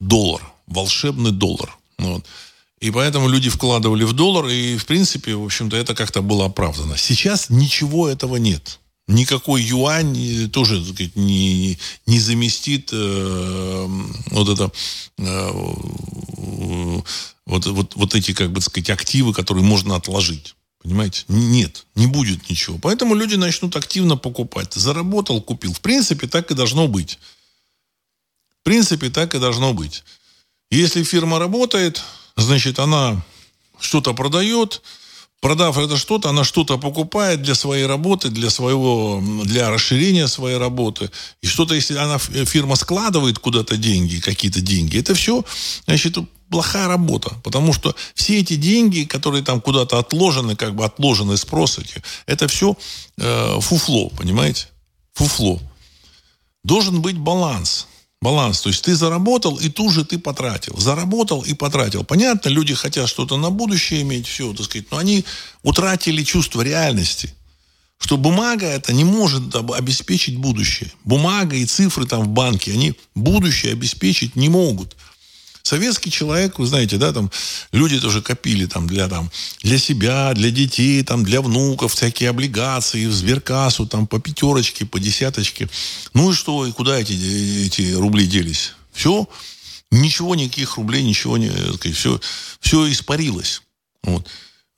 доллар, 0.00 0.40
волшебный 0.66 1.32
доллар. 1.32 1.76
Вот. 1.98 2.24
И 2.80 2.90
поэтому 2.90 3.28
люди 3.28 3.50
вкладывали 3.50 4.04
в 4.04 4.14
доллар, 4.14 4.46
и, 4.46 4.78
в 4.78 4.86
принципе, 4.86 5.34
в 5.34 5.44
общем-то, 5.44 5.76
это 5.76 5.94
как-то 5.94 6.22
было 6.22 6.46
оправдано. 6.46 6.96
Сейчас 6.96 7.50
ничего 7.50 8.08
этого 8.08 8.36
нет. 8.36 8.80
Никакой 9.06 9.62
юань 9.62 10.48
тоже 10.50 10.82
так 10.82 10.94
сказать, 10.94 11.14
не, 11.14 11.78
не 12.06 12.18
заместит 12.18 12.88
э, 12.92 13.86
вот 14.30 14.48
это 14.48 14.72
э, 15.18 17.02
вот, 17.46 17.66
вот, 17.66 17.94
вот 17.94 18.14
эти, 18.14 18.34
как 18.34 18.50
бы 18.50 18.60
сказать, 18.60 18.90
активы, 18.90 19.32
которые 19.32 19.64
можно 19.64 19.96
отложить. 19.96 20.54
Понимаете? 20.82 21.24
Нет, 21.28 21.86
не 21.94 22.06
будет 22.06 22.48
ничего. 22.50 22.78
Поэтому 22.78 23.14
люди 23.14 23.34
начнут 23.34 23.74
активно 23.76 24.16
покупать. 24.16 24.74
Заработал, 24.74 25.40
купил. 25.40 25.72
В 25.72 25.80
принципе, 25.80 26.26
так 26.28 26.50
и 26.50 26.54
должно 26.54 26.86
быть. 26.86 27.18
В 28.60 28.64
принципе, 28.64 29.10
так 29.10 29.34
и 29.34 29.38
должно 29.38 29.72
быть. 29.74 30.04
Если 30.70 31.02
фирма 31.02 31.38
работает, 31.38 32.02
значит, 32.36 32.78
она 32.78 33.24
что-то 33.80 34.12
продает, 34.12 34.82
продав 35.40 35.78
это 35.78 35.96
что-то, 35.96 36.30
она 36.30 36.44
что-то 36.44 36.78
покупает 36.78 37.42
для 37.42 37.54
своей 37.54 37.86
работы, 37.86 38.30
для 38.30 38.50
своего, 38.50 39.22
для 39.44 39.70
расширения 39.70 40.26
своей 40.26 40.58
работы. 40.58 41.10
И 41.42 41.46
что-то, 41.46 41.74
если 41.74 41.96
она, 41.96 42.18
фирма 42.18 42.76
складывает 42.76 43.38
куда-то 43.38 43.76
деньги, 43.76 44.18
какие-то 44.18 44.60
деньги, 44.60 44.98
это 44.98 45.14
все, 45.14 45.44
значит, 45.86 46.18
плохая 46.50 46.88
работа, 46.88 47.34
потому 47.42 47.72
что 47.72 47.94
все 48.14 48.40
эти 48.40 48.56
деньги, 48.56 49.04
которые 49.04 49.42
там 49.42 49.60
куда-то 49.60 49.98
отложены, 49.98 50.56
как 50.56 50.74
бы 50.74 50.84
отложены 50.84 51.36
спрос 51.36 51.78
эти, 51.78 52.02
это 52.26 52.48
все 52.48 52.76
э, 53.18 53.60
фуфло, 53.60 54.10
понимаете? 54.10 54.68
Фуфло. 55.14 55.60
Должен 56.64 57.00
быть 57.00 57.16
баланс. 57.16 57.86
Баланс. 58.22 58.62
То 58.62 58.70
есть 58.70 58.82
ты 58.82 58.96
заработал, 58.96 59.56
и 59.56 59.68
тут 59.68 59.92
же 59.92 60.04
ты 60.04 60.18
потратил. 60.18 60.76
Заработал 60.78 61.42
и 61.42 61.54
потратил. 61.54 62.02
Понятно, 62.02 62.48
люди 62.48 62.74
хотят 62.74 63.08
что-то 63.08 63.36
на 63.36 63.50
будущее 63.50 64.02
иметь, 64.02 64.26
все, 64.26 64.52
так 64.52 64.64
сказать, 64.64 64.90
но 64.90 64.98
они 64.98 65.24
утратили 65.62 66.24
чувство 66.24 66.62
реальности. 66.62 67.34
Что 67.98 68.16
бумага 68.16 68.66
это 68.66 68.92
не 68.92 69.04
может 69.04 69.54
обеспечить 69.54 70.36
будущее. 70.38 70.90
Бумага 71.04 71.56
и 71.56 71.64
цифры 71.64 72.06
там 72.06 72.24
в 72.24 72.28
банке, 72.28 72.72
они 72.72 72.94
будущее 73.14 73.72
обеспечить 73.72 74.36
не 74.36 74.48
могут. 74.48 74.96
Советский 75.66 76.12
человек, 76.12 76.60
вы 76.60 76.66
знаете, 76.68 76.96
да, 76.96 77.12
там 77.12 77.28
люди 77.72 77.98
тоже 77.98 78.22
копили 78.22 78.66
там 78.66 78.86
для, 78.86 79.08
там, 79.08 79.32
для 79.64 79.78
себя, 79.78 80.32
для 80.32 80.52
детей, 80.52 81.02
там, 81.02 81.24
для 81.24 81.40
внуков, 81.40 81.92
всякие 81.92 82.30
облигации, 82.30 83.06
в 83.06 83.12
сберкассу, 83.12 83.84
там, 83.84 84.06
по 84.06 84.20
пятерочке, 84.20 84.86
по 84.86 85.00
десяточке. 85.00 85.68
Ну 86.14 86.30
и 86.30 86.34
что, 86.34 86.66
и 86.66 86.70
куда 86.70 87.00
эти, 87.00 87.14
эти 87.66 87.94
рубли 87.94 88.28
делись? 88.28 88.74
Все, 88.92 89.28
ничего, 89.90 90.36
никаких 90.36 90.76
рублей, 90.76 91.02
ничего 91.02 91.36
не, 91.36 91.50
все, 91.92 92.20
все 92.60 92.88
испарилось. 92.88 93.62
Вот. 94.04 94.24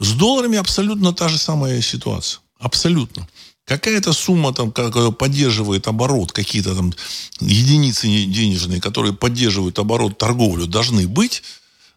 С 0.01 0.12
долларами 0.12 0.57
абсолютно 0.57 1.12
та 1.12 1.28
же 1.28 1.36
самая 1.36 1.82
ситуация. 1.82 2.41
Абсолютно. 2.59 3.28
Какая-то 3.69 4.14
сумма 4.14 4.55
там, 4.55 4.73
которая 4.73 5.11
поддерживает 5.11 5.87
оборот, 5.89 6.33
какие-то 6.33 6.75
там 6.75 6.95
единицы 7.39 8.09
денежные, 8.09 8.81
которые 8.81 9.12
поддерживают 9.12 9.79
оборот, 9.79 10.16
торговлю, 10.16 10.66
должны 10.66 11.07
быть, 11.07 11.43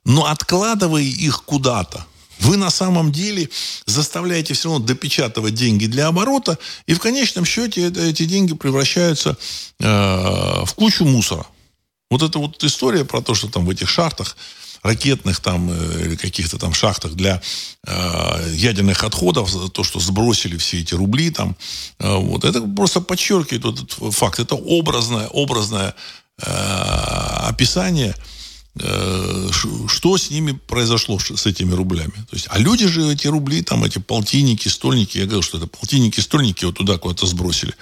но 0.03 0.25
откладывая 0.25 1.01
их 1.01 1.43
куда-то, 1.45 2.05
вы 2.39 2.57
на 2.57 2.71
самом 2.71 3.13
деле 3.13 3.49
заставляете 3.85 4.53
все 4.53 4.69
равно 4.69 4.85
допечатывать 4.85 5.53
деньги 5.53 5.85
для 5.85 6.07
оборота, 6.07 6.57
и 6.87 6.93
в 6.93 6.99
конечном 6.99 7.45
счете 7.45 7.87
это, 7.87 8.01
эти 8.01 8.25
деньги 8.25 8.53
превращаются 8.53 9.37
э, 9.79 9.85
в 9.85 10.73
кучу 10.75 11.05
мусора. 11.05 11.45
Вот 12.09 12.21
эта 12.21 12.37
вот 12.37 12.61
история 12.65 13.05
про 13.05 13.21
то, 13.21 13.33
что 13.33 13.47
там 13.47 13.65
в 13.65 13.69
этих 13.69 13.87
шахтах 13.87 14.35
ракетных 14.83 15.39
там 15.39 15.69
э, 15.69 16.05
или 16.05 16.15
каких-то 16.15 16.57
там 16.57 16.73
шахтах 16.73 17.13
для 17.13 17.41
э, 17.85 18.53
ядерных 18.53 19.03
отходов, 19.03 19.71
то, 19.71 19.83
что 19.83 19.99
сбросили 19.99 20.57
все 20.57 20.79
эти 20.79 20.93
рубли 20.93 21.29
там, 21.29 21.55
э, 21.99 22.15
вот, 22.15 22.43
это 22.43 22.61
просто 22.61 23.01
подчеркивает 23.01 23.65
этот 23.65 23.91
факт. 24.13 24.39
Это 24.39 24.55
образное, 24.55 25.27
образное 25.27 25.93
э, 26.41 26.45
описание 26.45 28.15
э, 28.79 29.49
что 29.87 30.17
с 30.17 30.31
ними 30.31 30.53
произошло 30.67 31.19
с 31.19 31.45
этими 31.45 31.73
рублями. 31.73 32.13
То 32.29 32.35
есть, 32.35 32.47
а 32.49 32.57
люди 32.57 32.87
же 32.87 33.11
эти 33.11 33.27
рубли, 33.27 33.61
там 33.61 33.83
эти 33.83 33.99
полтинники, 33.99 34.67
стольники, 34.67 35.17
я 35.19 35.25
говорю, 35.25 35.43
что 35.43 35.57
это 35.57 35.67
полтинники, 35.67 36.19
стольники 36.21 36.65
вот 36.65 36.77
туда 36.77 36.97
куда-то 36.97 37.27
сбросили. 37.27 37.73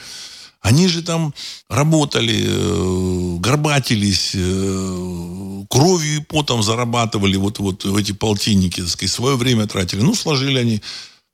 Они 0.61 0.87
же 0.87 1.01
там 1.03 1.33
работали, 1.69 2.43
э, 2.45 3.37
горбатились, 3.39 4.31
э, 4.33 5.63
кровью 5.69 6.17
и 6.17 6.23
потом 6.23 6.63
зарабатывали 6.63 7.37
вот, 7.37 7.59
вот 7.59 7.85
эти 7.85 8.11
полтинники, 8.11 8.81
так 8.81 8.89
сказать, 8.89 9.11
свое 9.11 9.37
время 9.37 9.67
тратили. 9.67 10.01
Ну, 10.01 10.13
сложили 10.15 10.59
они. 10.59 10.81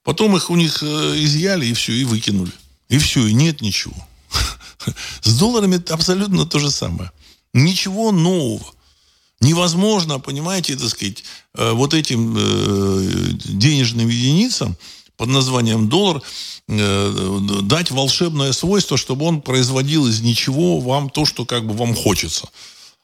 Потом 0.04 0.36
их 0.38 0.52
у 0.52 0.56
них 0.56 0.84
э, 0.84 0.86
изъяли 1.18 1.66
и 1.66 1.74
все, 1.74 1.94
и 1.94 2.04
выкинули. 2.04 2.52
И 2.88 3.00
все, 3.00 3.26
и 3.26 3.34
нет 3.34 3.62
ничего. 3.62 3.96
С 5.22 5.38
долларами 5.40 5.82
абсолютно 5.92 6.46
то 6.46 6.60
же 6.60 6.70
самое. 6.70 7.12
Ничего 7.54 8.12
нового. 8.12 8.66
Невозможно, 9.42 10.20
понимаете, 10.20 10.76
так 10.76 10.90
сказать, 10.90 11.24
вот 11.54 11.94
этим 11.94 12.34
денежным 13.38 14.08
единицам 14.08 14.78
под 15.18 15.30
названием 15.30 15.90
доллар 15.90 16.22
э, 16.68 17.40
дать 17.64 17.92
волшебное 17.92 18.52
свойство, 18.52 18.98
чтобы 18.98 19.26
он 19.26 19.42
производил 19.42 20.08
из 20.08 20.22
ничего 20.22 20.80
вам 20.80 21.10
то, 21.10 21.26
что 21.26 21.46
как 21.46 21.66
бы 21.66 21.74
вам 21.74 21.96
хочется. 21.96 22.50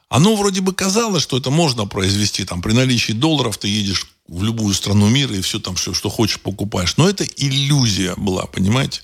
Оно 0.10 0.36
вроде 0.36 0.60
бы 0.60 0.74
казалось, 0.74 1.24
что 1.24 1.38
это 1.38 1.52
можно 1.52 1.88
произвести. 1.88 2.44
Там, 2.44 2.62
при 2.62 2.74
наличии 2.74 3.14
долларов 3.14 3.58
ты 3.58 3.70
едешь 3.70 4.08
в 4.28 4.44
любую 4.44 4.74
страну 4.74 5.08
мира 5.08 5.36
и 5.36 5.42
все 5.42 5.60
там, 5.60 5.76
все, 5.76 5.94
что 5.94 6.10
хочешь, 6.10 6.42
покупаешь. 6.42 6.98
Но 6.98 7.08
это 7.08 7.24
иллюзия 7.24 8.16
была, 8.18 8.46
понимаете? 8.46 9.02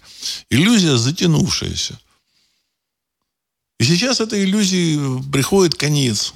Иллюзия 0.49 0.97
затянувшаяся. 0.97 1.97
И 3.79 3.83
сейчас 3.85 4.19
этой 4.19 4.43
иллюзии 4.43 5.21
приходит 5.31 5.75
конец. 5.75 6.33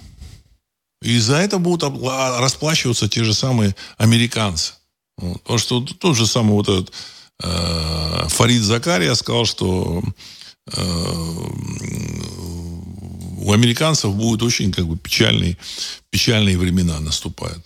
И 1.01 1.17
за 1.17 1.37
это 1.37 1.57
будут 1.57 1.83
расплачиваться 1.83 3.09
те 3.09 3.23
же 3.23 3.33
самые 3.33 3.75
американцы. 3.97 4.73
Потому 5.21 5.59
что 5.59 5.81
тот 5.81 6.15
же 6.15 6.27
самый 6.27 6.51
вот 6.51 6.69
этот 6.69 6.93
э, 7.43 8.27
Фарид 8.29 8.61
Закария 8.61 9.13
сказал, 9.15 9.45
что 9.45 10.03
э, 10.73 10.81
у 13.41 13.51
американцев 13.51 14.13
будут 14.13 14.43
очень 14.43 14.71
как 14.71 14.87
бы 14.87 14.97
печальные, 14.97 15.57
печальные 16.09 16.57
времена 16.57 16.99
наступают. 16.99 17.65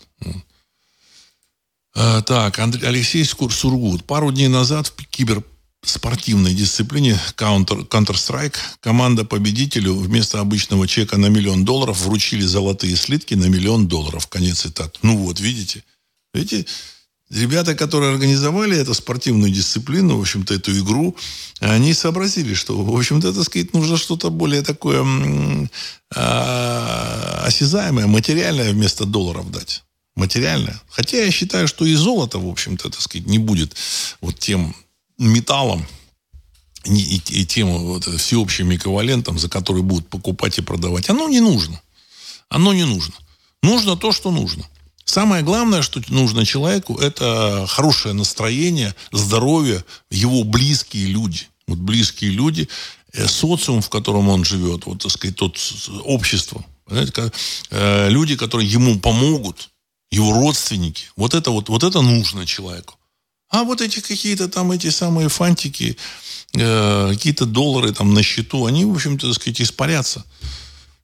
Э, 1.96 2.22
так, 2.26 2.60
Андрей, 2.60 2.88
Алексей 2.88 3.24
Сургут. 3.24 4.06
Пару 4.06 4.32
дней 4.32 4.50
назад 4.50 4.88
в 4.88 4.96
киберспортивной 5.08 6.54
дисциплине 6.54 7.20
Counter, 7.38 7.88
Counter-Strike 7.88 8.56
команда 8.82 9.24
победителю 9.24 9.96
вместо 9.96 10.40
обычного 10.40 10.88
чека 10.88 11.18
на 11.18 11.28
миллион 11.28 11.64
долларов 11.64 12.02
вручили 12.02 12.42
золотые 12.42 12.96
слитки 12.96 13.34
на 13.34 13.46
миллион 13.46 13.88
долларов. 13.88 14.28
Конец 14.28 14.62
цитат. 14.62 15.00
Ну 15.04 15.18
вот, 15.18 15.40
видите? 15.40 15.84
Видите, 16.34 16.66
Ребята, 17.32 17.74
которые 17.74 18.12
организовали 18.14 18.78
эту 18.78 18.94
спортивную 18.94 19.52
дисциплину, 19.52 20.18
в 20.18 20.22
общем-то, 20.22 20.54
эту 20.54 20.78
игру, 20.80 21.16
они 21.60 21.94
сообразили, 21.94 22.54
что, 22.54 22.80
в 22.80 22.96
общем-то, 22.96 23.34
так 23.34 23.44
сказать, 23.44 23.74
нужно 23.74 23.98
что-то 23.98 24.30
более 24.30 24.62
такое 24.62 25.04
а, 26.16 27.44
осязаемое, 27.46 28.06
материальное 28.06 28.72
вместо 28.72 29.06
долларов 29.06 29.50
дать. 29.50 29.84
Материальное. 30.16 30.80
Хотя 30.88 31.18
я 31.18 31.32
считаю, 31.32 31.68
что 31.68 31.84
и 31.86 31.96
золото, 31.96 32.38
в 32.38 32.48
общем-то, 32.48 32.90
так 32.90 33.02
сказать, 33.02 33.28
не 33.28 33.40
будет 33.40 33.76
вот 34.22 34.38
тем 34.38 34.76
металлом, 35.18 35.86
и, 36.86 37.22
и 37.30 37.46
тем 37.46 37.70
вот 37.70 38.06
всеобщим 38.06 38.74
эквивалентом, 38.74 39.40
за 39.40 39.50
который 39.50 39.82
будут 39.82 40.08
покупать 40.08 40.60
и 40.60 40.62
продавать. 40.62 41.10
Оно 41.10 41.28
не 41.28 41.40
нужно. 41.40 41.82
Оно 42.50 42.74
не 42.74 42.86
нужно. 42.86 43.16
Нужно 43.64 43.96
то, 43.96 44.12
что 44.12 44.32
нужно. 44.32 44.64
Самое 45.06 45.44
главное, 45.44 45.84
что 45.84 46.02
нужно 46.10 46.46
человеку, 46.46 46.98
это 46.98 47.66
хорошее 47.70 48.16
настроение, 48.16 48.96
здоровье, 49.12 49.86
его 50.10 50.44
близкие 50.44 51.06
люди. 51.06 51.48
Вот 51.68 51.78
близкие 51.78 52.32
люди, 52.32 52.68
э, 53.14 53.28
социум, 53.28 53.82
в 53.82 53.90
котором 53.90 54.30
он 54.30 54.44
живет, 54.44 54.86
вот, 54.86 55.04
так 55.04 55.12
сказать, 55.12 55.36
тот 55.36 55.58
общество. 56.04 56.66
Знаете, 56.88 57.32
э, 57.70 58.10
люди, 58.10 58.36
которые 58.36 58.70
ему 58.70 59.00
помогут, 59.00 59.70
его 60.12 60.34
родственники. 60.34 61.06
Вот 61.16 61.34
это 61.34 61.52
вот, 61.52 61.70
вот 61.70 61.84
это 61.84 62.02
нужно 62.02 62.46
человеку. 62.46 62.96
А 63.50 63.64
вот 63.64 63.82
эти 63.82 64.00
какие-то 64.00 64.48
там 64.48 64.72
эти 64.72 64.90
самые 64.90 65.30
фантики, 65.30 65.98
э, 66.54 67.10
какие-то 67.14 67.46
доллары 67.46 67.94
там 67.94 68.14
на 68.14 68.24
счету, 68.24 68.66
они, 68.66 68.86
в 68.86 68.94
общем-то, 68.94 69.28
так 69.28 69.36
сказать, 69.36 69.62
испарятся 69.62 70.26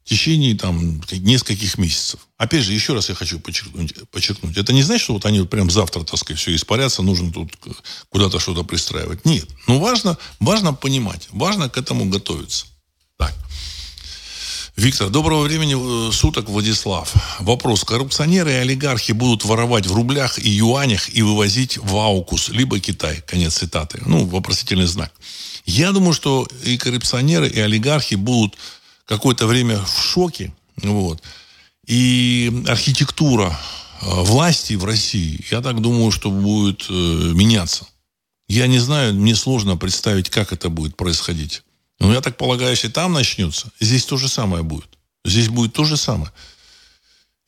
в 0.04 0.10
течение 0.10 0.56
там 0.56 1.02
нескольких 1.12 1.78
месяцев. 1.78 2.28
Опять 2.38 2.64
же, 2.64 2.74
еще 2.74 2.93
раз 2.93 3.10
я 3.10 3.16
хочу 3.16 3.39
подчеркнуть, 3.39 3.93
подчеркнуть. 4.10 4.58
Это 4.58 4.74
не 4.74 4.84
значит, 4.84 5.04
что 5.04 5.14
вот 5.14 5.26
они 5.26 5.39
вот 5.41 5.49
прям 5.49 5.70
завтра, 5.70 6.04
так 6.04 6.18
сказать, 6.18 6.39
все 6.39 6.56
испарятся, 6.56 7.04
нужно 7.04 7.32
тут 7.32 7.52
куда-то 8.10 8.39
что-то 8.39 8.64
пристраивать. 8.64 9.26
Нет. 9.26 9.47
Но 9.68 9.80
важно, 9.80 10.18
важно 10.39 10.74
понимать, 10.74 11.28
важно 11.32 11.70
к 11.70 11.78
этому 11.78 12.06
готовиться. 12.06 12.66
Так. 13.18 13.34
Виктор, 14.76 15.10
доброго 15.10 15.43
времени 15.43 15.76
э, 15.78 16.12
суток, 16.12 16.49
Владислав. 16.49 17.14
Вопрос. 17.39 17.84
Коррупционеры 17.84 18.52
и 18.52 18.56
олигархи 18.56 19.12
будут 19.12 19.45
воровать 19.45 19.86
в 19.86 19.93
рублях 19.93 20.39
и 20.39 20.49
юанях 20.49 21.14
и 21.14 21.22
вывозить 21.22 21.78
в 21.78 21.95
Аукус, 21.97 22.49
либо 22.49 22.80
Китай. 22.80 23.22
Конец 23.28 23.58
цитаты. 23.58 24.02
Ну, 24.06 24.26
вопросительный 24.26 24.88
знак. 24.88 25.12
Я 25.66 25.91
думаю, 25.91 26.14
что 26.14 26.47
и 26.64 26.78
коррупционеры, 26.78 27.47
и 27.47 27.60
олигархи 27.60 28.16
будут 28.16 28.58
какое-то 29.12 29.45
время 29.45 29.78
в 29.84 30.01
шоке. 30.01 30.53
Вот. 30.78 31.22
И 31.86 32.64
архитектура 32.68 33.49
э, 33.49 34.05
власти 34.05 34.76
в 34.76 34.86
России, 34.86 35.45
я 35.51 35.62
так 35.62 35.82
думаю, 35.82 36.12
что 36.12 36.32
будет 36.32 36.86
э, 36.89 36.93
меняться. 36.93 37.86
Я 38.47 38.68
не 38.68 38.80
знаю, 38.80 39.14
мне 39.14 39.36
сложно 39.36 39.76
представить, 39.76 40.30
как 40.30 40.53
это 40.53 40.70
будет 40.70 40.95
происходить. 40.95 41.64
Но 41.99 42.14
я 42.14 42.22
так 42.22 42.38
полагаю, 42.38 42.72
если 42.72 42.88
там 42.88 43.12
начнется, 43.12 43.70
здесь 43.82 44.05
то 44.05 44.16
же 44.16 44.30
самое 44.30 44.64
будет. 44.64 44.97
Здесь 45.26 45.49
будет 45.49 45.74
то 45.74 45.84
же 45.84 45.97
самое. 45.97 46.32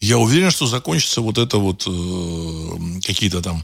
Я 0.02 0.18
уверен, 0.18 0.52
что 0.52 0.68
закончится 0.68 1.22
вот 1.22 1.38
это 1.38 1.60
вот 1.60 1.88
э, 1.88 3.00
какие-то 3.08 3.42
там 3.42 3.64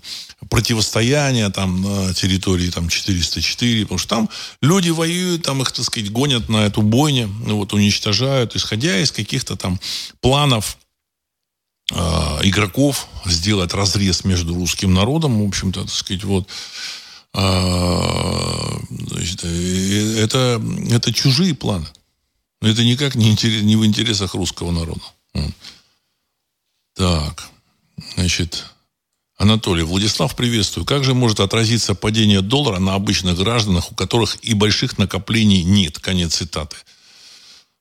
противостояния 0.50 1.50
там 1.50 1.82
на 1.82 2.14
территории 2.14 2.70
там 2.70 2.89
404, 2.89 3.84
потому 3.84 3.97
что 3.97 4.10
там 4.10 4.30
люди 4.62 4.89
воюют, 4.89 5.43
там 5.43 5.62
их, 5.62 5.72
так 5.72 5.86
сказать, 5.86 6.12
гонят 6.12 6.50
на 6.50 6.66
эту 6.66 6.82
бойню, 6.82 7.28
ну, 7.45 7.58
вот 7.58 7.74
уничтожают, 7.74 8.56
исходя 8.56 9.00
из 9.00 9.12
каких-то 9.12 9.56
там 9.56 9.80
планов 10.22 10.78
э, 11.91 11.95
игроков 12.43 13.08
сделать 13.26 13.74
разрез 13.74 14.26
между 14.26 14.56
русским 14.56 14.93
народом, 14.93 15.43
в 15.43 15.47
общем-то, 15.47 15.82
так 15.82 15.91
сказать, 15.93 16.24
вот. 16.24 16.47
Э, 17.34 18.80
значит, 18.89 19.43
это, 19.43 20.62
это 20.89 21.14
чужие 21.14 21.54
планы. 21.54 21.88
Это 22.62 22.84
никак 22.84 23.16
не, 23.16 23.32
интерес, 23.32 23.62
не 23.62 23.76
в 23.76 23.86
интересах 23.86 24.34
русского 24.34 24.72
народа. 24.72 25.02
Так, 26.95 27.50
значит, 28.16 28.66
Анатолий, 29.40 29.84
Владислав, 29.84 30.36
приветствую. 30.36 30.86
Как 30.86 31.06
же 31.06 31.14
может 31.14 31.40
отразиться 31.40 31.96
падение 31.96 32.42
доллара 32.42 32.78
на 32.80 32.96
обычных 32.96 33.38
гражданах, 33.38 33.90
у 33.90 33.96
которых 33.96 34.38
и 34.42 34.54
больших 34.54 34.98
накоплений 34.98 35.64
нет? 35.64 35.98
Конец 35.98 36.36
цитаты. 36.36 36.76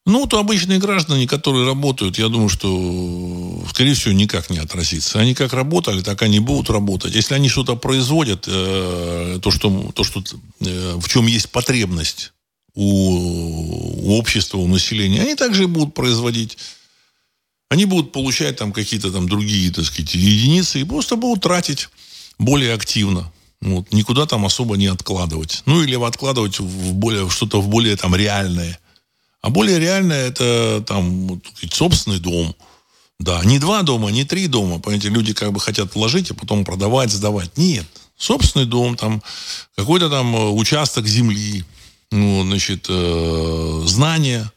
Ну, 0.07 0.27
то 0.27 0.39
обычные 0.39 0.79
граждане, 0.79 1.27
которые 1.27 1.67
работают, 1.67 2.17
я 2.17 2.29
думаю, 2.29 2.49
что, 2.49 3.65
скорее 3.71 3.95
всего, 3.95 4.15
никак 4.15 4.51
не 4.51 4.59
отразится. 4.59 5.19
Они 5.19 5.35
как 5.35 5.53
работали, 5.53 6.01
так 6.01 6.23
они 6.23 6.39
будут 6.39 6.71
работать. 6.71 7.17
Если 7.17 7.35
они 7.35 7.49
что-то 7.49 7.75
производят, 7.75 8.45
э, 8.47 9.41
то, 9.43 9.51
что, 9.51 9.91
то, 9.93 10.05
что 10.05 10.23
э, 10.61 10.95
в 10.97 11.09
чем 11.09 11.27
есть 11.27 11.51
потребность 11.51 12.33
у, 12.75 12.85
у 12.85 14.17
общества, 14.17 14.59
у 14.59 14.69
населения, 14.69 15.23
они 15.23 15.35
также 15.35 15.67
будут 15.67 15.93
производить. 15.93 16.57
Они 17.71 17.85
будут 17.85 18.13
получать 18.13 18.57
там 18.57 18.73
какие-то 18.73 19.13
там 19.13 19.29
другие, 19.29 19.71
так 19.73 19.85
сказать, 19.85 20.15
единицы 20.15 20.81
и 20.81 20.85
просто 20.85 21.17
будут 21.17 21.43
тратить 21.43 21.89
более 22.39 22.75
активно. 22.75 23.31
Вот, 23.61 23.93
никуда 23.93 24.27
там 24.27 24.47
особо 24.47 24.77
не 24.77 24.87
откладывать. 24.87 25.63
Ну, 25.67 25.83
или 25.83 25.97
откладывать 25.97 26.61
в 26.61 26.93
более, 26.93 27.29
что-то 27.29 27.61
в 27.61 27.69
более 27.69 27.97
там 27.97 28.15
реальное– 28.15 28.79
а 29.41 29.51
более 29.51 29.79
реально 29.79 30.13
это 30.13 30.83
там 30.87 31.41
собственный 31.71 32.19
дом. 32.19 32.55
Да, 33.21 33.43
не 33.45 33.59
два 33.59 33.83
дома, 33.83 34.11
не 34.11 34.25
три 34.25 34.47
дома. 34.47 34.79
Понимаете, 34.79 35.09
люди 35.09 35.33
как 35.33 35.53
бы 35.53 35.61
хотят 35.61 35.95
вложить, 35.95 36.31
а 36.31 36.35
потом 36.35 36.65
продавать, 36.65 37.11
сдавать. 37.11 37.57
Нет. 37.57 37.87
Собственный 38.17 38.67
дом, 38.67 38.97
там 38.97 39.23
какой-то 39.77 40.11
там 40.11 40.35
э, 40.35 40.49
участок 40.51 41.07
земли, 41.07 41.65
ну, 42.11 42.43
значит, 42.43 42.87
э, 42.89 43.83
знания 43.87 44.51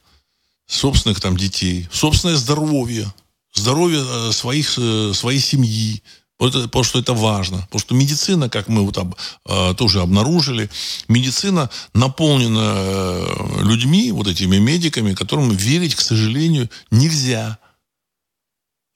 собственных 0.72 1.20
там 1.20 1.36
детей, 1.36 1.88
собственное 1.92 2.38
здоровье, 2.38 3.14
здоровье 3.54 4.02
э, 4.04 4.32
своих, 4.32 4.76
э, 4.78 5.12
своей 5.14 5.40
семьи, 5.40 6.02
потому 6.38 6.84
что 6.84 6.98
это 6.98 7.14
важно. 7.14 7.58
Потому 7.64 7.80
что 7.80 7.94
медицина, 7.94 8.50
как 8.50 8.70
мы 8.70 8.86
вот 8.86 8.98
об, 8.98 9.16
э, 9.46 9.74
тоже 9.78 10.02
обнаружили, 10.02 10.70
медицина 11.10 11.70
наполнена 11.94 13.28
людьми, 13.62 14.12
вот 14.12 14.28
этими 14.28 14.58
медиками, 14.58 15.14
которым 15.14 15.52
верить, 15.52 15.96
к 15.96 16.02
сожалению, 16.02 16.70
нельзя. 16.90 17.60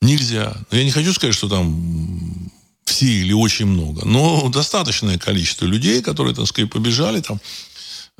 Нельзя. 0.01 0.55
Я 0.71 0.84
не 0.84 0.91
хочу 0.91 1.13
сказать, 1.13 1.36
что 1.36 1.49
там 1.49 2.51
все 2.86 3.07
или 3.07 3.34
очень 3.34 3.65
много, 3.65 4.05
но 4.05 4.47
достаточное 4.49 5.17
количество 5.17 5.65
людей, 5.65 6.01
которые, 6.01 6.34
так 6.34 6.47
сказать, 6.47 6.71
побежали 6.71 7.19
там 7.19 7.41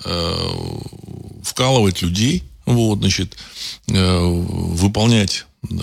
э, 0.04 0.36
вкалывать 1.44 2.02
людей, 2.02 2.44
вот, 2.66 3.00
значит, 3.00 3.38
э, 3.88 4.20
выполнять 4.20 5.46
э, 5.64 5.76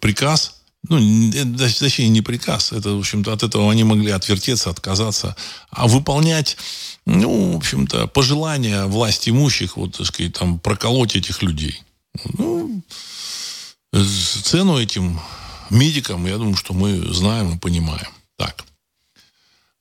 приказ 0.00 0.58
ну, 0.88 0.98
точнее, 1.78 2.08
не 2.08 2.22
приказ. 2.22 2.72
Это, 2.72 2.90
в 2.90 2.98
общем-то, 3.00 3.32
от 3.32 3.42
этого 3.42 3.70
они 3.70 3.84
могли 3.84 4.10
отвертеться, 4.10 4.70
отказаться. 4.70 5.36
А 5.70 5.86
выполнять, 5.86 6.56
ну, 7.04 7.52
в 7.52 7.56
общем-то, 7.56 8.06
пожелания 8.06 8.86
власть 8.86 9.28
имущих, 9.28 9.76
вот, 9.76 9.96
так 9.96 10.06
сказать, 10.06 10.34
там, 10.34 10.58
проколоть 10.58 11.16
этих 11.16 11.42
людей. 11.42 11.82
Ну, 12.38 12.82
цену 13.92 14.78
этим 14.78 15.20
медикам, 15.70 16.26
я 16.26 16.36
думаю, 16.36 16.56
что 16.56 16.74
мы 16.74 17.12
знаем 17.12 17.56
и 17.56 17.58
понимаем. 17.58 18.08
Так. 18.36 18.64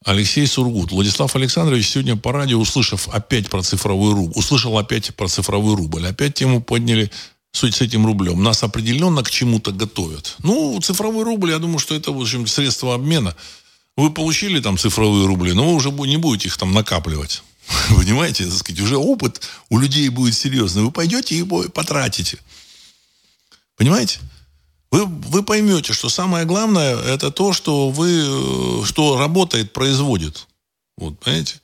Алексей 0.07 0.47
Сургут. 0.47 0.93
Владислав 0.93 1.35
Александрович 1.35 1.89
сегодня 1.89 2.15
по 2.15 2.31
радио, 2.31 2.57
услышав 2.57 3.09
опять 3.09 3.49
про 3.49 3.61
цифровой 3.61 4.13
рубль, 4.13 4.31
услышал 4.35 4.77
опять 4.77 5.13
про 5.13 5.27
цифровой 5.27 5.75
рубль. 5.75 6.07
Опять 6.07 6.35
тему 6.35 6.61
подняли 6.61 7.11
суть 7.51 7.75
с 7.75 7.81
этим 7.81 8.05
рублем. 8.05 8.41
Нас 8.41 8.63
определенно 8.63 9.21
к 9.21 9.29
чему-то 9.29 9.73
готовят. 9.73 10.37
Ну, 10.43 10.79
цифровой 10.81 11.25
рубль, 11.25 11.51
я 11.51 11.59
думаю, 11.59 11.79
что 11.79 11.93
это, 11.93 12.13
в 12.13 12.21
общем, 12.21 12.47
средство 12.47 12.95
обмена. 12.95 13.35
Вы 13.97 14.09
получили 14.09 14.61
там 14.61 14.77
цифровые 14.77 15.27
рубли, 15.27 15.51
но 15.51 15.67
вы 15.67 15.73
уже 15.75 15.91
не 15.91 16.15
будете 16.15 16.47
их 16.47 16.57
там 16.57 16.71
накапливать. 16.71 17.43
Понимаете, 17.89 18.45
так 18.45 18.53
сказать, 18.53 18.79
уже 18.79 18.95
опыт 18.95 19.41
у 19.67 19.77
людей 19.77 20.07
будет 20.07 20.35
серьезный. 20.35 20.83
Вы 20.83 20.91
пойдете 20.91 21.35
и 21.35 21.43
потратите. 21.43 22.37
Понимаете? 23.75 24.21
Вы, 24.91 25.05
вы 25.05 25.43
поймете, 25.43 25.93
что 25.93 26.09
самое 26.09 26.45
главное 26.45 26.95
это 26.95 27.31
то, 27.31 27.53
что 27.53 27.89
вы, 27.89 28.85
что 28.85 29.17
работает, 29.17 29.73
производит. 29.73 30.47
Вот, 30.97 31.19
понимаете? 31.19 31.61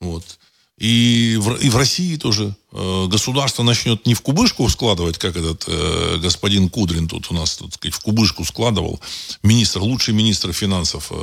Вот. 0.00 0.38
И 0.78 1.36
в, 1.40 1.54
и 1.54 1.68
в 1.70 1.76
России 1.76 2.16
тоже 2.16 2.52
э, 2.72 3.06
государство 3.06 3.62
начнет 3.62 4.06
не 4.06 4.14
в 4.14 4.22
кубышку 4.22 4.68
складывать, 4.68 5.18
как 5.18 5.36
этот 5.36 5.64
э, 5.68 6.18
господин 6.20 6.68
Кудрин 6.68 7.06
тут 7.06 7.30
у 7.30 7.34
нас, 7.34 7.54
тут 7.54 7.74
сказать, 7.74 7.94
в 7.94 8.00
кубышку 8.00 8.44
складывал, 8.44 9.00
министр, 9.44 9.82
лучший 9.82 10.14
министр 10.14 10.52
финансов 10.52 11.12
э, 11.12 11.14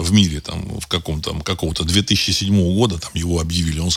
в 0.00 0.12
мире, 0.12 0.40
там, 0.40 0.80
в 0.80 0.88
каком-то, 0.88 1.38
какого-то 1.44 1.84
2007 1.84 2.74
года, 2.74 2.98
там 2.98 3.12
его 3.14 3.38
объявили. 3.38 3.78
Он, 3.78 3.90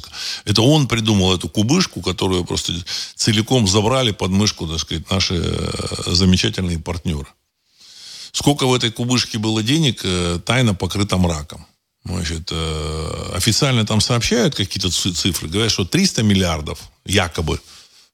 это 0.46 0.62
он 0.62 0.88
придумал 0.88 1.34
эту 1.34 1.50
кубышку, 1.50 2.02
которую 2.02 2.46
просто 2.46 2.74
целиком 3.16 3.68
забрали 3.68 4.12
под 4.12 4.30
мышку, 4.30 4.68
так 4.68 4.80
сказать, 4.80 5.10
наши 5.10 5.42
э, 5.42 6.04
замечательные 6.14 6.78
партнеры. 6.78 7.26
Сколько 8.32 8.68
в 8.68 8.74
этой 8.76 8.92
кубышке 8.92 9.40
было 9.40 9.64
денег, 9.64 10.02
э, 10.04 10.40
тайно 10.46 10.76
покрыто 10.76 11.18
мраком. 11.18 11.66
Значит, 12.10 12.50
э, 12.52 13.32
официально 13.36 13.86
там 13.86 14.02
сообщают 14.02 14.56
какие-то 14.56 14.90
цифры, 14.90 15.48
говорят, 15.48 15.72
что 15.72 15.86
300 15.86 16.24
миллиардов 16.24 16.80
якобы. 17.06 17.62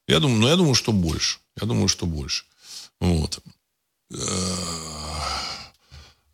Я 0.06 0.20
думаю, 0.20 0.40
ну, 0.40 0.48
я 0.48 0.56
думаю, 0.56 0.74
что 0.74 0.92
больше. 0.92 1.38
Я 1.58 1.66
думаю, 1.66 1.88
что 1.88 2.04
больше. 2.04 2.44
Вот. 3.00 3.40
Э, 4.12 4.18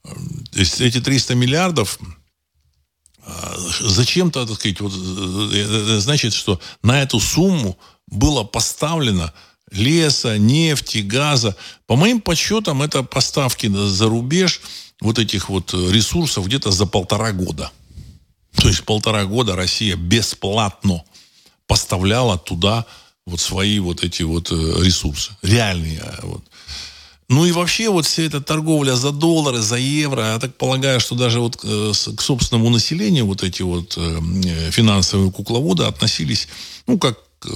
то 0.03 0.59
есть 0.59 0.81
эти 0.81 1.01
300 1.01 1.37
миллиардов 1.37 2.01
э, 3.25 3.33
зачем-то, 3.81 4.45
так 4.45 4.57
сказать, 4.57 4.81
вот, 4.81 4.93
значит, 4.93 6.35
что 6.35 6.61
на 6.83 7.01
эту 7.01 7.21
сумму 7.21 7.79
было 8.09 8.43
поставлено 8.43 9.33
леса, 9.71 10.37
нефти, 10.37 10.99
газа. 10.99 11.57
По 11.87 11.95
моим 11.95 12.21
подсчетам, 12.21 12.83
это 12.83 13.05
поставки 13.05 13.69
за 13.69 14.07
рубеж– 14.09 14.61
вот 15.03 15.19
этих 15.19 15.49
вот 15.49 15.75
э, 15.75 15.91
ресурсов 15.91 16.47
где-то 16.47 16.71
за 16.71 16.87
полтора 16.87 17.33
года. 17.33 17.71
То 18.57 18.69
есть 18.69 18.85
полтора 18.85 19.25
года 19.25 19.57
Россия 19.57 19.97
бесплатно 19.97 21.03
поставляла 21.67 22.39
туда 22.39 22.87
вот 23.27 23.41
свои 23.41 23.81
вот 23.81 24.05
эти 24.05 24.23
вот 24.23 24.53
э, 24.53 24.55
ресурсы. 24.55 25.33
Реальные. 25.43 26.01
А, 26.01 26.21
вот. 26.23 26.43
Ну 27.29 27.47
и 27.47 27.53
вообще 27.53 27.89
вот 27.89 28.07
вся 28.07 28.23
эта 28.23 28.41
торговля 28.41 28.95
за 28.95 29.11
доллары, 29.11 29.59
за 29.59 29.77
евро, 29.77 30.35
я 30.35 30.39
так 30.39 30.57
полагаю, 30.57 31.01
что 31.01 31.17
даже 31.17 31.41
вот 31.41 31.59
э, 31.65 31.93
к 32.17 32.23
собственному 32.23 32.71
населению 32.71 33.27
вот 33.27 33.43
эти 33.43 33.63
вот 33.63 33.99
финансовые 34.71 35.33
кукловоды 35.33 35.85
относились, 35.85 36.49
ну, 36.87 36.99
как 36.99 37.19
к 37.41 37.49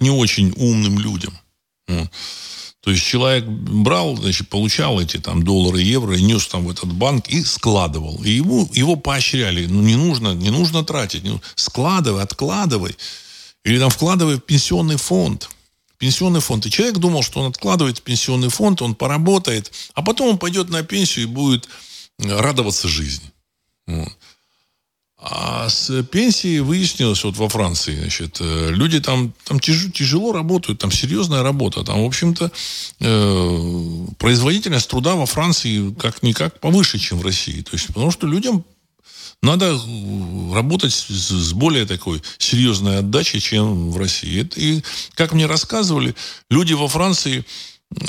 не 0.00 0.10
очень 0.10 0.54
умным 0.56 0.98
людям. 0.98 1.38
То 2.86 2.92
есть 2.92 3.04
человек 3.04 3.44
брал, 3.46 4.16
значит, 4.16 4.48
получал 4.48 5.00
эти 5.00 5.16
там 5.16 5.42
доллары, 5.42 5.80
евро, 5.80 6.14
нес 6.14 6.46
там 6.46 6.64
в 6.64 6.70
этот 6.70 6.92
банк 6.92 7.28
и 7.28 7.42
складывал. 7.42 8.22
И 8.22 8.30
ему, 8.30 8.70
его 8.72 8.94
поощряли. 8.94 9.66
Ну, 9.66 9.82
не 9.82 9.96
нужно, 9.96 10.34
не 10.34 10.50
нужно 10.50 10.84
тратить. 10.84 11.24
Не, 11.24 11.40
складывай, 11.56 12.22
откладывай. 12.22 12.96
Или 13.64 13.80
там 13.80 13.90
вкладывай 13.90 14.36
в 14.36 14.44
пенсионный 14.44 14.98
фонд. 14.98 15.50
Пенсионный 15.98 16.38
фонд. 16.38 16.66
И 16.66 16.70
человек 16.70 16.98
думал, 16.98 17.24
что 17.24 17.40
он 17.40 17.50
откладывает 17.50 17.98
в 17.98 18.02
пенсионный 18.02 18.50
фонд, 18.50 18.80
он 18.82 18.94
поработает, 18.94 19.72
а 19.94 20.02
потом 20.02 20.28
он 20.28 20.38
пойдет 20.38 20.68
на 20.68 20.84
пенсию 20.84 21.24
и 21.24 21.28
будет 21.28 21.68
радоваться 22.20 22.86
жизни. 22.86 23.32
Вот. 23.88 24.16
А 25.18 25.68
с 25.70 26.02
пенсией 26.04 26.60
выяснилось 26.60 27.24
вот 27.24 27.36
во 27.36 27.48
Франции, 27.48 27.96
значит, 27.98 28.36
э, 28.40 28.70
люди 28.70 29.00
там, 29.00 29.32
там 29.44 29.58
тяж, 29.58 29.90
тяжело 29.92 30.32
работают, 30.32 30.78
там 30.78 30.92
серьезная 30.92 31.42
работа. 31.42 31.82
Там, 31.84 32.02
в 32.02 32.06
общем-то, 32.06 32.52
э, 33.00 34.06
производительность 34.18 34.88
труда 34.88 35.14
во 35.14 35.24
Франции 35.24 35.94
как-никак 35.94 36.60
повыше, 36.60 36.98
чем 36.98 37.18
в 37.18 37.24
России. 37.24 37.62
То 37.62 37.70
есть, 37.72 37.86
потому 37.86 38.10
что 38.10 38.26
людям 38.26 38.64
надо 39.42 39.80
работать 40.52 40.92
с, 40.92 41.08
с 41.08 41.52
более 41.54 41.86
такой 41.86 42.22
серьезной 42.36 42.98
отдачей, 42.98 43.40
чем 43.40 43.90
в 43.90 43.96
России. 43.96 44.48
И, 44.56 44.82
как 45.14 45.32
мне 45.32 45.46
рассказывали, 45.46 46.14
люди 46.50 46.74
во 46.74 46.88
Франции 46.88 47.44
э, 47.90 48.06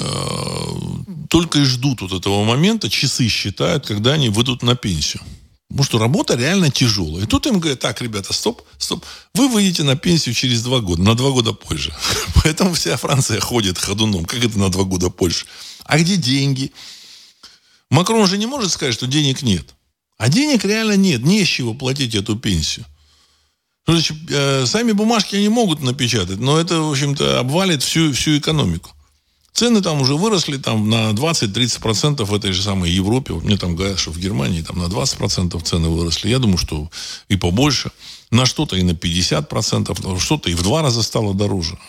только 1.29 1.59
и 1.59 1.63
ждут 1.63 2.01
вот 2.01 2.11
этого 2.11 2.43
момента, 2.43 2.89
часы 2.89 3.29
считают, 3.29 3.87
когда 3.87 4.13
они 4.13 4.27
выйдут 4.27 4.61
на 4.61 4.75
пенсию. 4.75 5.21
Потому 5.69 5.83
что 5.83 5.99
работа 5.99 6.35
реально 6.35 6.71
тяжелая. 6.71 7.25
И 7.25 7.27
тут 7.27 7.45
им 7.45 7.59
говорят, 7.59 7.79
так, 7.79 8.01
ребята, 8.01 8.31
стоп, 8.33 8.61
стоп. 8.77 9.05
Вы 9.33 9.49
выйдете 9.49 9.83
на 9.83 9.97
пенсию 9.97 10.33
через 10.33 10.63
два 10.63 10.79
года, 10.79 11.01
на 11.01 11.13
два 11.13 11.31
года 11.31 11.51
позже. 11.51 11.93
Поэтому 12.43 12.73
вся 12.73 12.95
Франция 12.95 13.39
ходит 13.41 13.77
ходуном. 13.77 14.25
Как 14.25 14.43
это 14.43 14.57
на 14.57 14.69
два 14.69 14.85
года 14.85 15.09
позже? 15.09 15.45
А 15.83 15.99
где 15.99 16.15
деньги? 16.15 16.71
Макрон 17.89 18.27
же 18.27 18.37
не 18.37 18.45
может 18.45 18.71
сказать, 18.71 18.93
что 18.93 19.07
денег 19.07 19.41
нет. 19.41 19.75
А 20.17 20.29
денег 20.29 20.63
реально 20.63 20.95
нет. 20.95 21.23
Не 21.23 21.43
с 21.43 21.47
чего 21.47 21.73
платить 21.73 22.15
эту 22.15 22.37
пенсию. 22.37 22.85
Значит, 23.85 24.17
э, 24.29 24.65
сами 24.65 24.91
бумажки 24.91 25.35
они 25.35 25.47
могут 25.47 25.81
напечатать, 25.81 26.39
но 26.39 26.59
это, 26.59 26.81
в 26.81 26.91
общем-то, 26.91 27.39
обвалит 27.39 27.81
всю, 27.81 28.11
всю 28.11 28.37
экономику. 28.37 28.91
Цены 29.57 29.81
там 29.81 30.01
уже 30.01 30.13
выросли 30.13 30.57
там, 30.57 30.87
на 30.87 31.13
20-30% 31.13 32.23
в 32.23 32.35
этой 32.35 32.51
же 32.51 32.61
самой 32.61 32.91
Европе. 32.91 33.33
Мне 33.33 33.57
там 33.57 33.75
говорят, 33.75 33.97
что 33.97 34.11
в 34.11 34.19
Германии 34.19 34.61
там 34.61 34.77
на 34.77 34.83
20% 34.83 35.59
цены 35.63 35.89
выросли. 35.89 36.29
Я 36.29 36.37
думаю, 36.37 36.59
что 36.59 36.91
и 37.27 37.37
побольше. 37.37 37.89
На 38.29 38.45
что-то 38.45 38.75
и 38.75 38.83
на 38.83 38.91
50%, 38.91 40.19
что-то 40.19 40.51
и 40.51 40.53
в 40.53 40.61
два 40.61 40.83
раза 40.83 41.01
стало 41.01 41.33
дороже. 41.33 41.79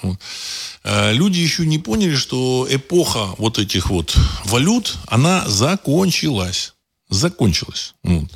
Э, 0.82 1.12
люди 1.12 1.40
еще 1.40 1.66
не 1.66 1.78
поняли, 1.78 2.16
что 2.16 2.66
эпоха 2.70 3.34
вот 3.36 3.58
этих 3.58 3.90
вот 3.90 4.16
валют, 4.44 4.96
она 5.06 5.46
закончилась. 5.46 6.72
Закончилась. 7.10 7.92
Вот. 8.02 8.30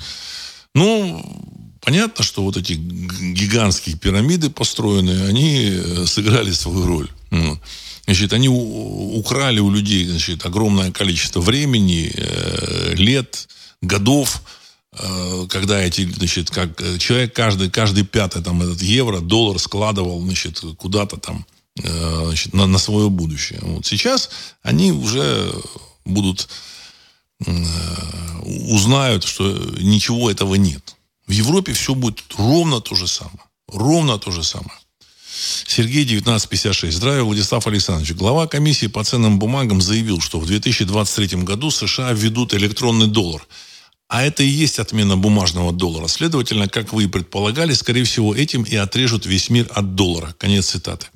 Ну, 0.75 1.25
понятно, 1.81 2.23
что 2.23 2.43
вот 2.43 2.59
эти 2.59 2.75
гигантские 2.75 3.97
пирамиды 3.97 4.51
построенные, 4.51 5.27
они 5.27 5.71
э, 5.73 6.05
сыграли 6.05 6.53
свою 6.53 6.87
роль. 6.87 7.09
Значит, 8.05 8.33
они 8.33 8.49
украли 8.49 9.61
у 9.61 9.71
людей 9.71 10.07
значит, 10.07 10.45
огромное 10.45 10.91
количество 10.91 11.41
времени, 11.41 12.11
э, 12.13 12.95
лет, 12.95 13.49
годов, 13.81 14.43
э, 14.93 15.47
когда 15.49 15.81
эти, 15.81 16.11
значит, 16.11 16.51
как 16.51 16.81
э, 16.81 16.99
человек 16.99 17.33
каждый, 17.33 17.71
каждый 17.71 18.05
пятый 18.05 18.43
там 18.43 18.61
этот 18.63 18.83
евро, 18.83 19.21
доллар 19.21 19.59
складывал, 19.61 20.21
значит, 20.21 20.61
куда-то 20.79 21.17
там, 21.17 21.47
значит, 21.77 22.53
на, 22.55 22.67
на 22.67 22.79
свое 22.79 23.09
будущее. 23.09 23.61
Вот 23.63 23.87
сейчас 23.87 24.31
они 24.63 24.93
уже 24.93 25.53
будут, 26.05 26.49
узнают, 28.43 29.25
что 29.25 29.45
ничего 29.81 30.31
этого 30.31 30.57
нет. 30.57 30.97
В 31.27 31.31
Европе 31.31 31.73
все 31.73 31.95
будет 31.95 32.23
ровно 32.37 32.81
то 32.81 32.95
же 32.95 33.07
самое. 33.07 33.41
Ровно 33.69 34.19
то 34.19 34.31
же 34.31 34.43
самое. 34.43 34.82
Сергей, 35.67 36.05
1956. 36.05 36.97
Здравия, 36.97 37.23
Владислав 37.23 37.67
Александрович. 37.67 38.13
Глава 38.13 38.47
комиссии 38.47 38.87
по 38.87 39.03
ценным 39.03 39.39
бумагам 39.39 39.81
заявил, 39.81 40.21
что 40.21 40.39
в 40.39 40.47
2023 40.47 41.43
году 41.43 41.71
США 41.71 42.13
введут 42.13 42.55
электронный 42.55 43.09
доллар. 43.09 43.45
А 44.09 44.23
это 44.23 44.43
и 44.43 44.47
есть 44.47 44.79
отмена 44.79 45.17
бумажного 45.17 45.73
доллара. 45.73 46.07
Следовательно, 46.07 46.69
как 46.69 46.93
вы 46.93 47.05
и 47.05 47.07
предполагали, 47.07 47.73
скорее 47.73 48.05
всего, 48.05 48.35
этим 48.35 48.63
и 48.63 48.77
отрежут 48.77 49.27
весь 49.27 49.51
мир 49.51 49.69
от 49.75 49.95
доллара. 49.95 50.35
Конец 50.39 50.67
цитаты. 50.67 51.07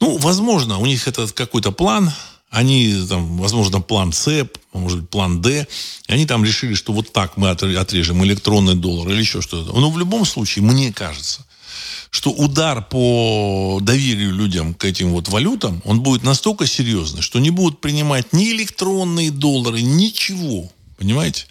Ну, 0.00 0.18
возможно, 0.18 0.78
у 0.78 0.86
них 0.86 1.08
это 1.08 1.26
какой-то 1.26 1.72
план, 1.72 2.12
они, 2.50 2.94
там, 3.08 3.38
возможно, 3.38 3.80
план 3.80 4.12
С, 4.12 4.46
может 4.72 5.00
быть, 5.00 5.10
план 5.10 5.42
Д, 5.42 5.66
и 6.06 6.12
они 6.12 6.26
там 6.26 6.44
решили, 6.44 6.74
что 6.74 6.92
вот 6.92 7.12
так 7.12 7.36
мы 7.36 7.50
отрежем 7.50 8.24
электронный 8.24 8.74
доллар 8.74 9.08
или 9.10 9.20
еще 9.20 9.42
что-то. 9.42 9.72
Но 9.72 9.90
в 9.90 9.98
любом 9.98 10.24
случае, 10.24 10.64
мне 10.64 10.92
кажется, 10.92 11.44
что 12.10 12.30
удар 12.30 12.82
по 12.82 13.78
доверию 13.82 14.32
людям 14.32 14.74
к 14.74 14.84
этим 14.84 15.10
вот 15.12 15.28
валютам, 15.28 15.82
он 15.84 16.00
будет 16.00 16.22
настолько 16.22 16.66
серьезный, 16.66 17.22
что 17.22 17.38
не 17.38 17.50
будут 17.50 17.80
принимать 17.80 18.32
ни 18.32 18.50
электронные 18.50 19.30
доллары, 19.30 19.82
ничего. 19.82 20.70
Понимаете? 20.96 21.46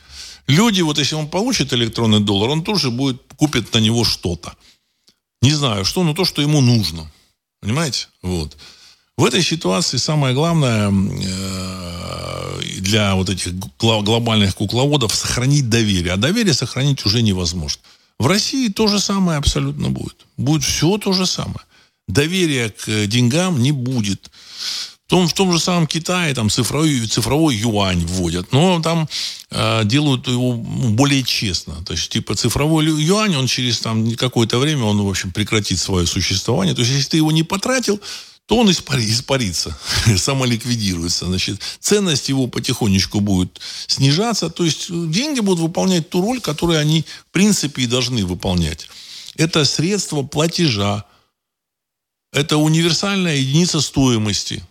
Люди, 0.47 0.81
вот 0.81 0.97
если 0.97 1.15
он 1.15 1.27
получит 1.27 1.73
электронный 1.73 2.21
доллар, 2.21 2.49
он 2.49 2.63
тоже 2.63 2.89
будет, 2.89 3.21
купит 3.35 3.73
на 3.73 3.79
него 3.79 4.03
что-то. 4.03 4.55
Не 5.41 5.51
знаю 5.51 5.85
что, 5.85 6.03
но 6.03 6.13
то, 6.13 6.25
что 6.25 6.41
ему 6.41 6.61
нужно. 6.61 7.11
Понимаете? 7.61 8.07
Вот. 8.21 8.57
В 9.17 9.25
этой 9.25 9.43
ситуации 9.43 9.97
самое 9.97 10.33
главное 10.33 10.91
э, 10.91 12.61
для 12.79 13.15
вот 13.15 13.29
этих 13.29 13.53
глобальных 13.79 14.55
кукловодов 14.55 15.13
сохранить 15.13 15.69
доверие. 15.69 16.13
А 16.13 16.17
доверие 16.17 16.53
сохранить 16.53 17.05
уже 17.05 17.21
невозможно. 17.21 17.81
В 18.19 18.27
России 18.27 18.69
то 18.69 18.87
же 18.87 18.99
самое 18.99 19.37
абсолютно 19.37 19.89
будет. 19.89 20.25
Будет 20.37 20.63
все 20.63 20.97
то 20.97 21.13
же 21.13 21.25
самое. 21.25 21.61
Доверия 22.07 22.69
к 22.69 23.05
деньгам 23.07 23.61
не 23.61 23.71
будет. 23.71 24.31
В 25.05 25.09
том, 25.09 25.27
в 25.27 25.33
том 25.33 25.53
же 25.53 25.59
самом 25.59 25.87
Китае 25.87 26.33
там 26.33 26.49
цифровой, 26.49 27.07
цифровой 27.07 27.55
юань 27.55 28.05
вводят, 28.05 28.51
но 28.51 28.81
там 28.81 29.07
э, 29.51 29.83
делают 29.85 30.27
его 30.27 30.53
более 30.53 31.23
честно. 31.23 31.75
То 31.85 31.93
есть, 31.93 32.09
типа, 32.09 32.35
цифровой 32.35 32.85
юань, 32.85 33.37
он 33.37 33.47
через 33.47 33.79
там 33.79 34.11
какое-то 34.15 34.59
время, 34.59 34.83
он, 34.83 35.01
в 35.01 35.09
общем, 35.09 35.31
прекратит 35.31 35.79
свое 35.79 36.05
существование. 36.05 36.75
То 36.75 36.81
есть, 36.81 36.91
если 36.91 37.11
ты 37.11 37.17
его 37.17 37.31
не 37.31 37.43
потратил, 37.43 38.01
то 38.47 38.57
он 38.57 38.71
испари, 38.71 39.05
испарится, 39.05 39.77
самоликвидируется. 40.17 41.25
Значит, 41.25 41.61
ценность 41.79 42.29
его 42.29 42.47
потихонечку 42.47 43.19
будет 43.19 43.59
снижаться. 43.87 44.49
То 44.49 44.63
есть 44.63 44.87
деньги 45.11 45.41
будут 45.41 45.59
выполнять 45.59 46.09
ту 46.09 46.21
роль, 46.21 46.39
которую 46.39 46.79
они 46.79 47.03
в 47.29 47.31
принципе 47.31 47.83
и 47.83 47.87
должны 47.87 48.25
выполнять. 48.25 48.87
Это 49.35 49.65
средство 49.65 50.23
платежа. 50.23 51.03
Это 52.31 52.57
универсальная 52.57 53.35
единица 53.35 53.81
стоимости 53.81 54.63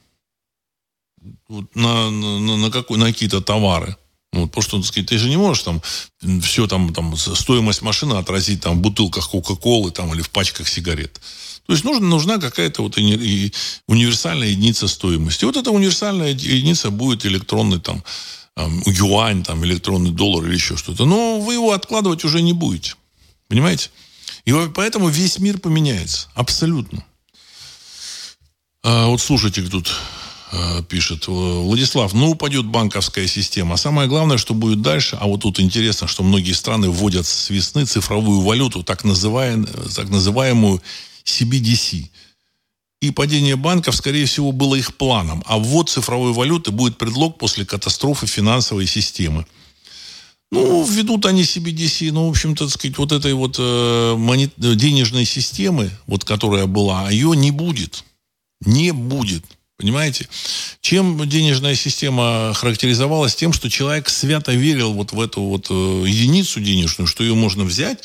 на, 1.74 2.10
на, 2.10 2.56
на, 2.56 2.70
какой, 2.70 2.96
на 2.96 3.06
какие-то 3.06 3.42
товары. 3.42 3.96
Вот, 4.32 4.46
потому 4.46 4.62
что, 4.62 4.76
так 4.78 4.86
сказать, 4.86 5.08
ты 5.08 5.18
же 5.18 5.28
не 5.28 5.36
можешь 5.36 5.62
там 5.62 5.82
все 6.40 6.66
там, 6.66 6.94
там 6.94 7.16
стоимость 7.16 7.82
машины 7.82 8.14
отразить 8.14 8.62
там 8.62 8.78
в 8.78 8.80
бутылках 8.80 9.28
Кока-Колы 9.30 9.90
там 9.90 10.14
или 10.14 10.22
в 10.22 10.30
пачках 10.30 10.66
сигарет. 10.68 11.20
То 11.66 11.72
есть 11.72 11.84
нужна, 11.84 12.06
нужна 12.06 12.38
какая-то 12.38 12.82
вот 12.82 12.96
универсальная 12.96 14.48
единица 14.48 14.88
стоимости. 14.88 15.44
Вот 15.44 15.56
эта 15.56 15.70
универсальная 15.70 16.30
единица 16.30 16.90
будет 16.90 17.26
электронный 17.26 17.80
там 17.80 18.02
юань, 18.86 19.42
там, 19.42 19.64
электронный 19.64 20.10
доллар 20.10 20.46
или 20.46 20.54
еще 20.54 20.76
что-то. 20.76 21.04
Но 21.04 21.40
вы 21.40 21.54
его 21.54 21.72
откладывать 21.72 22.24
уже 22.24 22.40
не 22.40 22.52
будете. 22.52 22.94
Понимаете? 23.48 23.90
И 24.44 24.52
поэтому 24.74 25.08
весь 25.08 25.38
мир 25.38 25.58
поменяется. 25.58 26.28
Абсолютно. 26.34 27.04
А, 28.82 29.08
вот 29.08 29.20
слушайте, 29.20 29.62
тут 29.62 29.92
а, 30.52 30.82
пишет 30.82 31.26
Владислав, 31.26 32.14
ну 32.14 32.30
упадет 32.30 32.64
банковская 32.66 33.26
система. 33.26 33.74
А 33.74 33.76
самое 33.76 34.08
главное, 34.08 34.38
что 34.38 34.54
будет 34.54 34.80
дальше, 34.80 35.18
а 35.20 35.26
вот 35.26 35.42
тут 35.42 35.58
интересно, 35.60 36.06
что 36.06 36.22
многие 36.22 36.52
страны 36.52 36.88
вводят 36.88 37.26
с 37.26 37.50
весны 37.50 37.84
цифровую 37.84 38.40
валюту, 38.40 38.84
так, 38.84 39.02
называемую, 39.04 39.68
так 39.94 40.08
называемую 40.08 40.80
CBDC. 41.26 42.08
И 43.02 43.10
падение 43.10 43.56
банков, 43.56 43.94
скорее 43.94 44.24
всего, 44.24 44.52
было 44.52 44.74
их 44.74 44.96
планом. 44.96 45.44
А 45.46 45.58
ввод 45.58 45.90
цифровой 45.90 46.32
валюты 46.32 46.70
будет 46.70 46.96
предлог 46.96 47.38
после 47.38 47.66
катастрофы 47.66 48.26
финансовой 48.26 48.86
системы. 48.86 49.46
Ну, 50.50 50.84
введут 50.84 51.26
они 51.26 51.42
CBDC, 51.42 52.12
ну, 52.12 52.26
в 52.26 52.30
общем-то, 52.30 52.66
так 52.66 52.74
сказать, 52.74 52.96
вот 52.98 53.12
этой 53.12 53.34
вот 53.34 53.56
э, 53.58 54.14
монет, 54.16 54.52
денежной 54.56 55.24
системы, 55.24 55.90
вот 56.06 56.24
которая 56.24 56.66
была, 56.66 57.10
ее 57.10 57.36
не 57.36 57.50
будет. 57.50 58.04
Не 58.64 58.92
будет. 58.92 59.44
Понимаете? 59.76 60.28
Чем 60.80 61.28
денежная 61.28 61.74
система 61.74 62.52
характеризовалась? 62.54 63.34
Тем, 63.34 63.52
что 63.52 63.68
человек 63.68 64.08
свято 64.08 64.52
верил 64.52 64.94
вот 64.94 65.12
в 65.12 65.20
эту 65.20 65.42
вот 65.42 65.66
э, 65.68 65.74
единицу 66.06 66.60
денежную, 66.60 67.06
что 67.06 67.22
ее 67.22 67.34
можно 67.34 67.64
взять, 67.64 67.98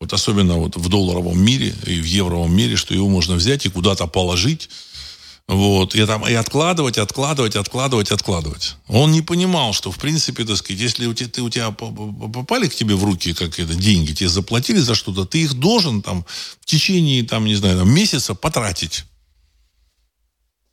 вот 0.00 0.12
особенно 0.12 0.56
вот 0.58 0.76
в 0.76 0.88
долларовом 0.88 1.40
мире 1.40 1.74
и 1.86 2.00
в 2.00 2.04
евровом 2.04 2.54
мире, 2.54 2.76
что 2.76 2.94
его 2.94 3.08
можно 3.08 3.34
взять 3.36 3.66
и 3.66 3.70
куда-то 3.70 4.06
положить, 4.06 4.68
вот, 5.46 5.94
и, 5.94 6.06
там, 6.06 6.26
и 6.26 6.32
откладывать, 6.32 6.96
откладывать, 6.96 7.54
откладывать, 7.56 8.10
откладывать. 8.10 8.76
Он 8.88 9.12
не 9.12 9.20
понимал, 9.20 9.74
что, 9.74 9.90
в 9.90 9.98
принципе, 9.98 10.44
так 10.44 10.56
сказать, 10.56 10.80
если 10.80 11.06
у 11.06 11.12
тебя, 11.12 11.28
ты, 11.28 11.42
у 11.42 11.50
тебя 11.50 11.70
попали 11.70 12.66
к 12.66 12.74
тебе 12.74 12.94
в 12.94 13.04
руки 13.04 13.34
как 13.34 13.58
это, 13.58 13.74
деньги, 13.74 14.12
тебе 14.12 14.30
заплатили 14.30 14.78
за 14.78 14.94
что-то, 14.94 15.26
ты 15.26 15.42
их 15.42 15.54
должен 15.54 16.00
там 16.00 16.24
в 16.60 16.64
течение, 16.64 17.22
там, 17.24 17.44
не 17.44 17.56
знаю, 17.56 17.78
там, 17.78 17.92
месяца 17.92 18.34
потратить. 18.34 19.04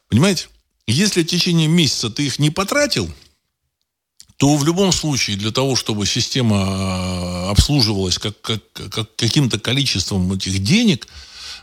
Понимаете? 0.07 0.47
Если 0.87 1.23
в 1.23 1.27
течение 1.27 1.67
месяца 1.67 2.09
ты 2.09 2.25
их 2.25 2.39
не 2.39 2.49
потратил, 2.49 3.09
то 4.41 4.55
в 4.55 4.65
любом 4.65 4.91
случае 4.91 5.37
для 5.37 5.51
того, 5.51 5.75
чтобы 5.75 6.07
система 6.07 6.57
э, 6.57 7.49
обслуживалась 7.51 8.17
как, 8.17 8.41
как, 8.41 8.73
как 8.73 9.15
каким-то 9.15 9.59
количеством 9.59 10.33
этих 10.33 10.63
денег, 10.63 11.07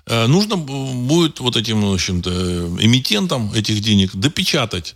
э, 0.07 0.29
нужно 0.29 0.57
будет 0.57 1.41
вот 1.41 1.57
этим, 1.57 1.81
в 1.83 1.93
общем-то, 1.93 2.31
эмитентам 2.81 3.53
этих 3.53 3.81
денег 3.81 4.14
допечатать 4.14 4.95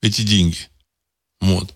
эти 0.00 0.22
деньги. 0.22 0.70
Вот. 1.42 1.74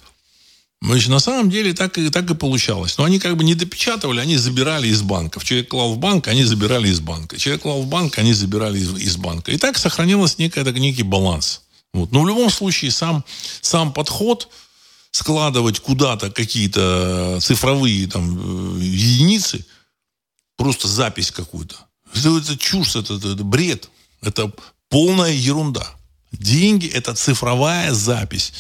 Значит, 0.81 1.11
на 1.11 1.19
самом 1.19 1.51
деле 1.51 1.75
так 1.75 1.99
и, 1.99 2.09
так 2.09 2.31
и 2.31 2.35
получалось. 2.35 2.97
Но 2.97 3.05
они 3.05 3.19
как 3.19 3.37
бы 3.37 3.45
не 3.45 3.55
допечатывали, 3.55 4.21
они 4.21 4.39
забирали 4.39 4.89
из 4.89 5.03
банков. 5.03 5.45
Человек 5.45 5.69
клал 5.69 5.93
в 5.93 5.99
банк, 5.99 6.27
они 6.29 6.45
забирали 6.45 6.89
из 6.89 7.01
банка. 7.01 7.37
Человек 7.37 7.61
клал 7.61 7.83
в 7.83 7.87
банк, 7.87 8.19
они 8.19 8.33
забирали 8.33 8.79
из, 8.79 8.95
из 8.95 9.19
банка. 9.19 9.53
И 9.53 9.59
так 9.59 9.77
сохранилось 9.77 10.39
некий, 10.39 10.63
некий 10.81 11.03
баланс. 11.03 11.65
Вот. 11.93 12.13
Но 12.13 12.23
в 12.23 12.27
любом 12.27 12.49
случае 12.49 12.91
сам, 12.93 13.27
сам 13.61 13.93
подход– 13.93 14.49
складывать 15.17 15.81
куда-то 15.81 16.31
какие-то 16.31 17.39
цифровые 17.41 18.07
там, 18.07 18.79
э, 18.79 18.85
единицы, 18.85 19.65
просто 20.57 20.89
запись 20.89 21.31
какую-то. 21.31 21.77
Это, 22.15 22.37
это 22.37 22.59
чушь, 22.59 22.97
это, 22.97 23.15
это, 23.15 23.29
это 23.33 23.45
бред. 23.45 23.89
Это 24.21 24.53
полная 24.91 25.33
ерунда. 25.33 25.87
Деньги– 26.33 26.87
это 26.95 27.15
цифровая 27.15 27.95
запись. 27.95 28.53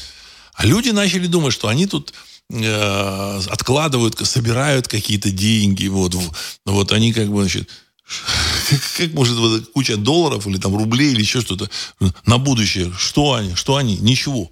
А 0.54 0.64
люди 0.64 0.90
начали 0.90 1.26
думать, 1.26 1.52
что 1.52 1.68
они 1.68 1.86
тут 1.86 2.14
э, 2.48 3.40
откладывают, 3.50 4.26
собирают 4.26 4.88
какие-то 4.88 5.30
деньги. 5.30 5.88
Вот, 5.88 6.16
вот 6.64 6.92
они 6.92 7.12
как 7.12 7.28
бы, 7.28 7.42
значит, 7.42 7.68
Как, 8.70 8.80
как 8.96 9.12
может 9.12 9.36
вот 9.36 9.72
куча 9.74 9.98
долларов 9.98 10.46
или 10.46 10.56
там 10.56 10.74
рублей 10.74 11.12
или 11.12 11.20
еще 11.20 11.42
что-то 11.42 11.68
на 12.24 12.38
будущее? 12.38 12.90
Что 12.96 13.34
они? 13.34 13.54
Что 13.54 13.76
они? 13.76 13.98
Ничего. 13.98 14.50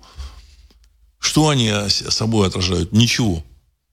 Что 1.24 1.48
они 1.48 1.72
собой 1.88 2.46
отражают? 2.46 2.92
Ничего. 2.92 3.42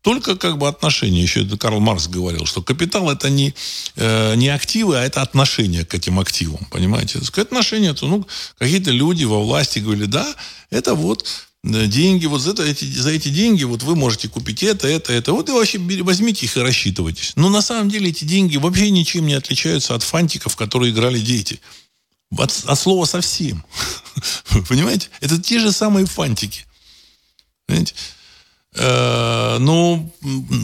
Только 0.01 0.35
как 0.35 0.57
бы 0.57 0.67
отношения. 0.67 1.21
Еще 1.21 1.45
это 1.45 1.57
Карл 1.57 1.79
Маркс 1.79 2.07
говорил, 2.07 2.45
что 2.45 2.61
капитал 2.61 3.09
это 3.09 3.29
не, 3.29 3.53
э, 3.95 4.35
не 4.35 4.49
активы, 4.49 4.97
а 4.97 5.03
это 5.03 5.21
отношения 5.21 5.85
к 5.85 5.93
этим 5.93 6.19
активам. 6.19 6.67
Понимаете? 6.69 7.19
Отношения, 7.37 7.93
то, 7.93 8.05
ну, 8.07 8.27
какие-то 8.57 8.91
люди 8.91 9.23
во 9.23 9.41
власти 9.41 9.79
говорили, 9.79 10.05
да, 10.05 10.27
это 10.71 10.93
вот 10.93 11.25
э, 11.63 11.85
деньги, 11.85 12.25
вот 12.25 12.41
за, 12.41 12.51
это, 12.51 12.63
эти, 12.63 12.83
за 12.83 13.11
эти 13.11 13.29
деньги 13.29 13.63
вот 13.63 13.81
вы 13.83 13.95
можете 13.95 14.27
купить 14.27 14.61
это, 14.61 14.89
это, 14.89 15.13
это. 15.13 15.31
Вот 15.31 15.47
и 15.47 15.53
вообще 15.53 15.79
возьмите 15.79 16.45
их 16.47 16.57
и 16.57 16.59
рассчитывайтесь. 16.59 17.31
Но 17.37 17.49
на 17.49 17.61
самом 17.61 17.89
деле 17.89 18.09
эти 18.09 18.25
деньги 18.25 18.57
вообще 18.57 18.89
ничем 18.89 19.25
не 19.25 19.35
отличаются 19.35 19.95
от 19.95 20.03
фантиков, 20.03 20.57
которые 20.57 20.91
играли 20.91 21.19
дети. 21.19 21.61
От, 22.37 22.51
от 22.65 22.77
слова 22.77 23.05
совсем. 23.05 23.63
Понимаете? 24.67 25.07
Это 25.21 25.41
те 25.41 25.59
же 25.59 25.71
самые 25.71 26.05
фантики. 26.05 26.65
Понимаете? 27.71 27.93
Э, 28.75 29.57
ну, 29.59 30.13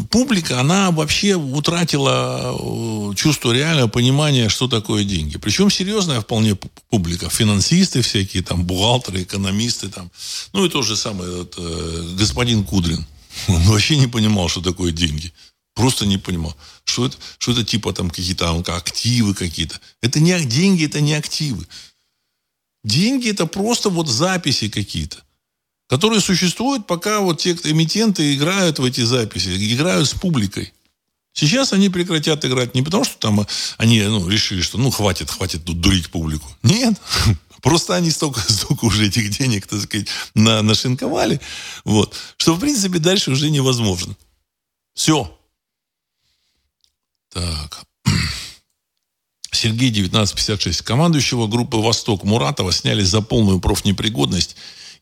публика, 0.09 0.59
она 0.59 0.91
вообще 0.91 1.35
утратила 1.35 2.53
э, 2.53 3.15
чувство 3.15 3.53
реального 3.53 3.87
понимания, 3.87 4.49
что 4.49 4.67
такое 4.67 5.05
деньги. 5.05 5.37
Причем 5.37 5.69
серьезная 5.69 6.19
вполне 6.19 6.57
публика. 6.89 7.29
Финансисты 7.29 8.01
всякие, 8.01 8.43
там, 8.43 8.65
бухгалтеры, 8.65 9.23
экономисты. 9.23 9.87
Там. 9.87 10.11
Ну, 10.51 10.65
и 10.65 10.69
то 10.69 10.81
же 10.81 10.97
самое 10.97 11.31
вот, 11.31 11.55
э, 11.57 12.15
господин 12.19 12.65
Кудрин. 12.65 13.05
Он 13.47 13.61
вообще 13.63 13.95
не 13.95 14.07
понимал, 14.07 14.49
что 14.49 14.61
такое 14.61 14.91
деньги. 14.91 15.31
Просто 15.73 16.05
не 16.05 16.17
понимал. 16.17 16.57
Что 16.83 17.05
это, 17.05 17.17
что 17.37 17.53
это 17.53 17.63
типа 17.63 17.93
там 17.93 18.09
какие-то 18.09 18.49
активы 18.67 19.33
какие-то. 19.33 19.79
Это 20.01 20.19
не 20.19 20.37
деньги, 20.41 20.85
это 20.85 20.99
не 20.99 21.13
активы. 21.13 21.65
Деньги 22.83 23.29
это 23.29 23.45
просто 23.45 23.89
вот 23.89 24.09
записи 24.09 24.69
какие-то 24.69 25.23
которые 25.87 26.21
существуют, 26.21 26.85
пока 26.85 27.21
вот 27.21 27.39
те 27.39 27.51
эмитенты 27.51 28.35
играют 28.35 28.79
в 28.79 28.83
эти 28.83 29.01
записи, 29.01 29.49
играют 29.73 30.07
с 30.07 30.13
публикой. 30.13 30.73
Сейчас 31.33 31.71
они 31.71 31.89
прекратят 31.89 32.43
играть 32.45 32.75
не 32.75 32.81
потому, 32.81 33.03
что 33.03 33.17
там 33.19 33.45
они 33.77 34.01
ну, 34.01 34.27
решили, 34.27 34.61
что 34.61 34.77
ну 34.77 34.89
хватит, 34.89 35.29
хватит 35.29 35.63
тут 35.63 35.79
дурить 35.79 36.09
публику. 36.09 36.47
Нет. 36.63 36.99
Просто 37.61 37.95
они 37.95 38.11
столько, 38.11 38.41
столько 38.51 38.85
уже 38.85 39.07
этих 39.07 39.29
денег, 39.29 39.67
так 39.67 39.81
сказать, 39.81 40.07
на, 40.33 40.61
нашинковали, 40.61 41.39
вот, 41.85 42.15
что, 42.37 42.53
в 42.55 42.59
принципе, 42.59 42.99
дальше 42.99 43.31
уже 43.31 43.49
невозможно. 43.49 44.15
Все. 44.93 45.31
Так. 47.31 47.83
Сергей, 49.51 49.89
1956. 49.89 50.81
Командующего 50.81 51.47
группы 51.47 51.77
«Восток» 51.77 52.23
Муратова 52.23 52.71
сняли 52.71 53.03
за 53.03 53.21
полную 53.21 53.59
профнепригодность 53.59 54.55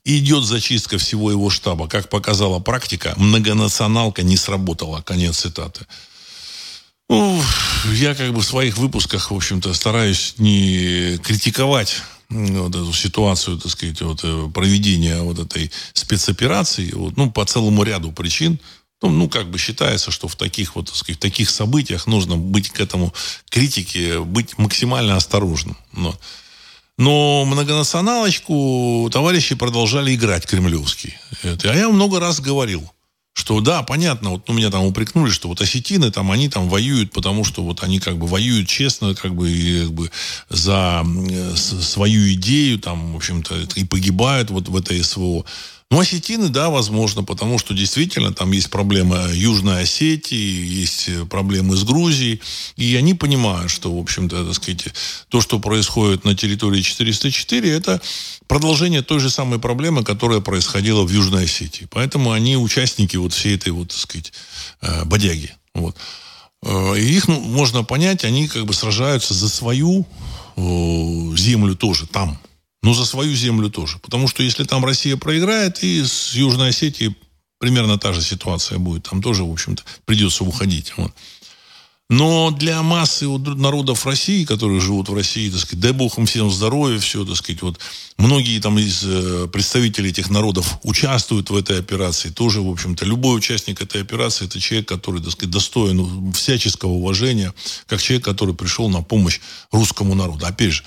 идет 0.06 0.44
зачистка 0.44 0.98
всего 0.98 1.32
его 1.32 1.50
штаба. 1.50 1.88
Как 1.88 2.10
показала 2.10 2.60
практика, 2.60 3.14
многонационалка 3.18 4.24
не 4.24 4.38
сработала. 4.38 5.02
Конец 5.02 5.40
цитаты. 5.40 5.86
Ну, 7.10 7.42
я 7.94 8.16
как 8.16 8.34
бы 8.34 8.42
в 8.42 8.46
своих 8.46 8.78
выпусках, 8.78 9.32
в 9.32 9.36
общем-то, 9.36 9.74
стараюсь 9.74 10.36
не 10.38 11.18
критиковать 11.24 12.02
вот 12.30 12.70
эту 12.70 12.94
ситуацию, 12.94 13.58
так 13.60 13.72
сказать, 13.72 14.02
вот, 14.02 14.22
э, 14.24 14.50
проведения 14.52 15.22
вот 15.22 15.38
этой 15.38 15.72
спецоперации, 15.94 16.92
вот, 16.92 17.18
ну, 17.18 17.32
по 17.32 17.46
целому 17.46 17.84
ряду 17.84 18.12
причин. 18.12 18.60
Ну, 19.04 19.10
ну, 19.10 19.30
как 19.30 19.52
бы 19.52 19.60
считается, 19.60 20.10
что 20.10 20.28
в 20.28 20.36
таких 20.36 20.76
вот, 20.76 20.88
так 20.88 20.96
сказать, 20.96 21.20
таких 21.20 21.52
событиях 21.52 22.08
нужно 22.08 22.38
быть 22.38 22.72
к 22.72 22.80
этому 22.80 23.14
критике, 23.50 24.22
быть 24.22 24.58
максимально 24.58 25.16
осторожным. 25.16 25.78
Но, 25.92 26.18
но 26.98 27.46
многонационалочку 27.46 29.10
товарищи 29.12 29.56
продолжали 29.56 30.16
играть 30.16 30.46
кремлевский. 30.46 31.16
Это, 31.44 31.72
а 31.72 31.76
я 31.76 31.90
много 31.90 32.20
раз 32.20 32.40
говорил, 32.40 32.90
что 33.34 33.60
да, 33.60 33.84
понятно, 33.84 34.30
вот 34.32 34.48
ну, 34.48 34.54
меня 34.54 34.72
там 34.72 34.86
упрекнули, 34.86 35.30
что 35.30 35.50
вот 35.50 35.60
осетины 35.60 36.10
там, 36.10 36.32
они 36.32 36.48
там 36.48 36.70
воюют, 36.70 37.12
потому 37.12 37.44
что 37.44 37.64
вот 37.64 37.84
они 37.84 38.00
как 38.00 38.18
бы 38.18 38.28
воюют 38.28 38.70
честно, 38.70 39.14
как 39.14 39.36
бы, 39.36 39.52
и, 39.52 39.82
как 39.82 39.94
бы 39.94 40.10
за 40.50 41.06
свою 41.56 42.32
идею, 42.34 42.80
там, 42.80 43.12
в 43.12 43.18
общем-то, 43.18 43.68
и 43.76 43.84
погибают 43.84 44.52
вот 44.52 44.70
в 44.70 44.78
этой 44.78 45.04
СВО. 45.04 45.44
Ну, 45.92 46.00
осетины, 46.00 46.50
да, 46.50 46.70
возможно, 46.70 47.24
потому 47.24 47.60
что 47.60 47.76
действительно 47.76 48.34
там 48.34 48.52
есть 48.52 48.72
проблема 48.72 49.30
Южной 49.32 49.84
Осетии, 49.84 50.66
есть 50.66 51.10
проблемы 51.30 51.78
с 51.78 51.84
Грузией, 51.84 52.42
и 52.76 52.96
они 52.96 53.14
понимают, 53.14 53.70
что, 53.70 53.96
в 53.96 54.00
общем-то, 54.00 54.46
так 54.46 54.56
сказать, 54.56 54.88
то, 55.30 55.42
что 55.42 55.60
происходит 55.60 56.26
на 56.26 56.36
территории 56.36 56.82
404, 56.82 57.70
это 57.70 58.02
продолжение 58.48 59.04
той 59.04 59.20
же 59.20 59.30
самой 59.30 59.60
проблемы, 59.60 60.04
которая 60.04 60.40
происходила 60.40 61.04
в 61.04 61.12
Южной 61.12 61.44
Осетии. 61.44 61.88
Поэтому 61.92 62.32
они 62.32 62.58
участники 62.58 63.16
вот 63.18 63.34
всей 63.34 63.56
этой 63.56 63.72
вот, 63.72 63.90
так 63.90 63.98
сказать, 63.98 64.34
э, 64.82 65.06
бодяги. 65.06 65.54
Вот. 65.76 65.96
Э, 66.64 66.98
и 66.98 67.16
их 67.16 67.28
ну, 67.28 67.40
можно 67.40 67.84
понять, 67.84 68.26
они 68.26 68.48
как 68.48 68.66
бы 68.66 68.74
сражаются 68.74 69.36
за 69.36 69.50
свою 69.50 70.08
землю 70.58 71.76
тоже 71.76 72.08
там, 72.08 72.40
но 72.86 72.94
за 72.94 73.04
свою 73.04 73.34
землю 73.34 73.72
тоже. 73.72 73.98
Потому 73.98 74.28
что 74.28 74.44
если 74.44 74.64
там 74.64 74.86
Россия 74.86 75.18
проиграет, 75.18 75.84
и 75.84 76.06
с 76.06 76.36
Южной 76.36 76.70
Осетией 76.70 77.16
примерно 77.58 77.98
та 77.98 78.14
же 78.14 78.22
ситуация 78.22 78.78
будет. 78.78 79.10
Там 79.10 79.24
тоже, 79.24 79.44
в 79.44 79.52
общем-то, 79.52 79.82
придется 80.06 80.44
уходить. 80.44 80.94
Вот. 80.96 81.12
Но 82.12 82.52
для 82.52 82.84
массы 82.84 83.28
народов 83.28 84.06
России, 84.06 84.46
которые 84.46 84.82
живут 84.82 85.10
в 85.10 85.16
России, 85.16 85.50
так 85.50 85.62
сказать, 85.62 85.80
дай 85.80 85.94
бог 85.94 86.20
им 86.20 86.28
всем 86.28 86.52
здоровья, 86.52 87.00
все, 87.00 87.26
так 87.26 87.38
сказать, 87.38 87.64
вот 87.64 87.80
многие 88.20 88.60
там 88.60 88.78
из 88.78 89.02
э, 89.04 89.48
представителей 89.52 90.12
этих 90.12 90.30
народов 90.30 90.78
участвуют 90.84 91.50
в 91.50 91.56
этой 91.56 91.80
операции. 91.80 92.30
Тоже, 92.30 92.62
в 92.62 92.70
общем-то, 92.70 93.04
любой 93.04 93.36
участник 93.36 93.82
этой 93.82 94.04
операции 94.04 94.46
это 94.46 94.60
человек, 94.60 94.88
который, 94.88 95.24
так 95.24 95.32
сказать, 95.32 95.50
достоин 95.50 96.32
всяческого 96.34 96.92
уважения, 96.92 97.52
как 97.88 98.00
человек, 98.00 98.26
который 98.26 98.54
пришел 98.54 98.90
на 98.90 99.02
помощь 99.02 99.40
русскому 99.72 100.14
народу. 100.14 100.46
Опять 100.46 100.74
же, 100.74 100.84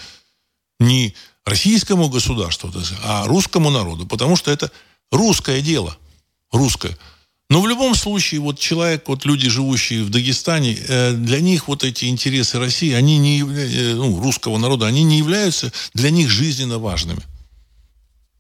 не 0.79 1.17
российскому 1.49 2.09
государству, 2.09 2.73
а 3.03 3.27
русскому 3.27 3.71
народу, 3.71 4.07
потому 4.07 4.37
что 4.37 4.51
это 4.51 4.71
русское 5.11 5.61
дело, 5.61 5.97
русское. 6.53 6.97
Но 7.51 7.63
в 7.63 7.69
любом 7.69 7.95
случае, 7.95 8.41
вот 8.41 8.59
человек, 8.59 9.09
вот 9.09 9.25
люди, 9.25 9.49
живущие 9.49 10.05
в 10.05 10.11
Дагестане, 10.11 10.75
э, 10.75 11.13
для 11.15 11.41
них 11.41 11.67
вот 11.67 11.83
эти 11.83 12.05
интересы 12.05 12.59
России, 12.59 12.93
они 12.93 13.17
не 13.17 13.41
э, 13.41 13.95
ну, 13.95 14.21
русского 14.21 14.59
народа, 14.59 14.87
они 14.87 15.03
не 15.03 15.17
являются 15.17 15.73
для 15.95 16.11
них 16.11 16.29
жизненно 16.29 16.79
важными. 16.79 17.23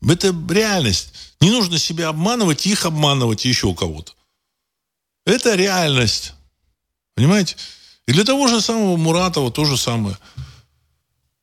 Это 0.06 0.34
реальность. 0.50 1.14
Не 1.40 1.50
нужно 1.50 1.78
себя 1.78 2.09
обманывать, 2.09 2.66
их 2.66 2.84
обманывать 2.84 3.46
и 3.46 3.48
еще 3.48 3.74
кого-то. 3.74 4.12
Это 5.24 5.54
реальность. 5.54 6.34
Понимаете? 7.14 7.56
И 8.06 8.12
для 8.12 8.24
того 8.24 8.46
же 8.46 8.61
самого 8.61 8.96
Муратова 8.96 9.50
то 9.50 9.64
же 9.64 9.76
самое. 9.76 10.18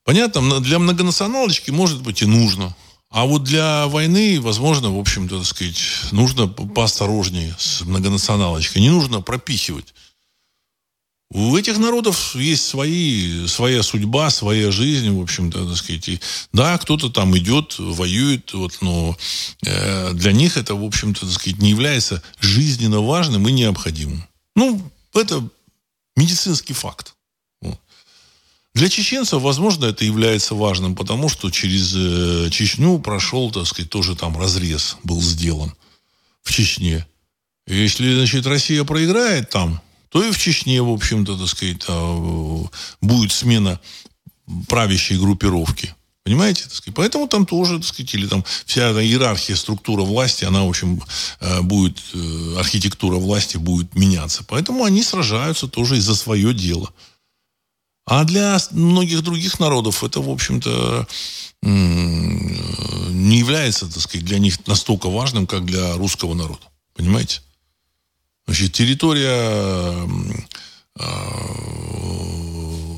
Понятно, 0.05 0.61
для 0.61 0.77
многонационалочки, 0.77 1.71
может 1.71 2.03
быть, 2.03 2.21
и 2.21 2.25
нужно. 2.25 2.75
А 3.09 3.25
вот 3.25 3.43
для 3.43 3.87
войны, 3.87 4.39
возможно, 4.39 4.95
в 4.95 4.99
общем-то, 4.99 5.39
так 5.39 5.47
сказать, 5.47 5.79
нужно 6.11 6.47
поосторожнее 6.47 7.55
с 7.57 7.81
многонационалочкой. 7.81 8.83
Не 8.83 8.91
нужно 8.91 9.21
пропихивать. 9.21 9.95
У 11.31 11.57
этих 11.57 11.79
народов 11.79 12.35
есть 12.35 12.65
свои, 12.65 13.47
своя 13.47 13.81
судьба, 13.81 14.29
своя 14.29 14.69
жизнь, 14.71 15.09
в 15.09 15.21
общем-то, 15.21 15.67
так 15.67 15.75
сказать. 15.75 16.07
И, 16.07 16.19
да, 16.53 16.77
кто-то 16.77 17.09
там 17.09 17.35
идет, 17.35 17.75
воюет, 17.79 18.53
вот, 18.53 18.77
но 18.81 19.17
э, 19.65 20.13
для 20.13 20.33
них 20.33 20.55
это, 20.55 20.75
в 20.75 20.83
общем-то, 20.83 21.21
так 21.21 21.31
сказать, 21.31 21.59
не 21.59 21.71
является 21.71 22.21
жизненно 22.39 23.01
важным 23.01 23.47
и 23.47 23.51
необходимым. 23.51 24.23
Ну, 24.55 24.79
это 25.15 25.49
медицинский 26.15 26.73
факт. 26.73 27.14
Для 28.75 28.89
чеченцев, 28.89 29.41
возможно, 29.41 29.85
это 29.85 30.03
является 30.03 30.53
важным, 30.53 30.95
потому 30.95 31.29
что 31.29 31.49
через 31.49 31.93
э, 31.95 32.49
Чечню 32.51 32.99
прошел, 32.99 33.49
так 33.49 33.65
сказать, 33.65 33.89
тоже 33.89 34.17
там 34.17 34.37
разрез 34.37 34.97
был 35.01 35.21
сделан 35.21 35.73
в 36.43 36.51
Чечне. 36.51 37.07
И 37.67 37.73
если, 37.73 38.13
значит, 38.13 38.45
Россия 38.45 38.83
проиграет 38.83 39.49
там, 39.49 39.81
то 40.09 40.21
и 40.21 40.29
в 40.29 40.37
Чечне, 40.37 40.81
в 40.81 40.89
общем-то, 40.89 41.37
так 41.37 41.47
сказать, 41.47 41.85
а, 41.87 42.65
будет 42.99 43.31
смена 43.31 43.79
правящей 44.67 45.17
группировки. 45.17 45.95
Понимаете? 46.25 46.63
Так 46.63 46.73
сказать? 46.73 46.95
Поэтому 46.95 47.27
там 47.29 47.45
тоже, 47.45 47.77
так 47.77 47.87
сказать, 47.87 48.13
или 48.13 48.27
там 48.27 48.43
вся 48.65 48.89
эта 48.89 49.05
иерархия, 49.05 49.55
структура 49.55 50.01
власти, 50.01 50.43
она, 50.43 50.63
в 50.63 50.69
общем, 50.69 51.01
э, 51.39 51.61
будет, 51.61 51.97
э, 52.13 52.55
архитектура 52.57 53.15
власти 53.15 53.55
будет 53.55 53.95
меняться. 53.95 54.43
Поэтому 54.45 54.83
они 54.83 55.01
сражаются 55.01 55.69
тоже 55.69 55.95
и 55.95 56.01
за 56.01 56.15
свое 56.15 56.53
дело. 56.53 56.91
А 58.05 58.23
для 58.23 58.59
многих 58.71 59.23
других 59.23 59.59
народов 59.59 60.03
это, 60.03 60.21
в 60.21 60.29
общем-то, 60.29 61.07
не 61.63 63.39
является, 63.39 63.91
так 63.91 64.01
сказать, 64.01 64.25
для 64.25 64.37
них 64.37 64.65
настолько 64.67 65.09
важным, 65.09 65.47
как 65.47 65.65
для 65.65 65.93
русского 65.95 66.35
народа. 66.35 66.61
Понимаете? 66.93 67.41
Значит, 68.45 68.73
территория 68.73 70.07
а, 70.97 71.25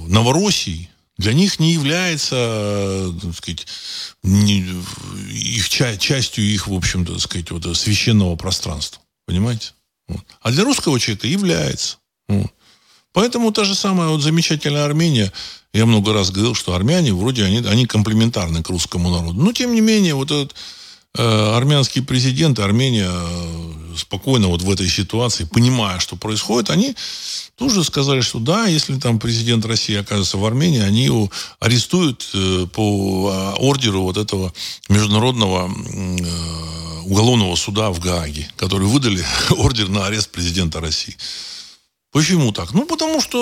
Новороссии 0.08 0.90
для 1.18 1.34
них 1.34 1.60
не 1.60 1.74
является, 1.74 3.14
так 3.22 3.36
сказать, 3.36 3.66
не, 4.24 4.60
их 5.32 5.70
частью 5.70 6.44
их, 6.44 6.68
в 6.68 6.74
общем-то, 6.74 7.14
так 7.14 7.22
сказать, 7.22 7.50
вот, 7.52 7.78
священного 7.78 8.36
пространства. 8.36 9.02
Понимаете? 9.26 9.72
Вот. 10.08 10.24
А 10.42 10.52
для 10.52 10.64
русского 10.64 11.00
человека 11.00 11.28
является. 11.28 11.98
Вот. 12.28 12.52
Поэтому 13.18 13.52
та 13.52 13.64
же 13.64 13.74
самая 13.74 14.10
вот 14.10 14.22
замечательная 14.22 14.86
Армения, 14.86 15.34
я 15.74 15.88
много 15.88 16.14
раз 16.14 16.30
говорил, 16.30 16.54
что 16.54 16.76
армяне 16.76 17.16
вроде 17.16 17.46
они, 17.46 17.66
они 17.68 17.88
комплементарны 17.88 18.62
к 18.62 18.70
русскому 18.70 19.10
народу. 19.10 19.42
Но 19.42 19.52
тем 19.54 19.74
не 19.74 19.82
менее, 19.82 20.14
вот 20.14 20.30
этот 20.30 20.54
э, 21.18 21.56
армянский 21.56 22.04
президент, 22.04 22.60
Армения 22.60 23.10
э, 23.10 23.96
спокойно 23.98 24.50
вот 24.50 24.62
в 24.62 24.70
этой 24.70 24.88
ситуации, 24.88 25.46
понимая, 25.52 25.98
что 25.98 26.16
происходит, 26.16 26.70
они 26.70 26.96
тоже 27.56 27.84
сказали, 27.84 28.22
что 28.22 28.38
да, 28.38 28.68
если 28.68 29.00
там 29.00 29.18
президент 29.18 29.66
России 29.66 29.96
оказывается 29.96 30.38
в 30.38 30.46
Армении, 30.46 30.82
они 30.82 31.06
его 31.06 31.32
арестуют 31.60 32.30
э, 32.36 32.68
по 32.72 33.32
а, 33.34 33.56
ордеру 33.58 34.04
вот 34.04 34.18
этого 34.18 34.54
международного 34.90 35.68
э, 35.68 37.02
уголовного 37.06 37.56
суда 37.56 37.90
в 37.90 38.00
Гааге, 38.00 38.48
который 38.58 38.86
выдали 38.88 39.26
ордер 39.58 39.90
на 39.90 40.06
арест 40.06 40.30
президента 40.30 40.80
России. 40.80 41.18
Почему 42.18 42.52
так? 42.52 42.74
Ну, 42.74 42.88
потому 42.88 43.22
что 43.22 43.38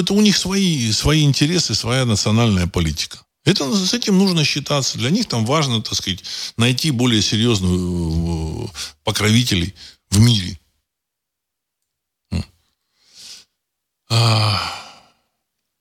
это 0.00 0.12
у 0.12 0.20
них 0.20 0.36
свои, 0.36 0.90
свои 0.90 1.22
интересы, 1.22 1.76
своя 1.76 2.04
национальная 2.04 2.66
политика. 2.66 3.20
Это, 3.44 3.72
с 3.72 3.94
этим 3.94 4.18
нужно 4.18 4.42
считаться. 4.42 4.98
Для 4.98 5.10
них 5.10 5.26
там 5.26 5.46
важно, 5.46 5.80
так 5.80 5.94
сказать, 5.94 6.24
найти 6.56 6.90
более 6.90 7.22
серьезных 7.22 7.70
э, 7.70 8.66
покровителей 9.04 9.76
в 10.10 10.18
мире. 10.18 10.58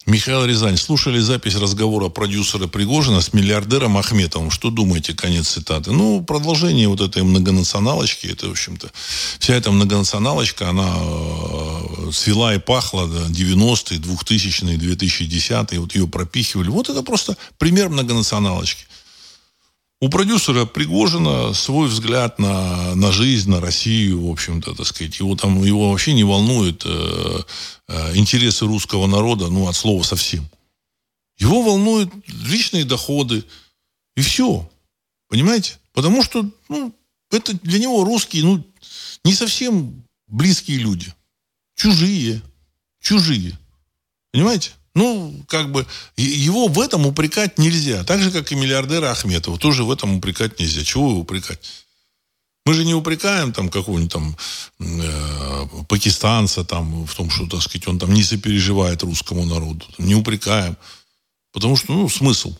Михаил 0.07 0.45
Рязань. 0.45 0.77
Слушали 0.77 1.19
запись 1.19 1.55
разговора 1.55 2.07
продюсера 2.07 2.67
Пригожина 2.67 3.19
с 3.19 3.33
миллиардером 3.33 3.97
Ахметовым. 3.97 4.51
Что 4.51 4.69
думаете? 4.69 5.13
Конец 5.13 5.49
цитаты. 5.49 5.91
Ну, 5.91 6.23
продолжение 6.23 6.87
вот 6.87 7.01
этой 7.01 7.23
многонационалочки. 7.23 8.27
Это, 8.27 8.47
в 8.47 8.51
общем-то, 8.51 8.89
вся 9.37 9.53
эта 9.53 9.69
многонационалочка, 9.69 10.69
она 10.69 10.95
э, 10.97 12.11
свела 12.13 12.55
и 12.55 12.57
пахла 12.57 13.05
да, 13.05 13.25
90-е, 13.27 13.99
2000-е, 13.99 14.77
2010-е. 14.77 15.79
Вот 15.81 15.93
ее 15.93 16.07
пропихивали. 16.07 16.69
Вот 16.69 16.87
это 16.87 17.03
просто 17.03 17.35
пример 17.57 17.89
многонационалочки. 17.89 18.85
У 19.99 20.09
продюсера 20.09 20.65
Пригожина 20.65 21.53
свой 21.53 21.87
взгляд 21.87 22.37
на, 22.37 22.93
на 22.93 23.11
жизнь, 23.11 23.49
на 23.49 23.59
Россию, 23.59 24.27
в 24.27 24.31
общем-то, 24.31 24.75
так 24.75 24.85
сказать. 24.85 25.17
Его 25.19 25.35
там, 25.35 25.63
его 25.63 25.89
вообще 25.89 26.13
не 26.13 26.23
волнует 26.23 26.83
э, 26.85 27.39
э, 27.87 28.15
интересы 28.15 28.67
русского 28.67 29.07
народа, 29.07 29.47
ну, 29.47 29.67
от 29.67 29.75
слова 29.75 30.03
совсем. 30.03 30.47
Его 31.39 31.63
волнуют 31.63 32.13
личные 32.27 32.85
доходы. 32.85 33.43
И 34.15 34.21
все. 34.21 34.69
Понимаете? 35.29 35.79
Потому 35.93 36.23
что, 36.23 36.47
ну, 36.69 36.93
это 37.31 37.53
для 37.53 37.79
него 37.79 38.03
русские, 38.03 38.43
ну, 38.43 38.63
не 39.23 39.33
совсем 39.33 40.03
близкие 40.27 40.77
люди. 40.77 41.11
Чужие. 41.75 42.43
Чужие. 43.01 43.57
Понимаете? 44.31 44.71
Ну, 44.97 45.31
как 45.47 45.71
бы, 45.71 45.85
его 46.15 46.67
в 46.67 46.81
этом 46.81 47.05
упрекать 47.05 47.59
нельзя. 47.59 48.03
Так 48.03 48.19
же, 48.19 48.31
как 48.31 48.51
и 48.51 48.55
миллиардера 48.55 49.11
Ахметова. 49.11 49.59
Тоже 49.59 49.83
в 49.83 49.91
этом 49.91 50.17
упрекать 50.17 50.59
нельзя. 50.59 50.83
Чего 50.83 51.11
его 51.11 51.19
упрекать? 51.19 51.59
Мы 52.65 52.73
же 52.73 52.83
не 52.83 52.95
упрекаем 52.95 53.53
там 53.53 53.69
какого-нибудь 53.69 54.11
там 54.11 54.35
э, 54.79 55.67
пакистанца 55.87 56.63
там 56.63 57.05
в 57.05 57.13
том, 57.13 57.29
что, 57.29 57.45
так 57.45 57.61
сказать, 57.61 57.87
он 57.87 57.99
там 57.99 58.11
не 58.11 58.23
сопереживает 58.23 59.03
русскому 59.03 59.45
народу. 59.45 59.85
Не 59.99 60.15
упрекаем. 60.15 60.75
Потому 61.53 61.75
что, 61.75 61.93
ну, 61.93 62.09
смысл. 62.09 62.57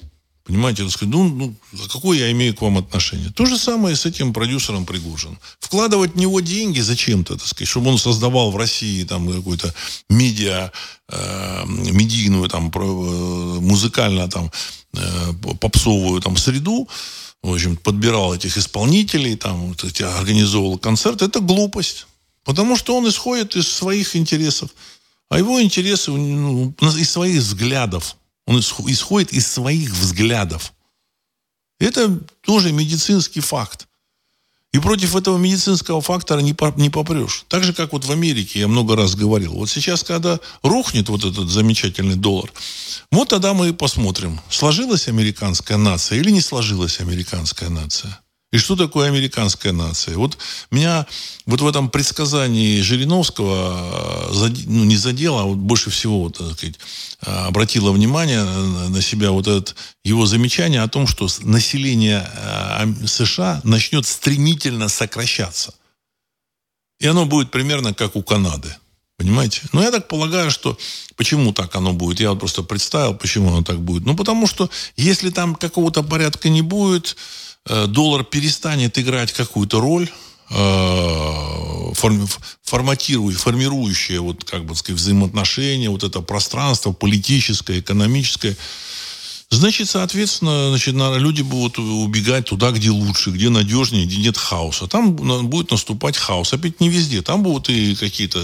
Понимаете, 0.47 0.83
так 0.83 0.93
сказать, 0.93 1.13
ну, 1.13 1.27
ну, 1.27 1.55
какое 1.91 2.19
я 2.19 2.31
имею 2.31 2.55
к 2.55 2.61
вам 2.61 2.77
отношение? 2.77 3.31
То 3.31 3.45
же 3.45 3.57
самое 3.57 3.97
с 3.97 4.05
этим 4.05 4.33
продюсером 4.33 4.85
Пригожин. 4.85 5.37
Вкладывать 5.59 6.13
в 6.13 6.17
него 6.17 6.39
деньги 6.39 6.79
зачем-то, 6.79 7.35
так 7.35 7.45
сказать, 7.45 7.67
чтобы 7.67 7.89
он 7.89 7.97
создавал 7.97 8.51
в 8.51 8.55
России 8.55 9.03
там 9.03 9.29
какую-то 9.29 9.73
медиа, 10.09 10.71
э, 11.09 11.65
медийную, 11.67 12.47
там, 12.47 12.71
э, 12.73 13.59
музыкально 13.59 14.29
там, 14.29 14.49
э, 14.93 15.33
попсовую 15.59 16.21
там 16.21 16.37
среду, 16.37 16.87
в 17.43 17.53
общем, 17.53 17.75
подбирал 17.75 18.33
этих 18.33 18.57
исполнителей, 18.57 19.35
там, 19.35 19.67
вот 19.67 19.83
эти, 19.83 20.03
организовывал 20.03 20.77
концерт, 20.77 21.21
это 21.21 21.41
глупость. 21.41 22.07
Потому 22.45 22.77
что 22.77 22.95
он 22.95 23.05
исходит 23.09 23.57
из 23.57 23.67
своих 23.67 24.15
интересов. 24.15 24.69
А 25.27 25.39
его 25.39 25.61
интересы 25.61 26.11
ну, 26.11 26.73
из 26.79 27.11
своих 27.11 27.41
взглядов. 27.41 28.15
Он 28.47 28.59
исходит 28.59 29.33
из 29.33 29.45
своих 29.45 29.91
взглядов. 29.91 30.73
Это 31.79 32.19
тоже 32.41 32.71
медицинский 32.71 33.41
факт. 33.41 33.87
И 34.73 34.79
против 34.79 35.15
этого 35.15 35.37
медицинского 35.37 36.01
фактора 36.01 36.39
не, 36.39 36.55
не 36.77 36.89
попрешь. 36.89 37.45
Так 37.47 37.63
же, 37.63 37.73
как 37.73 37.93
вот 37.93 38.05
в 38.05 38.11
Америке, 38.11 38.59
я 38.59 38.67
много 38.67 38.95
раз 38.95 39.15
говорил. 39.15 39.53
Вот 39.53 39.69
сейчас, 39.69 40.03
когда 40.03 40.39
рухнет 40.61 41.09
вот 41.09 41.23
этот 41.23 41.49
замечательный 41.49 42.15
доллар, 42.15 42.51
вот 43.11 43.29
тогда 43.29 43.53
мы 43.53 43.69
и 43.69 43.73
посмотрим, 43.73 44.39
сложилась 44.49 45.07
американская 45.07 45.77
нация 45.77 46.19
или 46.19 46.31
не 46.31 46.41
сложилась 46.41 46.99
американская 46.99 47.69
нация. 47.69 48.19
И 48.53 48.57
что 48.57 48.77
такое 48.77 49.09
американская 49.09 49.73
нация? 49.73 50.15
Вот 50.15 50.37
меня 50.71 51.05
вот 51.45 51.59
в 51.59 51.67
этом 51.67 51.89
предсказании 51.89 52.79
Жириновского 52.79 54.29
э, 54.31 54.49
ну, 54.67 54.85
не 54.85 54.95
задело, 54.95 55.41
а 55.41 55.45
вот 55.45 55.57
больше 55.57 55.89
всего 55.89 56.29
так 56.29 56.53
сказать, 56.53 56.79
э, 57.25 57.29
обратило 57.29 57.91
внимание 57.91 58.43
на 58.45 59.01
себя 59.01 59.31
вот 59.31 59.47
это 59.47 59.73
его 60.05 60.25
замечание 60.25 60.81
о 60.81 60.87
том, 60.87 61.07
что 61.07 61.27
население 61.41 62.25
э, 62.33 62.85
США 63.05 63.59
начнет 63.65 64.05
стремительно 64.05 64.87
сокращаться. 64.87 65.73
И 67.01 67.07
оно 67.07 67.25
будет 67.25 67.51
примерно 67.51 67.93
как 67.93 68.15
у 68.15 68.23
Канады. 68.23 68.73
Понимаете? 69.17 69.63
Но 69.73 69.81
я 69.81 69.91
так 69.91 70.07
полагаю, 70.07 70.51
что 70.51 70.77
почему 71.15 71.51
так 71.51 71.75
оно 71.75 71.91
будет? 71.91 72.19
Я 72.19 72.29
вот 72.29 72.39
просто 72.39 72.61
представил, 72.61 73.15
почему 73.15 73.49
оно 73.49 73.63
так 73.63 73.79
будет. 73.81 74.05
Ну, 74.05 74.15
потому 74.15 74.45
что 74.45 74.69
если 74.95 75.31
там 75.31 75.55
какого-то 75.55 76.03
порядка 76.03 76.49
не 76.49 76.61
будет, 76.61 77.17
доллар 77.87 78.23
перестанет 78.23 78.97
играть 78.97 79.33
какую-то 79.33 79.79
роль, 79.79 80.09
э, 80.49 81.93
форматируя, 82.63 83.35
формирующее 83.35 84.19
вот, 84.19 84.43
как 84.43 84.65
бы 84.65 84.75
сказать, 84.75 84.99
взаимоотношения, 84.99 85.89
вот 85.89 86.03
это 86.03 86.21
пространство 86.21 86.91
политическое, 86.91 87.79
экономическое, 87.79 88.55
значит, 89.49 89.89
соответственно, 89.89 90.69
значит, 90.69 90.95
люди 90.95 91.41
будут 91.41 91.79
убегать 91.79 92.45
туда, 92.45 92.71
где 92.71 92.89
лучше, 92.89 93.31
где 93.31 93.49
надежнее, 93.49 94.05
где 94.05 94.17
нет 94.17 94.37
хаоса. 94.37 94.87
Там 94.87 95.15
будет 95.15 95.71
наступать 95.71 96.17
хаос. 96.17 96.53
Опять 96.53 96.79
не 96.79 96.89
везде. 96.89 97.21
Там 97.21 97.43
будут 97.43 97.69
и 97.69 97.95
какие-то 97.95 98.39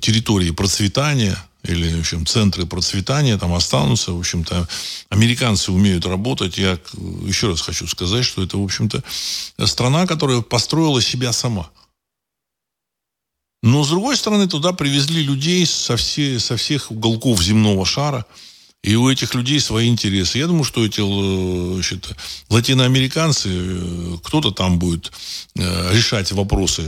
территории 0.00 0.50
процветания, 0.50 1.36
или, 1.62 1.94
в 1.96 2.00
общем, 2.00 2.26
центры 2.26 2.66
процветания 2.66 3.36
там 3.38 3.52
останутся. 3.52 4.12
В 4.12 4.18
общем-то, 4.18 4.68
американцы 5.08 5.72
умеют 5.72 6.06
работать. 6.06 6.58
Я 6.58 6.78
еще 7.24 7.48
раз 7.48 7.60
хочу 7.60 7.86
сказать, 7.86 8.24
что 8.24 8.42
это, 8.42 8.56
в 8.56 8.64
общем-то, 8.64 9.02
страна, 9.66 10.06
которая 10.06 10.40
построила 10.40 11.02
себя 11.02 11.32
сама. 11.32 11.70
Но, 13.62 13.84
с 13.84 13.88
другой 13.88 14.16
стороны, 14.16 14.48
туда 14.48 14.72
привезли 14.72 15.22
людей 15.22 15.66
со, 15.66 15.96
все, 15.96 16.38
со 16.38 16.56
всех 16.56 16.90
уголков 16.90 17.42
земного 17.42 17.84
шара– 17.84 18.24
и 18.82 18.94
у 18.94 19.10
этих 19.10 19.34
людей 19.34 19.60
свои 19.60 19.88
интересы. 19.88 20.38
Я 20.38 20.46
думаю, 20.46 20.64
что 20.64 20.84
эти 20.84 21.00
э, 21.00 21.74
значит, 21.74 22.16
латиноамериканцы, 22.48 23.48
э, 23.52 24.16
кто-то 24.22 24.52
там 24.52 24.78
будет 24.78 25.12
э, 25.54 25.94
решать 25.94 26.32
вопросы 26.32 26.82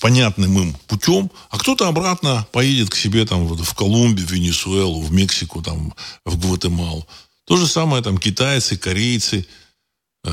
понятным 0.00 0.58
им 0.58 0.76
путем, 0.86 1.30
а 1.48 1.58
кто-то 1.58 1.88
обратно 1.88 2.46
поедет 2.52 2.90
к 2.90 2.94
себе 2.94 3.24
там 3.24 3.46
в 3.46 3.74
Колумбию, 3.74 4.26
в 4.26 4.30
Венесуэлу, 4.30 5.00
в 5.00 5.12
Мексику, 5.12 5.62
там, 5.62 5.94
в 6.26 6.38
Гватемалу. 6.38 7.06
То 7.46 7.56
же 7.56 7.66
самое 7.66 8.02
там 8.02 8.18
китайцы, 8.18 8.76
корейцы, 8.76 9.46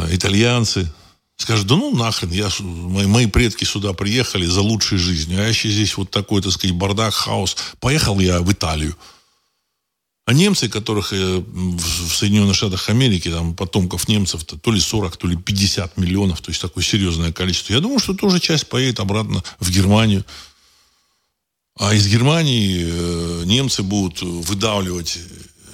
итальянцы. 0.09 0.91
Скажут, 1.37 1.67
да 1.67 1.75
ну 1.75 1.95
нахрен, 1.95 2.31
я, 2.31 2.49
мои, 2.59 3.05
мои 3.05 3.27
предки 3.27 3.63
сюда 3.63 3.93
приехали 3.93 4.45
за 4.45 4.61
лучшей 4.61 4.97
жизнью, 4.97 5.39
а 5.39 5.43
я 5.43 5.47
еще 5.47 5.69
здесь 5.69 5.95
вот 5.97 6.11
такой, 6.11 6.41
так 6.41 6.51
сказать, 6.51 6.75
бардак, 6.75 7.13
хаос. 7.13 7.55
Поехал 7.79 8.19
я 8.19 8.39
в 8.41 8.51
Италию. 8.51 8.95
А 10.25 10.33
немцы, 10.33 10.69
которых 10.69 11.11
э, 11.11 11.43
в 11.45 12.15
Соединенных 12.15 12.55
Штатах 12.55 12.87
Америки, 12.89 13.29
там, 13.29 13.55
потомков 13.55 14.07
немцев, 14.07 14.45
то, 14.45 14.57
то 14.57 14.71
ли 14.71 14.79
40, 14.79 15.17
то 15.17 15.27
ли 15.27 15.35
50 15.35 15.97
миллионов, 15.97 16.39
то 16.39 16.49
есть 16.49 16.61
такое 16.61 16.83
серьезное 16.83 17.33
количество. 17.33 17.73
Я 17.73 17.81
думаю, 17.81 17.99
что 17.99 18.13
тоже 18.13 18.39
часть 18.39 18.67
поедет 18.67 19.01
обратно 19.01 19.43
в 19.59 19.69
Германию. 19.69 20.23
А 21.77 21.93
из 21.93 22.07
Германии 22.07 22.85
э, 22.89 23.43
немцы 23.45 23.83
будут 23.83 24.21
выдавливать 24.21 25.19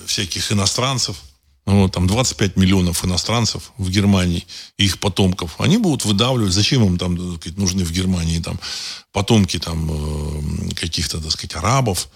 всяких 0.08 0.52
иностранцев. 0.52 1.22
Вот, 1.66 1.91
там 1.91 2.08
25 2.08 2.56
миллионов 2.56 3.06
иностранцев 3.06 3.72
в 3.78 3.91
Германии, 3.91 4.47
их 4.78 5.00
потомков. 5.00 5.62
Они 5.62 5.78
будут 5.78 6.06
выдавливать. 6.06 6.54
Зачем 6.54 6.84
им 6.84 6.97
там 6.97 7.38
сказать, 7.38 7.60
нужны 7.60 7.84
в 7.84 7.91
Германии 7.91 8.39
там, 8.39 8.60
потомки 9.12 9.60
там, 9.60 9.91
э, 9.91 10.74
каких-то, 10.74 11.22
так 11.22 11.32
сказать, 11.32 11.56
арабов, 11.56 12.10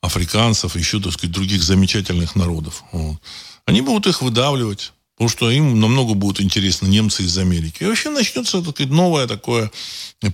африканцев, 0.00 0.76
еще, 0.76 1.00
так 1.00 1.12
сказать, 1.12 1.32
других 1.32 1.62
замечательных 1.62 2.34
народов. 2.36 2.84
Вот. 2.92 3.20
Они 3.66 3.82
будут 3.82 4.06
их 4.06 4.22
выдавливать, 4.22 4.92
потому 5.14 5.28
что 5.28 5.50
им 5.50 5.78
намного 5.78 6.14
будут 6.14 6.40
интересны 6.40 6.86
немцы 6.86 7.22
из 7.22 7.36
Америки. 7.38 7.82
И 7.82 7.86
вообще 7.86 8.10
начнется, 8.10 8.62
так 8.62 8.74
сказать, 8.74 8.92
новое 8.92 9.26
такое 9.26 9.70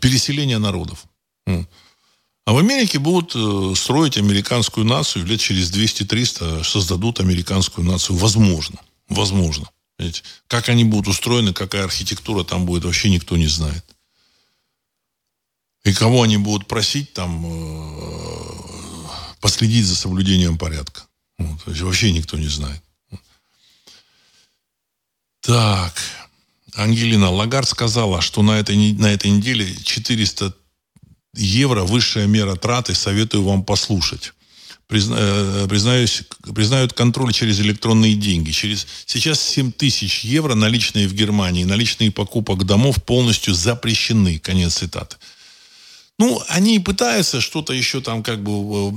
переселение 0.00 0.58
народов. 0.58 1.04
А 2.46 2.52
в 2.52 2.58
Америке 2.58 3.00
будут 3.00 3.32
э, 3.34 3.74
строить 3.74 4.16
американскую 4.16 4.86
нацию, 4.86 5.26
лет 5.26 5.40
через 5.40 5.72
200-300 5.72 6.62
создадут 6.62 7.18
американскую 7.18 7.84
нацию. 7.84 8.16
Возможно. 8.16 8.78
Возможно. 9.08 9.68
Видите? 9.98 10.22
Как 10.46 10.68
они 10.68 10.84
будут 10.84 11.08
устроены, 11.08 11.52
какая 11.52 11.82
архитектура 11.82 12.44
там 12.44 12.64
будет, 12.64 12.84
вообще 12.84 13.10
никто 13.10 13.36
не 13.36 13.48
знает. 13.48 13.84
И 15.82 15.92
кого 15.92 16.22
они 16.22 16.36
будут 16.36 16.68
просить 16.68 17.12
там 17.12 17.44
э, 17.46 18.66
последить 19.40 19.86
за 19.86 19.96
соблюдением 19.96 20.58
порядка. 20.58 21.02
Вот, 21.38 21.64
то 21.64 21.70
есть 21.70 21.82
вообще 21.82 22.12
никто 22.12 22.38
не 22.38 22.48
знает. 22.48 22.82
Так. 25.40 25.94
Ангелина 26.74 27.30
Лагард 27.30 27.68
сказала, 27.68 28.20
что 28.20 28.42
на 28.42 28.58
этой, 28.58 28.92
на 28.94 29.06
этой 29.06 29.30
неделе 29.30 29.74
400 29.82 30.54
евро 31.34 31.84
высшая 31.84 32.26
мера 32.26 32.56
траты. 32.56 32.94
Советую 32.94 33.44
вам 33.44 33.64
послушать. 33.64 34.32
Призна, 34.86 35.16
э, 35.18 35.66
признаюсь, 35.68 36.22
признают 36.54 36.92
контроль 36.92 37.32
через 37.32 37.60
электронные 37.60 38.14
деньги. 38.14 38.50
Через, 38.50 38.86
сейчас 39.06 39.40
7 39.40 39.72
тысяч 39.72 40.24
евро 40.24 40.54
наличные 40.54 41.08
в 41.08 41.14
Германии, 41.14 41.64
наличные 41.64 42.12
покупок 42.12 42.64
домов 42.64 43.02
полностью 43.02 43.54
запрещены. 43.54 44.38
Конец 44.38 44.74
цитаты. 44.74 45.16
Ну, 46.18 46.42
они 46.48 46.78
пытаются 46.78 47.42
что-то 47.42 47.74
еще 47.74 48.00
там 48.00 48.22
как 48.22 48.42
бы 48.42 48.90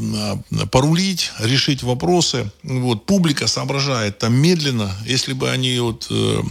э, 0.52 0.66
порулить, 0.68 1.32
решить 1.40 1.84
вопросы. 1.84 2.50
Вот, 2.64 3.06
публика 3.06 3.48
соображает 3.48 4.20
там 4.20 4.34
медленно. 4.34 4.96
Если 5.06 5.34
бы 5.34 5.50
они 5.50 5.78
вот, 5.80 6.08
э, 6.10 6.42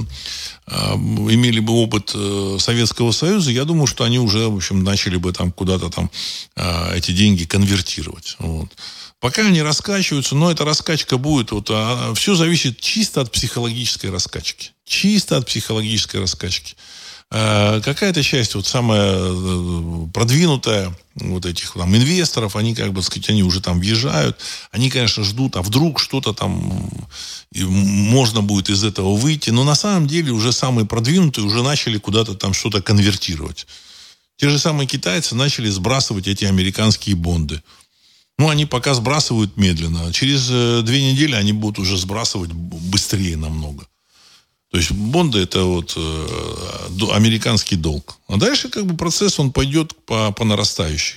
э, 0.67 0.95
имели 0.95 1.61
бы 1.61 1.73
опыт 1.73 2.13
э, 2.15 2.59
Советского 2.61 3.13
Союза, 3.13 3.51
я 3.51 3.65
думаю, 3.65 3.87
что 3.87 4.05
они 4.05 4.19
уже, 4.19 4.47
в 4.49 4.57
общем, 4.57 4.85
начали 4.85 5.17
бы 5.17 5.33
там 5.33 5.53
куда-то 5.53 5.89
там 5.89 6.11
э, 6.57 6.97
эти 6.99 7.13
деньги 7.13 7.45
конвертировать. 7.45 8.37
Вот. 8.39 8.69
Пока 9.21 9.47
они 9.47 9.63
раскачиваются, 9.63 10.37
но 10.37 10.51
эта 10.51 10.65
раскачка 10.65 11.19
будет. 11.19 11.51
Вот, 11.51 11.69
а, 11.71 12.15
все 12.15 12.35
зависит 12.35 12.79
чисто 12.79 13.23
от 13.23 13.33
психологической 13.33 14.11
раскачки. 14.11 14.71
Чисто 14.85 15.39
от 15.39 15.47
психологической 15.47 16.21
раскачки. 16.21 16.77
Э, 17.31 17.83
какая-то 17.85 18.23
часть, 18.23 18.55
вот 18.55 18.67
самая 18.67 19.13
э, 19.15 20.07
продвинутая, 20.15 20.97
вот 21.17 21.45
этих 21.45 21.73
там 21.73 21.95
инвесторов, 21.95 22.57
они 22.57 22.75
как 22.75 22.93
бы, 22.93 23.03
сказать, 23.03 23.29
они 23.29 23.43
уже 23.43 23.61
там 23.61 23.81
въезжают, 23.81 24.41
они, 24.71 24.89
конечно, 24.89 25.25
ждут, 25.25 25.57
а 25.57 25.63
вдруг 25.63 26.01
что-то 26.01 26.33
там 26.33 27.07
можно 27.55 28.41
будет 28.41 28.71
из 28.71 28.83
этого 28.83 29.15
выйти, 29.15 29.51
но 29.51 29.65
на 29.65 29.75
самом 29.75 30.07
деле 30.07 30.33
уже 30.33 30.53
самые 30.53 30.87
продвинутые 30.87 31.45
уже 31.45 31.63
начали 31.63 31.99
куда-то 31.99 32.35
там 32.35 32.55
что-то 32.55 32.81
конвертировать. 32.81 33.67
Те 34.37 34.49
же 34.49 34.59
самые 34.59 34.87
китайцы 34.87 35.35
начали 35.35 35.69
сбрасывать 35.69 36.29
эти 36.29 36.45
американские 36.45 37.17
бонды. 37.17 37.63
Ну, 38.39 38.49
они 38.49 38.67
пока 38.67 38.95
сбрасывают 38.95 39.57
медленно. 39.57 40.13
Через 40.13 40.49
э, 40.51 40.83
две 40.83 41.13
недели 41.13 41.35
они 41.35 41.53
будут 41.53 41.81
уже 41.81 41.99
сбрасывать 41.99 42.53
быстрее 42.53 43.37
намного. 43.37 43.87
То 44.71 44.77
есть 44.77 44.91
бонды 44.91 45.39
это 45.39 45.65
вот 45.65 45.95
э, 45.97 47.11
американский 47.13 47.77
долг. 47.77 48.19
А 48.29 48.37
дальше 48.37 48.69
как 48.69 48.87
бы 48.87 48.97
процесс 48.97 49.39
он 49.39 49.53
пойдет 49.53 49.95
по, 50.05 50.31
по 50.33 50.45
нарастающей, 50.45 51.17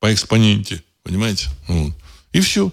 по 0.00 0.12
экспоненте, 0.12 0.82
понимаете? 1.02 1.48
Вот. 1.68 1.92
И 2.32 2.40
все. 2.40 2.72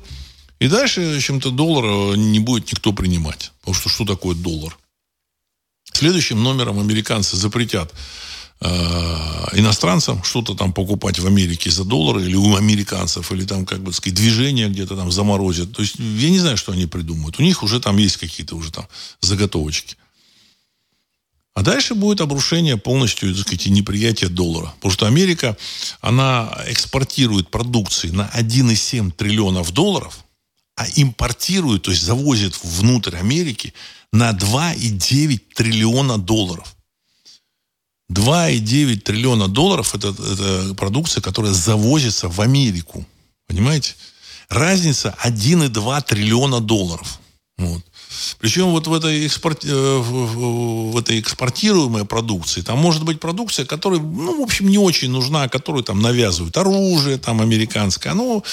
И 0.59 0.67
дальше, 0.67 1.01
в 1.13 1.15
общем-то, 1.15 1.51
доллар 1.51 2.17
не 2.17 2.39
будет 2.39 2.71
никто 2.71 2.91
принимать. 2.91 3.51
Потому 3.59 3.75
что 3.75 3.89
что 3.89 4.05
такое 4.05 4.35
доллар? 4.35 4.77
Следующим 5.93 6.41
номером 6.43 6.79
американцы 6.79 7.37
запретят 7.37 7.93
Э, 7.93 7.97
иностранцам 8.61 10.23
что-то 10.23 10.53
там 10.53 10.73
покупать 10.73 11.19
в 11.19 11.25
Америке 11.25 11.71
за 11.71 11.85
доллары 11.85 12.23
или 12.25 12.35
у 12.35 12.55
американцев, 12.55 13.31
или 13.31 13.45
там, 13.45 13.65
как 13.65 13.81
бы 13.81 13.93
сказать, 13.93 14.15
движение 14.15 14.69
где-то 14.69 14.95
там 14.95 15.11
заморозят. 15.11 15.71
То 15.73 15.81
есть 15.81 15.95
я 15.97 16.29
не 16.29 16.39
знаю, 16.39 16.57
что 16.57 16.73
они 16.73 16.85
придумают. 16.85 17.39
У 17.39 17.43
них 17.43 17.63
уже 17.63 17.79
там 17.79 17.97
есть 17.97 18.17
какие-то 18.17 18.55
уже 18.55 18.71
там 18.71 18.87
заготовочки. 19.21 19.95
А 21.53 21.61
дальше 21.61 21.93
будет 21.93 22.21
обрушение 22.21 22.77
полностью, 22.77 23.33
так 23.33 23.41
сказать, 23.41 23.65
неприятие 23.67 24.29
доллара. 24.29 24.73
Потому 24.75 24.93
что 24.93 25.07
Америка, 25.07 25.57
она 25.99 26.57
экспортирует 26.67 27.49
продукции 27.49 28.09
на 28.11 28.29
1,7 28.33 29.11
триллионов 29.11 29.71
долларов, 29.71 30.23
а 30.75 30.85
импортирует, 30.95 31.83
то 31.83 31.91
есть 31.91 32.03
завозит 32.03 32.57
внутрь 32.63 33.17
Америки 33.17 33.73
на 34.13 34.31
2,9 34.31 35.41
триллиона 35.55 36.17
долларов. 36.17 36.75
2,9 38.11 38.97
триллиона 39.01 39.47
долларов 39.47 39.93
это, 39.93 40.09
это 40.09 40.73
продукция, 40.75 41.21
которая 41.21 41.53
завозится 41.53 42.27
в 42.27 42.41
Америку. 42.41 43.05
Понимаете? 43.47 43.95
Разница 44.49 45.15
1,2 45.23 46.03
триллиона 46.05 46.59
долларов. 46.59 47.19
Вот. 47.57 47.83
Причем 48.39 48.71
вот 48.71 48.87
в 48.87 48.93
этой, 48.93 49.25
экспорт, 49.25 49.65
э, 49.65 49.97
в 49.99 50.97
этой 50.97 51.19
экспортируемой 51.19 52.05
продукции, 52.05 52.61
там 52.61 52.79
может 52.79 53.03
быть 53.03 53.19
продукция, 53.19 53.65
которая, 53.65 53.99
ну, 53.99 54.39
в 54.39 54.41
общем, 54.41 54.69
не 54.69 54.77
очень 54.77 55.11
нужна, 55.11 55.47
которую 55.47 55.83
там 55.83 56.01
навязывают. 56.01 56.57
Оружие 56.57 57.17
там 57.17 57.41
американское, 57.41 58.13
оно 58.13 58.43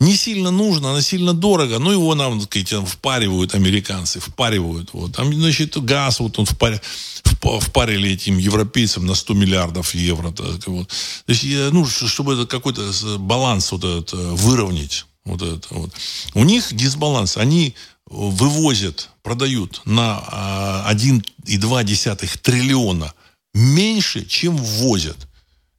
не 0.00 0.16
сильно 0.16 0.50
нужно, 0.50 0.90
оно 0.90 1.00
сильно 1.00 1.34
дорого, 1.34 1.78
но 1.78 1.92
его 1.92 2.14
нам, 2.14 2.40
так 2.40 2.48
сказать, 2.48 2.88
впаривают 2.88 3.54
американцы, 3.54 4.20
впаривают. 4.20 4.90
Вот. 4.92 5.16
Там, 5.16 5.32
значит, 5.32 5.76
газ 5.82 6.20
вот 6.20 6.38
он 6.38 6.46
впаривает 6.46 6.82
впарили 7.60 8.10
этим 8.10 8.38
европейцам 8.38 9.06
на 9.06 9.14
100 9.14 9.34
миллиардов 9.34 9.94
евро. 9.94 10.32
Так, 10.32 10.66
вот. 10.66 10.88
То 10.88 11.32
есть, 11.32 11.44
ну, 11.72 11.86
чтобы 11.86 12.34
это 12.34 12.46
какой-то 12.46 12.90
баланс 13.18 13.72
вот 13.72 13.84
этот 13.84 14.12
э, 14.12 14.16
выровнять. 14.16 15.06
Вот 15.24 15.42
это, 15.42 15.66
вот. 15.70 15.92
У 16.34 16.44
них 16.44 16.74
дисбаланс. 16.74 17.36
Они 17.36 17.74
вывозят, 18.10 19.10
продают 19.22 19.82
на 19.84 20.84
1,2 20.90 22.06
а, 22.06 22.16
триллиона 22.42 23.12
меньше, 23.54 24.24
чем 24.24 24.56
ввозят. 24.56 25.16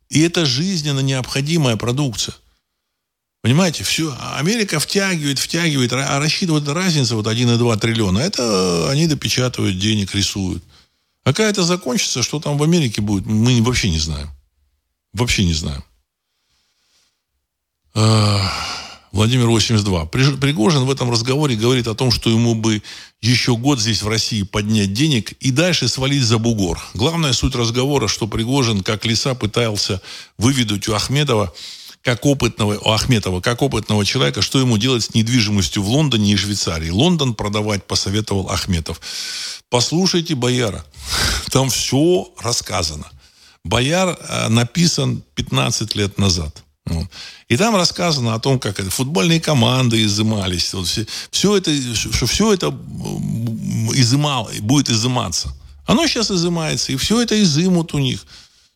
И 0.10 0.22
это 0.22 0.46
жизненно 0.46 1.00
необходимая 1.00 1.76
продукция. 1.78 2.36
Понимаете, 3.42 3.84
все, 3.84 4.16
Америка 4.36 4.80
втягивает, 4.80 5.40
втягивает, 5.40 5.94
а 5.94 6.20
рассчитывает 6.20 6.68
разницу 6.68 7.16
вот 7.16 7.26
1,2 7.26 7.80
триллиона. 7.80 8.20
Это 8.20 8.90
они 8.90 9.08
допечатывают 9.08 9.80
денег, 9.80 10.14
рисуют. 10.14 10.64
А 11.24 11.34
когда 11.34 11.50
это 11.50 11.64
закончится, 11.64 12.22
что 12.22 12.40
там 12.40 12.58
в 12.58 12.64
Америке 12.64 13.02
будет, 13.02 13.26
мы 13.26 13.62
вообще 13.62 13.90
не 13.90 14.00
знаем. 14.00 14.30
Вообще 15.14 15.46
не 15.46 15.54
знаем. 15.54 15.84
Владимир 19.12 19.48
82. 19.48 20.06
Пригожин 20.06 20.86
в 20.86 20.92
этом 20.92 21.12
разговоре 21.12 21.56
говорит 21.56 21.88
о 21.88 21.96
том, 21.96 22.12
что 22.12 22.30
ему 22.30 22.54
бы 22.54 22.84
еще 23.22 23.58
год 23.58 23.80
здесь 23.80 24.04
в 24.04 24.08
России 24.08 24.44
поднять 24.44 24.94
денег 24.94 25.32
и 25.40 25.52
дальше 25.52 25.88
свалить 25.88 26.24
за 26.24 26.38
бугор. 26.38 26.80
Главная 26.94 27.34
суть 27.34 27.56
разговора, 27.56 28.08
что 28.08 28.28
Пригожин, 28.28 28.84
как 28.84 29.06
лиса, 29.06 29.34
пытался 29.34 30.02
выведать 30.38 30.88
у 30.88 30.94
Ахмедова, 30.94 31.54
как 32.04 32.26
опытного, 32.26 32.78
у 32.78 32.92
Ахметова, 32.92 33.42
как 33.42 33.62
опытного 33.62 34.06
человека, 34.06 34.42
что 34.42 34.60
ему 34.60 34.78
делать 34.78 35.04
с 35.04 35.14
недвижимостью 35.14 35.84
в 35.84 35.90
Лондоне 35.90 36.34
и 36.34 36.38
Швейцарии. 36.38 36.90
Лондон 36.90 37.34
продавать 37.34 37.86
посоветовал 37.86 38.50
Ахметов. 38.50 39.02
Послушайте 39.70 40.36
Бояра. 40.36 40.86
Там 41.52 41.70
все 41.70 42.32
рассказано. 42.40 43.10
Бояр 43.64 44.18
э, 44.18 44.48
написан 44.50 45.24
15 45.36 45.96
лет 45.96 46.18
назад. 46.18 46.64
И 47.48 47.58
там 47.58 47.76
рассказано 47.76 48.36
о 48.36 48.40
том, 48.40 48.60
как 48.60 48.80
это, 48.80 48.90
футбольные 48.90 49.40
команды 49.40 50.04
изымались. 50.04 50.74
Вот 50.74 50.88
все, 50.88 51.06
все 51.32 51.58
это, 51.58 51.72
что 51.96 52.26
все 52.26 52.54
это 52.54 52.68
изымал, 53.94 54.50
будет 54.62 54.90
изыматься. 54.90 55.54
Оно 55.86 56.06
сейчас 56.08 56.30
изымается, 56.30 56.92
и 56.92 56.96
все 56.98 57.22
это 57.22 57.42
изымут 57.42 57.94
у 57.94 57.98
них. 57.98 58.26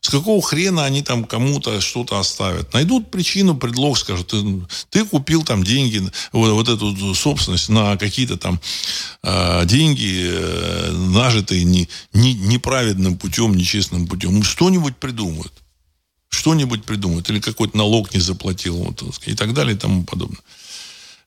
С 0.04 0.10
какого 0.10 0.42
хрена 0.42 0.84
они 0.84 1.02
там 1.02 1.24
кому-то 1.24 1.80
что-то 1.80 2.18
оставят? 2.18 2.74
Найдут 2.74 3.10
причину, 3.10 3.56
предлог, 3.56 3.96
скажут, 3.96 4.26
ты, 4.26 4.44
ты 4.90 5.04
купил 5.06 5.44
там 5.44 5.64
деньги, 5.64 6.02
вот, 6.30 6.50
вот 6.50 6.68
эту 6.68 7.14
собственность 7.14 7.70
на 7.70 7.96
какие-то 7.96 8.36
там 8.36 8.60
э, 9.22 9.64
деньги, 9.64 10.26
э, 10.28 10.90
нажитые 10.90 11.64
не, 11.64 11.88
не, 12.12 12.34
неправедным 12.34 13.16
путем, 13.16 13.54
нечестным 13.54 14.06
путем. 14.06 14.42
Что-нибудь 14.42 14.98
придумают 14.98 15.52
что-нибудь 16.34 16.84
придумают, 16.84 17.30
или 17.30 17.40
какой-то 17.40 17.76
налог 17.76 18.12
не 18.14 18.20
заплатил, 18.20 18.76
вот, 18.76 19.02
и 19.26 19.34
так 19.34 19.54
далее, 19.54 19.74
и 19.74 19.78
тому 19.78 20.04
подобное. 20.04 20.40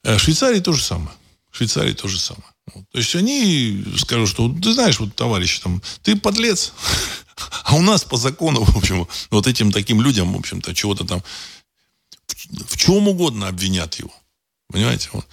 Э, 0.04 0.18
Швейцарии 0.18 0.60
то 0.60 0.74
же 0.74 0.84
самое. 0.84 1.12
Швейцарии 1.52 1.94
то 1.94 2.08
же 2.08 2.20
самое. 2.20 2.46
Вот. 2.74 2.84
То 2.92 2.98
есть 3.00 3.16
они 3.16 3.84
скажут, 3.98 4.30
что 4.30 4.50
ты 4.50 4.74
знаешь, 4.74 5.00
вот 5.00 5.16
товарищ, 5.16 5.60
там, 5.60 5.82
ты 6.04 6.16
подлец, 6.16 6.74
а 7.64 7.76
у 7.76 7.82
нас 7.82 8.04
по 8.04 8.18
закону, 8.18 8.64
в 8.66 8.78
общем, 8.78 9.08
вот 9.32 9.48
этим 9.48 9.72
таким 9.72 10.02
людям, 10.02 10.34
в 10.34 10.38
общем-то, 10.38 10.74
чего-то 10.74 11.06
там 11.06 11.24
в 12.68 12.78
чем 12.78 13.08
угодно 13.08 13.48
обвинят 13.48 13.96
его. 13.96 14.14
Понимаете? 14.70 15.10
Вот. 15.14 15.26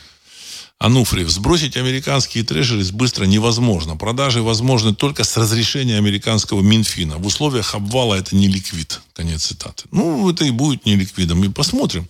Ануфриев. 0.84 1.30
Сбросить 1.30 1.78
американские 1.78 2.44
трежерис 2.44 2.90
быстро 2.90 3.24
невозможно. 3.24 3.96
Продажи 3.96 4.42
возможны 4.42 4.94
только 4.94 5.24
с 5.24 5.34
разрешения 5.38 5.96
американского 5.96 6.60
Минфина. 6.60 7.16
В 7.16 7.24
условиях 7.24 7.74
обвала 7.74 8.18
это 8.18 8.36
не 8.36 8.48
ликвид. 8.48 9.00
Конец 9.14 9.46
цитаты. 9.46 9.84
Ну, 9.92 10.28
это 10.28 10.44
и 10.44 10.50
будет 10.50 10.84
не 10.84 10.96
ликвидом. 10.96 11.42
И 11.42 11.48
посмотрим. 11.48 12.06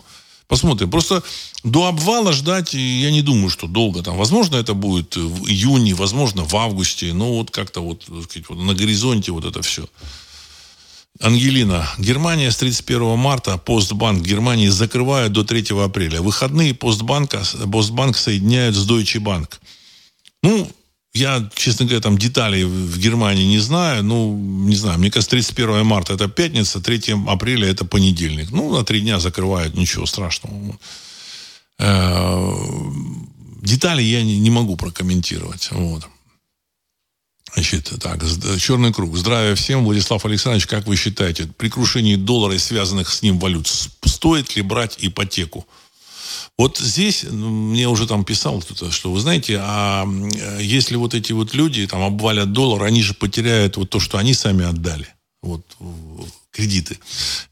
Посмотрим. 0.48 0.90
Просто 0.90 1.22
до 1.62 1.86
обвала 1.86 2.32
ждать, 2.32 2.74
я 2.74 3.12
не 3.12 3.22
думаю, 3.22 3.48
что 3.48 3.68
долго 3.68 4.02
там. 4.02 4.16
Возможно, 4.16 4.56
это 4.56 4.74
будет 4.74 5.14
в 5.14 5.46
июне, 5.46 5.94
возможно, 5.94 6.42
в 6.42 6.56
августе. 6.56 7.12
Но 7.12 7.32
вот 7.32 7.52
как-то 7.52 7.80
вот, 7.80 8.02
сказать, 8.02 8.48
вот 8.48 8.59
на 8.59 8.74
горизонте 8.74 9.30
вот 9.30 9.44
это 9.44 9.62
все. 9.62 9.86
Ангелина. 11.20 11.89
Германия 11.99 12.51
с 12.51 12.57
31 12.57 13.16
марта 13.16 13.57
Постбанк 13.57 14.23
Германии 14.23 14.69
закрывают 14.69 15.32
до 15.32 15.45
3 15.45 15.66
апреля. 15.85 16.20
Выходные 16.20 16.74
Постбанка, 16.74 17.43
Постбанк 17.70 18.16
соединяют 18.16 18.74
с 18.74 18.89
Deutsche 18.89 19.20
Bank. 19.20 19.49
Ну, 20.43 20.69
я, 21.15 21.49
честно 21.55 21.86
говоря, 21.86 22.01
там 22.01 22.19
деталей 22.19 22.65
в 22.65 22.99
Германии 22.99 23.45
не 23.45 23.61
знаю. 23.61 24.03
Ну, 24.03 24.36
не 24.36 24.74
знаю. 24.74 24.99
Мне 24.99 25.11
кажется, 25.11 25.31
31 25.31 25.86
марта 25.86 26.15
это 26.15 26.27
пятница, 26.27 26.81
3 26.81 27.15
апреля 27.28 27.69
это 27.69 27.85
понедельник. 27.85 28.51
Ну, 28.51 28.77
на 28.77 28.85
три 28.85 29.01
дня 29.01 29.20
закрывают, 29.20 29.77
ничего 29.77 30.07
страшного. 30.07 30.77
Э, 31.78 32.53
детали 33.62 34.03
я 34.03 34.24
не, 34.24 34.51
могу 34.51 34.77
прокомментировать. 34.77 35.69
Вот. 35.70 36.09
Значит, 37.55 37.93
так, 38.01 38.20
черный 38.59 38.93
круг. 38.93 39.16
Здравия 39.16 39.55
всем. 39.55 39.85
Владислав 39.85 40.24
Александрович, 40.24 40.66
как 40.66 40.86
вы 40.86 40.97
считаете, 40.97 41.47
при 41.47 41.68
крушении 41.68 42.16
доллара 42.16 42.55
и 42.55 42.59
связанных 42.59 43.09
с 43.10 43.22
ним 43.22 43.39
валют, 43.39 43.68
стоит 44.05 44.56
ли 44.56 44.62
брать 44.62 44.97
ипотеку? 44.98 45.66
Вот 46.59 46.78
здесь 46.78 47.22
мне 47.24 47.89
уже 47.89 48.06
там 48.09 48.24
писал 48.24 48.60
кто-то, 48.60 48.90
что 48.90 49.12
вы 49.12 49.20
знаете, 49.20 49.59
а 49.60 50.05
если 50.60 50.97
вот 50.97 51.14
эти 51.14 51.32
вот 51.32 51.55
люди 51.55 51.86
там 51.86 52.02
обвалят 52.02 52.52
доллар, 52.52 52.85
они 52.85 53.02
же 53.02 53.14
потеряют 53.14 53.76
вот 53.76 53.90
то, 53.90 54.01
что 54.01 54.18
они 54.18 54.35
сами 54.35 54.64
отдали. 54.64 55.09
Вот 55.40 55.64
кредиты. 56.51 56.98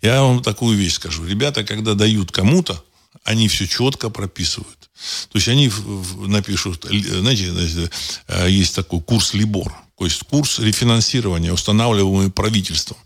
Я 0.02 0.22
вам 0.22 0.42
такую 0.42 0.76
вещь 0.76 0.94
скажу. 0.94 1.24
Ребята, 1.24 1.62
когда 1.62 1.94
дают 1.94 2.32
кому-то, 2.32 2.84
они 3.24 3.46
все 3.46 3.68
четко 3.68 4.10
прописывают. 4.10 4.81
То 5.30 5.38
есть 5.38 5.48
они 5.48 5.70
напишут, 6.26 6.84
знаете, 6.84 7.90
э, 8.28 8.50
есть 8.50 8.74
такой 8.74 9.00
курс 9.00 9.34
Либор, 9.34 9.72
то 9.98 10.04
есть 10.04 10.22
курс 10.28 10.58
рефинансирования, 10.58 11.52
устанавливаемый 11.52 12.30
правительством. 12.30 12.98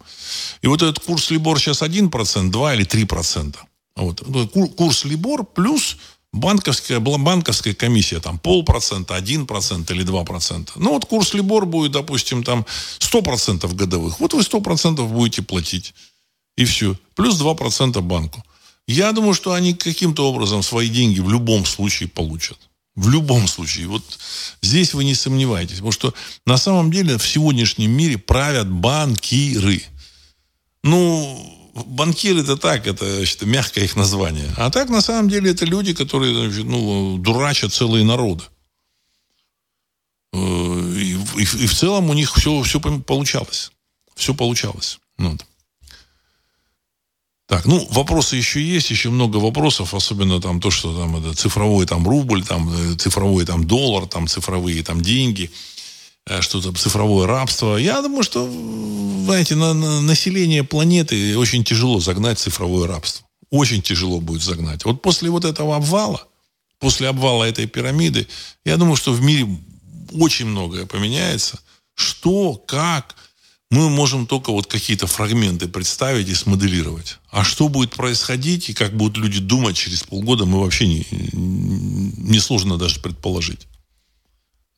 И 0.63 0.67
вот 0.67 0.83
этот 0.83 0.99
курс 1.01 1.31
Либор 1.31 1.59
сейчас 1.59 1.83
1%, 1.83 2.51
2 2.51 2.75
или 2.75 2.85
3%. 2.85 3.57
Вот. 3.97 4.23
Ну, 4.27 4.69
курс 4.69 5.05
Либор 5.05 5.45
плюс 5.45 5.97
банковская, 6.33 7.01
банковская 7.01 7.75
комиссия, 7.75 8.21
там 8.21 8.39
полпроцента, 8.39 9.15
один 9.15 9.47
процент 9.47 9.91
или 9.91 10.03
два 10.03 10.25
процента. 10.25 10.73
Ну 10.77 10.91
вот 10.91 11.07
курс 11.07 11.35
Либор 11.35 11.67
будет, 11.67 11.93
допустим, 11.93 12.45
там 12.45 12.67
сто 12.99 13.23
процентов 13.23 13.75
годовых. 13.75 14.21
Вот 14.21 14.35
вы 14.35 14.43
сто 14.43 14.61
процентов 14.61 15.11
будете 15.13 15.43
платить. 15.43 15.95
И 16.57 16.65
все. 16.65 16.97
Плюс 17.15 17.37
два 17.39 17.55
процента 17.55 18.01
банку. 18.01 18.45
Я 18.87 19.13
думаю, 19.13 19.35
что 19.35 19.53
они 19.53 19.75
каким-то 19.75 20.29
образом 20.29 20.63
свои 20.63 20.89
деньги 20.89 21.21
в 21.21 21.31
любом 21.31 21.65
случае 21.67 22.09
получат. 22.09 22.59
В 22.95 23.11
любом 23.11 23.47
случае. 23.49 23.89
Вот 23.89 24.03
здесь 24.63 24.95
вы 24.95 25.05
не 25.05 25.15
сомневайтесь. 25.15 25.77
Потому 25.77 25.93
что 25.93 26.15
на 26.47 26.57
самом 26.57 26.91
деле 26.91 27.19
в 27.19 27.27
сегодняшнем 27.27 27.91
мире 27.91 28.17
правят 28.17 28.71
банкиры. 28.71 29.83
Ну, 30.83 31.57
банкиры 31.85 32.41
это 32.41 32.57
так, 32.57 32.87
это 32.87 33.17
значит, 33.17 33.43
мягкое 33.43 33.85
их 33.85 33.97
название. 33.97 34.49
А 34.57 34.71
так, 34.71 34.89
на 34.89 35.01
самом 35.01 35.29
деле, 35.29 35.51
это 35.51 35.65
люди, 35.65 35.93
которые 35.93 36.49
ну, 36.65 37.19
дурачат 37.19 37.73
целые 37.73 38.05
народы. 38.05 38.45
Э, 40.33 40.95
и, 40.97 41.13
и, 41.13 41.43
и 41.43 41.67
в 41.67 41.75
целом 41.75 42.09
у 42.09 42.15
них 42.15 42.35
все, 42.35 42.63
все 42.63 42.81
получалось. 42.81 43.73
Все 44.15 44.35
получалось. 44.35 44.99
Вот. 45.19 45.45
Так, 47.47 47.65
ну, 47.65 47.87
вопросы 47.91 48.35
еще 48.35 48.61
есть, 48.61 48.91
еще 48.91 49.09
много 49.11 49.37
вопросов, 49.37 49.95
особенно 49.95 50.41
там 50.41 50.61
то, 50.61 50.73
что 50.73 50.97
там 50.97 51.17
это 51.17 51.33
цифровой 51.33 51.87
там 51.87 52.07
рубль, 52.07 52.45
там 52.45 52.69
э, 52.75 52.97
цифровой 52.97 53.45
там 53.47 53.65
доллар, 53.65 54.09
там 54.09 54.27
цифровые 54.27 54.83
там 54.83 55.01
деньги, 55.01 55.53
э, 56.27 56.41
что-то 56.41 56.73
цифровое 56.73 57.29
рабство. 57.29 57.77
Я 57.77 58.03
думаю, 58.03 58.25
что, 58.25 58.51
знаете, 59.25 59.55
на, 59.55 59.75
на 59.75 60.01
население 60.01 60.65
планеты 60.65 61.39
очень 61.39 61.63
тяжело 61.63 62.01
загнать 62.01 62.41
цифровое 62.41 62.89
рабство. 62.89 63.25
Очень 63.51 63.81
тяжело 63.81 64.21
будет 64.21 64.43
загнать. 64.43 64.85
Вот 64.85 65.01
после 65.01 65.31
вот 65.31 65.45
этого 65.45 65.77
обвала, 65.77 66.27
после 66.81 67.07
обвала 67.07 67.47
этой 67.47 67.69
пирамиды, 67.69 68.27
я 68.65 68.77
думаю, 68.77 68.97
что 68.97 69.13
в 69.13 69.23
мире 69.23 69.47
очень 70.13 70.47
многое 70.47 70.85
поменяется. 70.85 71.61
Что, 71.95 72.55
как, 72.55 73.15
мы 73.71 73.91
можем 73.91 74.27
только 74.27 74.53
вот 74.53 74.67
какие-то 74.67 75.07
фрагменты 75.07 75.67
представить 75.67 76.29
и 76.29 76.35
смоделировать. 76.35 77.19
А 77.31 77.43
что 77.43 77.69
будет 77.69 77.91
происходить 77.91 78.71
и 78.71 78.75
как 78.75 78.97
будут 78.97 79.17
люди 79.17 79.41
думать 79.41 79.77
через 79.77 80.05
полгода, 80.05 80.45
мы 80.45 80.61
вообще 80.61 80.87
не, 80.87 81.07
не 81.33 82.39
сложно 82.39 82.79
даже 82.79 83.01
предположить. 83.01 83.67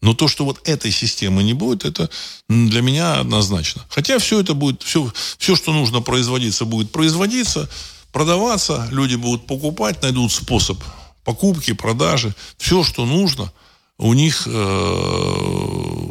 Но 0.00 0.14
то, 0.14 0.28
что 0.28 0.44
вот 0.44 0.66
этой 0.66 0.90
системы 0.90 1.42
не 1.42 1.54
будет, 1.54 1.84
это 1.84 2.08
для 2.48 2.80
меня 2.80 3.20
однозначно. 3.20 3.84
Хотя 3.90 4.18
все 4.18 4.40
это 4.40 4.54
будет, 4.54 4.82
все, 4.82 5.12
все, 5.38 5.56
что 5.56 5.72
нужно 5.72 6.00
производиться, 6.00 6.64
будет 6.64 6.90
производиться, 6.92 7.68
продаваться, 8.12 8.88
люди 8.90 9.16
будут 9.16 9.46
покупать, 9.46 10.00
найдут 10.02 10.32
способ 10.32 10.82
покупки, 11.24 11.72
продажи, 11.72 12.34
все, 12.56 12.82
что 12.84 13.04
нужно– 13.04 13.52
у 13.98 14.14
них 14.14 14.46
э, 14.46 16.07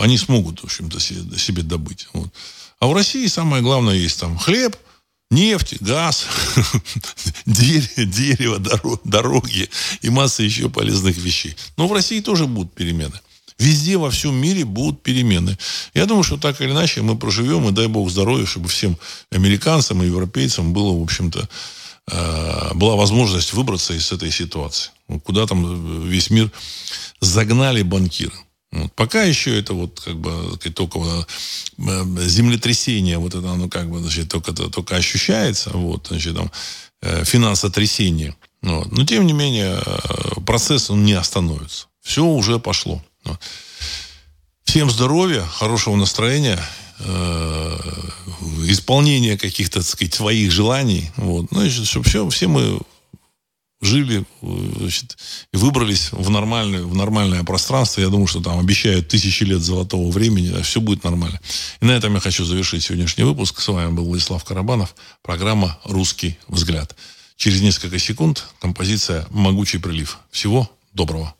они 0.00 0.18
смогут, 0.18 0.60
в 0.60 0.64
общем-то, 0.64 1.00
себе, 1.00 1.38
себе 1.38 1.62
добыть. 1.62 2.08
Вот. 2.12 2.28
А 2.78 2.86
в 2.86 2.94
России 2.94 3.26
самое 3.26 3.62
главное 3.62 3.94
есть 3.94 4.20
там 4.20 4.38
хлеб, 4.38 4.76
нефть, 5.30 5.80
газ, 5.80 6.26
дерево, 7.46 8.58
дороги 9.04 9.68
и 10.02 10.10
масса 10.10 10.42
еще 10.42 10.68
полезных 10.68 11.16
вещей. 11.16 11.56
Но 11.76 11.88
в 11.88 11.92
России 11.92 12.20
тоже 12.20 12.46
будут 12.46 12.74
перемены. 12.74 13.20
Везде 13.58 13.98
во 13.98 14.10
всем 14.10 14.34
мире 14.34 14.64
будут 14.64 15.02
перемены. 15.02 15.58
Я 15.92 16.06
думаю, 16.06 16.22
что 16.24 16.38
так 16.38 16.60
или 16.62 16.70
иначе 16.70 17.02
мы 17.02 17.18
проживем, 17.18 17.68
и 17.68 17.72
дай 17.72 17.88
бог 17.88 18.10
здоровья, 18.10 18.46
чтобы 18.46 18.68
всем 18.68 18.96
американцам 19.30 20.02
и 20.02 20.06
европейцам 20.06 20.72
было, 20.72 20.98
в 20.98 21.02
общем-то, 21.02 21.46
Э, 22.10 22.74
была 22.74 22.96
возможность 22.96 23.52
выбраться 23.52 23.94
из 23.94 24.10
этой 24.10 24.30
ситуации. 24.30 24.90
Ну, 25.08 25.20
куда 25.20 25.46
там 25.46 26.08
весь 26.08 26.30
мир 26.30 26.50
загнали 27.20 27.82
банкиры. 27.82 28.34
Вот. 28.72 28.92
Пока 28.94 29.24
еще 29.24 29.58
это 29.58 29.74
вот 29.74 30.00
как 30.00 30.16
бы 30.16 30.56
только 30.74 30.98
э, 30.98 32.04
землетрясение, 32.26 33.18
вот 33.18 33.34
это 33.34 33.50
оно 33.50 33.68
как 33.68 33.90
бы 33.90 33.98
значит, 34.00 34.28
только, 34.28 34.52
только 34.52 34.96
ощущается, 34.96 35.70
вот, 35.70 36.06
значит, 36.08 36.36
там, 36.36 36.50
э, 37.02 37.24
финансотрясение. 37.24 38.36
Вот. 38.62 38.92
Но 38.92 39.04
тем 39.04 39.26
не 39.26 39.32
менее 39.32 39.82
процесс 40.46 40.90
он 40.90 41.04
не 41.04 41.14
остановится. 41.14 41.86
Все 42.00 42.24
уже 42.24 42.58
пошло. 42.58 43.02
Вот. 43.24 43.40
Всем 44.64 44.88
здоровья, 44.88 45.42
хорошего 45.42 45.96
настроения 45.96 46.60
э, 47.00 47.78
исполнения 48.68 49.36
каких-то, 49.36 49.80
так 49.80 49.88
сказать, 49.88 50.14
своих 50.14 50.52
желаний. 50.52 51.10
Вот. 51.16 51.50
Ну, 51.50 51.60
значит, 51.60 51.86
чтобы 51.86 52.08
все, 52.08 52.28
все 52.28 52.46
мы 52.46 52.78
жили 53.80 54.24
значит, 54.42 55.16
выбрались 55.52 56.12
в 56.12 56.28
нормальное, 56.30 56.82
в 56.82 56.94
нормальное 56.94 57.42
пространство. 57.44 58.00
Я 58.00 58.08
думаю, 58.08 58.26
что 58.26 58.40
там 58.40 58.58
обещают 58.58 59.08
тысячи 59.08 59.44
лет 59.44 59.60
золотого 59.60 60.10
времени, 60.10 60.54
а 60.54 60.62
все 60.62 60.80
будет 60.80 61.04
нормально. 61.04 61.40
И 61.80 61.84
на 61.84 61.92
этом 61.92 62.14
я 62.14 62.20
хочу 62.20 62.44
завершить 62.44 62.82
сегодняшний 62.82 63.24
выпуск. 63.24 63.60
С 63.60 63.68
вами 63.68 63.92
был 63.92 64.04
Владислав 64.04 64.44
Карабанов, 64.44 64.94
программа 65.22 65.78
«Русский 65.84 66.38
взгляд». 66.48 66.94
Через 67.36 67.62
несколько 67.62 67.98
секунд 67.98 68.46
композиция 68.60 69.26
«Могучий 69.30 69.78
прилив». 69.78 70.18
Всего 70.30 70.70
доброго. 70.92 71.34